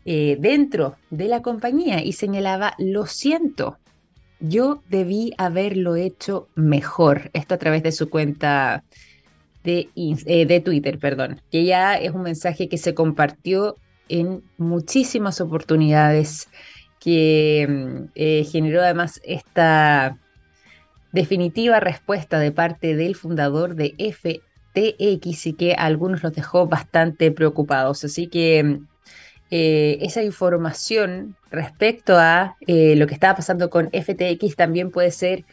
eh, 0.06 0.38
dentro 0.40 0.96
de 1.10 1.28
la 1.28 1.42
compañía 1.42 2.04
y 2.04 2.14
señalaba, 2.14 2.76
lo 2.78 3.08
siento, 3.08 3.80
yo 4.40 4.84
debí 4.90 5.34
haberlo 5.38 5.96
hecho 5.96 6.48
mejor. 6.56 7.32
Esto 7.34 7.56
a 7.56 7.58
través 7.58 7.82
de 7.82 7.92
su 7.92 8.10
cuenta 8.10 8.84
de, 9.64 9.90
eh, 9.96 10.46
de 10.46 10.60
Twitter, 10.60 11.00
perdón, 11.00 11.42
que 11.52 11.66
ya 11.66 11.96
es 11.96 12.12
un 12.12 12.22
mensaje 12.22 12.70
que 12.70 12.78
se 12.78 12.94
compartió 12.94 13.78
en 14.08 14.44
muchísimas 14.58 15.42
oportunidades, 15.42 16.48
que 17.00 17.66
mm, 17.68 18.52
generó 18.52 18.82
además 18.82 19.20
esta 19.24 20.20
definitiva 21.14 21.80
respuesta 21.80 22.40
de 22.40 22.52
parte 22.52 22.96
del 22.96 23.16
fundador 23.16 23.76
de 23.76 23.96
FTX 23.98 25.48
y 25.48 25.54
que 25.54 25.74
a 25.74 25.86
algunos 25.86 26.24
los 26.24 26.34
dejó 26.34 26.68
bastante 26.68 27.32
preocupados. 27.32 28.04
Así 28.04 28.28
que 28.28 28.82
eh, 29.52 30.00
esa 30.02 30.24
información 30.24 31.36
respecto 31.52 32.18
a 32.18 32.58
eh, 32.68 32.96
lo 32.98 33.08
que 33.08 33.14
estaba 33.14 33.36
pasando 33.36 33.70
con 33.70 33.90
FTX 33.92 34.56
también 34.56 34.92
puede 34.92 35.12
ser 35.12 35.46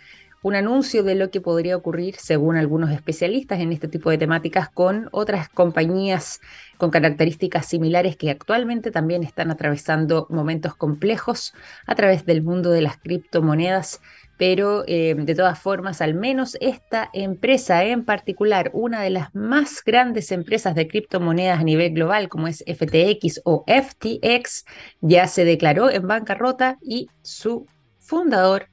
un 0.42 0.54
anuncio 0.54 1.02
de 1.02 1.14
lo 1.14 1.30
que 1.30 1.42
podría 1.42 1.76
ocurrir, 1.76 2.16
según 2.16 2.56
algunos 2.56 2.90
especialistas 2.90 3.60
en 3.60 3.72
este 3.72 3.88
tipo 3.88 4.08
de 4.08 4.16
temáticas, 4.16 4.70
con 4.70 5.10
otras 5.12 5.50
compañías 5.50 6.40
con 6.78 6.90
características 6.90 7.66
similares 7.66 8.16
que 8.16 8.30
actualmente 8.30 8.90
también 8.90 9.22
están 9.22 9.50
atravesando 9.50 10.26
momentos 10.30 10.74
complejos 10.74 11.52
a 11.86 11.94
través 11.94 12.24
del 12.24 12.40
mundo 12.40 12.70
de 12.70 12.80
las 12.80 12.96
criptomonedas 12.96 14.00
pero 14.40 14.84
eh, 14.86 15.14
de 15.18 15.34
todas 15.34 15.58
formas, 15.58 16.00
al 16.00 16.14
menos 16.14 16.56
esta 16.62 17.10
empresa 17.12 17.84
en 17.84 18.06
particular, 18.06 18.70
una 18.72 19.02
de 19.02 19.10
las 19.10 19.34
más 19.34 19.84
grandes 19.84 20.32
empresas 20.32 20.74
de 20.74 20.88
criptomonedas 20.88 21.60
a 21.60 21.62
nivel 21.62 21.92
global, 21.92 22.30
como 22.30 22.48
es 22.48 22.64
FTX 22.66 23.42
o 23.44 23.66
FTX, 23.66 24.64
ya 25.02 25.26
se 25.26 25.44
declaró 25.44 25.90
en 25.90 26.08
bancarrota 26.08 26.78
y 26.80 27.10
su 27.20 27.66
fundador 27.98 28.68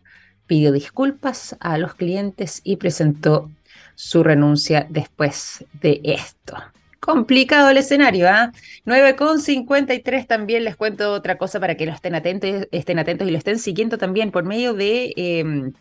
pidió 0.46 0.72
disculpas 0.72 1.58
a 1.60 1.78
los 1.78 1.96
clientes 1.96 2.62
y 2.64 2.78
presentó 2.78 3.52
su 3.96 4.24
renuncia 4.24 4.88
después 4.90 5.66
de 5.82 6.00
esto. 6.02 6.56
Complicado 7.00 7.70
el 7.70 7.78
escenario, 7.78 8.28
¿ah? 8.28 8.52
¿eh? 8.54 8.60
9,53 8.86 10.28
también 10.28 10.64
les 10.64 10.76
cuento 10.76 11.14
otra 11.14 11.38
cosa 11.38 11.60
para 11.60 11.76
que 11.76 11.86
lo 11.86 11.94
estén 11.94 12.16
atentos, 12.16 12.68
estén 12.72 13.00
atentos 13.00 13.28
y 13.28 13.32
lo 13.32 13.38
estén 13.38 13.60
siguiendo 13.60 13.98
también 13.98 14.32
por 14.32 14.44
medio 14.44 14.74
de 14.74 15.14
em, 15.16 15.74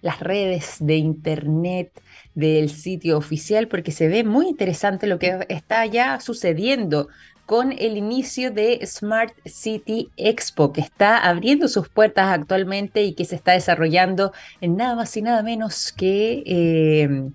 las 0.00 0.20
redes 0.20 0.76
de 0.80 0.96
internet, 0.96 2.02
del 2.34 2.70
sitio 2.70 3.18
oficial, 3.18 3.68
porque 3.68 3.92
se 3.92 4.08
ve 4.08 4.24
muy 4.24 4.46
interesante 4.48 5.06
lo 5.06 5.18
que 5.18 5.46
está 5.48 5.86
ya 5.86 6.20
sucediendo 6.20 7.08
con 7.46 7.72
el 7.72 7.96
inicio 7.96 8.50
de 8.50 8.78
Smart 8.86 9.32
City 9.46 10.10
Expo, 10.16 10.72
que 10.72 10.82
está 10.82 11.16
abriendo 11.16 11.66
sus 11.68 11.88
puertas 11.88 12.28
actualmente 12.28 13.02
y 13.04 13.14
que 13.14 13.24
se 13.24 13.36
está 13.36 13.52
desarrollando 13.52 14.32
en 14.60 14.76
nada 14.76 14.94
más 14.94 15.16
y 15.16 15.22
nada 15.22 15.42
menos 15.42 15.92
que 15.92 16.42
em, 16.44 17.32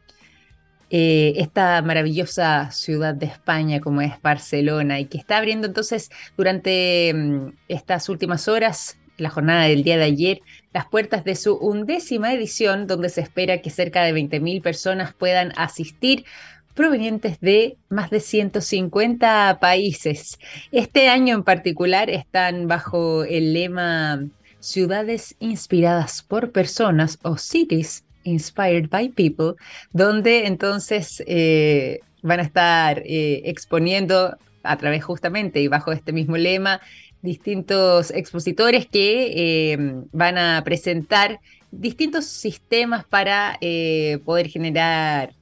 eh, 0.96 1.42
esta 1.42 1.82
maravillosa 1.82 2.70
ciudad 2.70 3.16
de 3.16 3.26
España 3.26 3.80
como 3.80 4.04
es 4.04 4.22
Barcelona 4.22 5.00
y 5.00 5.06
que 5.06 5.18
está 5.18 5.38
abriendo 5.38 5.66
entonces 5.66 6.12
durante 6.38 7.12
mm, 7.12 7.48
estas 7.68 8.10
últimas 8.10 8.48
horas, 8.48 9.00
la 9.18 9.32
jornada 9.32 9.64
del 9.64 9.84
día 9.84 9.98
de 9.98 10.04
ayer, 10.04 10.42
las 10.72 10.86
puertas 10.86 11.24
de 11.24 11.36
su 11.36 11.56
undécima 11.56 12.32
edición 12.32 12.86
donde 12.86 13.10
se 13.10 13.22
espera 13.22 13.60
que 13.60 13.72
cerca 13.72 14.04
de 14.04 14.14
20.000 14.14 14.62
personas 14.62 15.16
puedan 15.16 15.52
asistir 15.56 16.26
provenientes 16.76 17.40
de 17.40 17.76
más 17.90 18.12
de 18.12 18.20
150 18.20 19.58
países. 19.60 20.38
Este 20.72 21.10
año 21.10 21.34
en 21.34 21.44
particular 21.44 22.12
están 22.12 22.68
bajo 22.68 23.24
el 23.24 23.54
lema 23.54 24.28
Ciudades 24.60 25.36
inspiradas 25.40 26.22
por 26.22 26.52
personas 26.52 27.18
o 27.24 27.40
Cities 27.40 28.04
Inspired 28.24 28.90
by 28.90 29.10
People, 29.10 29.56
donde 29.92 30.46
entonces 30.46 31.24
eh, 31.28 32.00
van 32.22 32.40
a 32.40 32.44
estar 32.44 33.00
eh, 33.06 33.42
exponiendo 33.46 34.38
a 34.64 34.78
través 34.78 35.04
justamente 35.04 35.60
y 35.60 35.68
bajo 35.68 35.92
este 35.92 36.14
mismo 36.14 36.38
lema 36.38 36.82
distintos 37.22 38.12
expositores 38.12 38.88
que 38.88 39.74
eh, 39.74 39.78
van 40.12 40.38
a 40.38 40.62
presentar 40.64 41.40
distintos 41.72 42.26
sistemas 42.26 43.06
para 43.06 43.58
poder 44.24 44.48
generar 44.48 45.34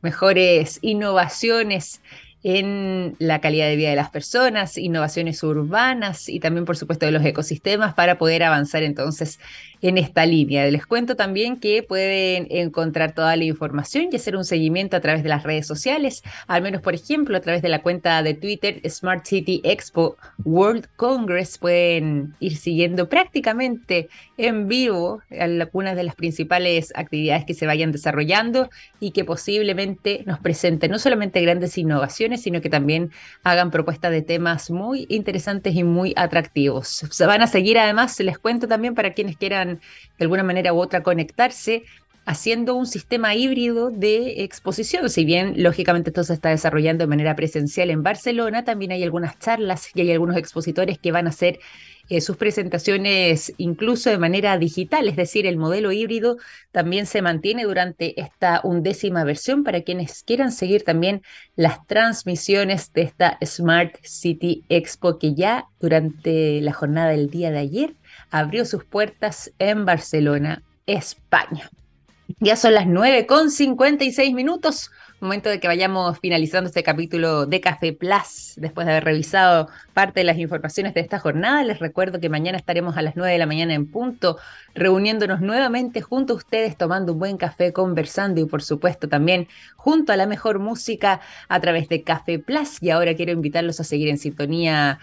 mejores 0.00 0.78
innovaciones 0.82 2.00
en 2.48 3.16
la 3.18 3.40
calidad 3.40 3.66
de 3.66 3.74
vida 3.74 3.90
de 3.90 3.96
las 3.96 4.10
personas, 4.10 4.78
innovaciones 4.78 5.42
urbanas 5.42 6.28
y 6.28 6.38
también, 6.38 6.64
por 6.64 6.76
supuesto, 6.76 7.04
de 7.04 7.10
los 7.10 7.24
ecosistemas 7.24 7.94
para 7.94 8.18
poder 8.18 8.44
avanzar 8.44 8.84
entonces 8.84 9.40
en 9.82 9.98
esta 9.98 10.24
línea. 10.26 10.64
Les 10.70 10.86
cuento 10.86 11.16
también 11.16 11.56
que 11.58 11.82
pueden 11.82 12.46
encontrar 12.50 13.16
toda 13.16 13.34
la 13.34 13.42
información 13.42 14.10
y 14.12 14.16
hacer 14.16 14.36
un 14.36 14.44
seguimiento 14.44 14.96
a 14.96 15.00
través 15.00 15.24
de 15.24 15.28
las 15.28 15.42
redes 15.42 15.66
sociales, 15.66 16.22
al 16.46 16.62
menos, 16.62 16.82
por 16.82 16.94
ejemplo, 16.94 17.36
a 17.36 17.40
través 17.40 17.62
de 17.62 17.68
la 17.68 17.82
cuenta 17.82 18.22
de 18.22 18.34
Twitter 18.34 18.80
Smart 18.88 19.26
City 19.26 19.60
Expo 19.64 20.16
World 20.44 20.86
Congress. 20.94 21.58
Pueden 21.58 22.34
ir 22.38 22.56
siguiendo 22.56 23.08
prácticamente 23.08 24.08
en 24.36 24.68
vivo 24.68 25.20
algunas 25.36 25.96
de 25.96 26.04
las 26.04 26.14
principales 26.14 26.92
actividades 26.94 27.44
que 27.44 27.54
se 27.54 27.66
vayan 27.66 27.90
desarrollando 27.90 28.70
y 29.00 29.10
que 29.10 29.24
posiblemente 29.24 30.22
nos 30.26 30.38
presenten 30.38 30.92
no 30.92 31.00
solamente 31.00 31.40
grandes 31.40 31.76
innovaciones, 31.76 32.35
sino 32.42 32.60
que 32.60 32.70
también 32.70 33.10
hagan 33.42 33.70
propuestas 33.70 34.10
de 34.10 34.22
temas 34.22 34.70
muy 34.70 35.06
interesantes 35.08 35.74
y 35.74 35.84
muy 35.84 36.12
atractivos. 36.16 36.88
Se 37.10 37.26
van 37.26 37.42
a 37.42 37.46
seguir 37.46 37.78
además, 37.78 38.18
les 38.20 38.38
cuento 38.38 38.68
también 38.68 38.94
para 38.94 39.12
quienes 39.12 39.36
quieran 39.36 39.80
de 40.18 40.24
alguna 40.24 40.42
manera 40.42 40.72
u 40.72 40.78
otra 40.78 41.02
conectarse 41.02 41.84
haciendo 42.26 42.74
un 42.74 42.86
sistema 42.86 43.34
híbrido 43.34 43.90
de 43.90 44.42
exposición. 44.42 45.08
Si 45.08 45.24
bien, 45.24 45.54
lógicamente, 45.56 46.10
esto 46.10 46.24
se 46.24 46.34
está 46.34 46.50
desarrollando 46.50 47.04
de 47.04 47.08
manera 47.08 47.36
presencial 47.36 47.90
en 47.90 48.02
Barcelona, 48.02 48.64
también 48.64 48.90
hay 48.90 49.02
algunas 49.04 49.38
charlas 49.38 49.88
y 49.94 50.00
hay 50.00 50.10
algunos 50.12 50.36
expositores 50.36 50.98
que 50.98 51.12
van 51.12 51.26
a 51.26 51.30
hacer 51.30 51.60
eh, 52.08 52.20
sus 52.20 52.36
presentaciones 52.36 53.52
incluso 53.56 54.10
de 54.10 54.18
manera 54.18 54.58
digital, 54.58 55.08
es 55.08 55.16
decir, 55.16 55.44
el 55.44 55.56
modelo 55.56 55.90
híbrido 55.90 56.36
también 56.70 57.04
se 57.04 57.20
mantiene 57.20 57.64
durante 57.64 58.20
esta 58.20 58.60
undécima 58.62 59.24
versión 59.24 59.64
para 59.64 59.82
quienes 59.82 60.22
quieran 60.22 60.52
seguir 60.52 60.84
también 60.84 61.22
las 61.56 61.84
transmisiones 61.88 62.92
de 62.92 63.02
esta 63.02 63.38
Smart 63.44 63.96
City 64.02 64.64
Expo 64.68 65.18
que 65.18 65.34
ya 65.34 65.66
durante 65.80 66.60
la 66.60 66.72
jornada 66.72 67.10
del 67.10 67.28
día 67.28 67.50
de 67.50 67.58
ayer 67.58 67.94
abrió 68.30 68.64
sus 68.64 68.84
puertas 68.84 69.52
en 69.58 69.84
Barcelona, 69.84 70.62
España. 70.86 71.70
Ya 72.40 72.56
son 72.56 72.74
las 72.74 72.86
9 72.86 73.26
con 73.26 73.50
56 73.50 74.34
minutos, 74.34 74.90
momento 75.20 75.48
de 75.48 75.60
que 75.60 75.68
vayamos 75.68 76.18
finalizando 76.18 76.68
este 76.68 76.82
capítulo 76.82 77.46
de 77.46 77.60
Café 77.60 77.92
Plus. 77.92 78.54
Después 78.56 78.84
de 78.84 78.92
haber 78.92 79.04
revisado 79.04 79.68
parte 79.94 80.20
de 80.20 80.24
las 80.24 80.36
informaciones 80.36 80.92
de 80.92 81.00
esta 81.00 81.20
jornada, 81.20 81.62
les 81.62 81.78
recuerdo 81.78 82.18
que 82.18 82.28
mañana 82.28 82.58
estaremos 82.58 82.96
a 82.96 83.02
las 83.02 83.14
9 83.14 83.32
de 83.32 83.38
la 83.38 83.46
mañana 83.46 83.74
en 83.74 83.88
punto, 83.88 84.38
reuniéndonos 84.74 85.40
nuevamente 85.40 86.00
junto 86.02 86.32
a 86.32 86.36
ustedes, 86.36 86.76
tomando 86.76 87.12
un 87.12 87.20
buen 87.20 87.36
café, 87.36 87.72
conversando 87.72 88.40
y 88.40 88.44
por 88.44 88.62
supuesto 88.62 89.08
también 89.08 89.46
junto 89.76 90.12
a 90.12 90.16
la 90.16 90.26
mejor 90.26 90.58
música 90.58 91.20
a 91.48 91.60
través 91.60 91.88
de 91.88 92.02
Café 92.02 92.40
Plus. 92.40 92.82
Y 92.82 92.90
ahora 92.90 93.14
quiero 93.14 93.30
invitarlos 93.30 93.78
a 93.78 93.84
seguir 93.84 94.08
en 94.08 94.18
sintonía 94.18 94.98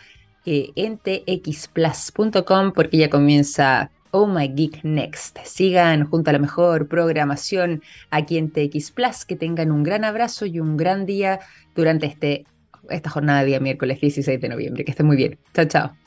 eh, 0.46 0.72
en 0.76 0.98
txplus.com 0.98 2.74
porque 2.74 2.98
ya 2.98 3.10
comienza 3.10 3.92
Oh 4.16 4.28
My 4.28 4.48
Geek 4.48 4.84
Next. 4.84 5.40
Sigan 5.44 6.06
junto 6.06 6.30
a 6.30 6.34
la 6.34 6.40
mejor 6.40 6.88
programación 6.88 7.82
aquí 8.12 8.38
en 8.38 8.52
TX 8.52 8.92
Plus. 8.92 9.26
Que 9.26 9.36
tengan 9.36 9.72
un 9.72 9.82
gran 9.82 10.04
abrazo 10.04 10.46
y 10.46 10.60
un 10.60 10.78
gran 10.78 11.08
día 11.08 11.40
durante 11.76 12.06
este, 12.06 12.46
esta 12.90 13.10
jornada 13.10 13.40
de 13.40 13.48
día 13.48 13.60
miércoles 13.60 14.00
16 14.00 14.40
de 14.40 14.50
noviembre. 14.50 14.86
Que 14.86 14.92
estén 14.92 15.08
muy 15.08 15.18
bien. 15.18 15.40
Chao, 15.56 15.66
chao. 15.66 16.03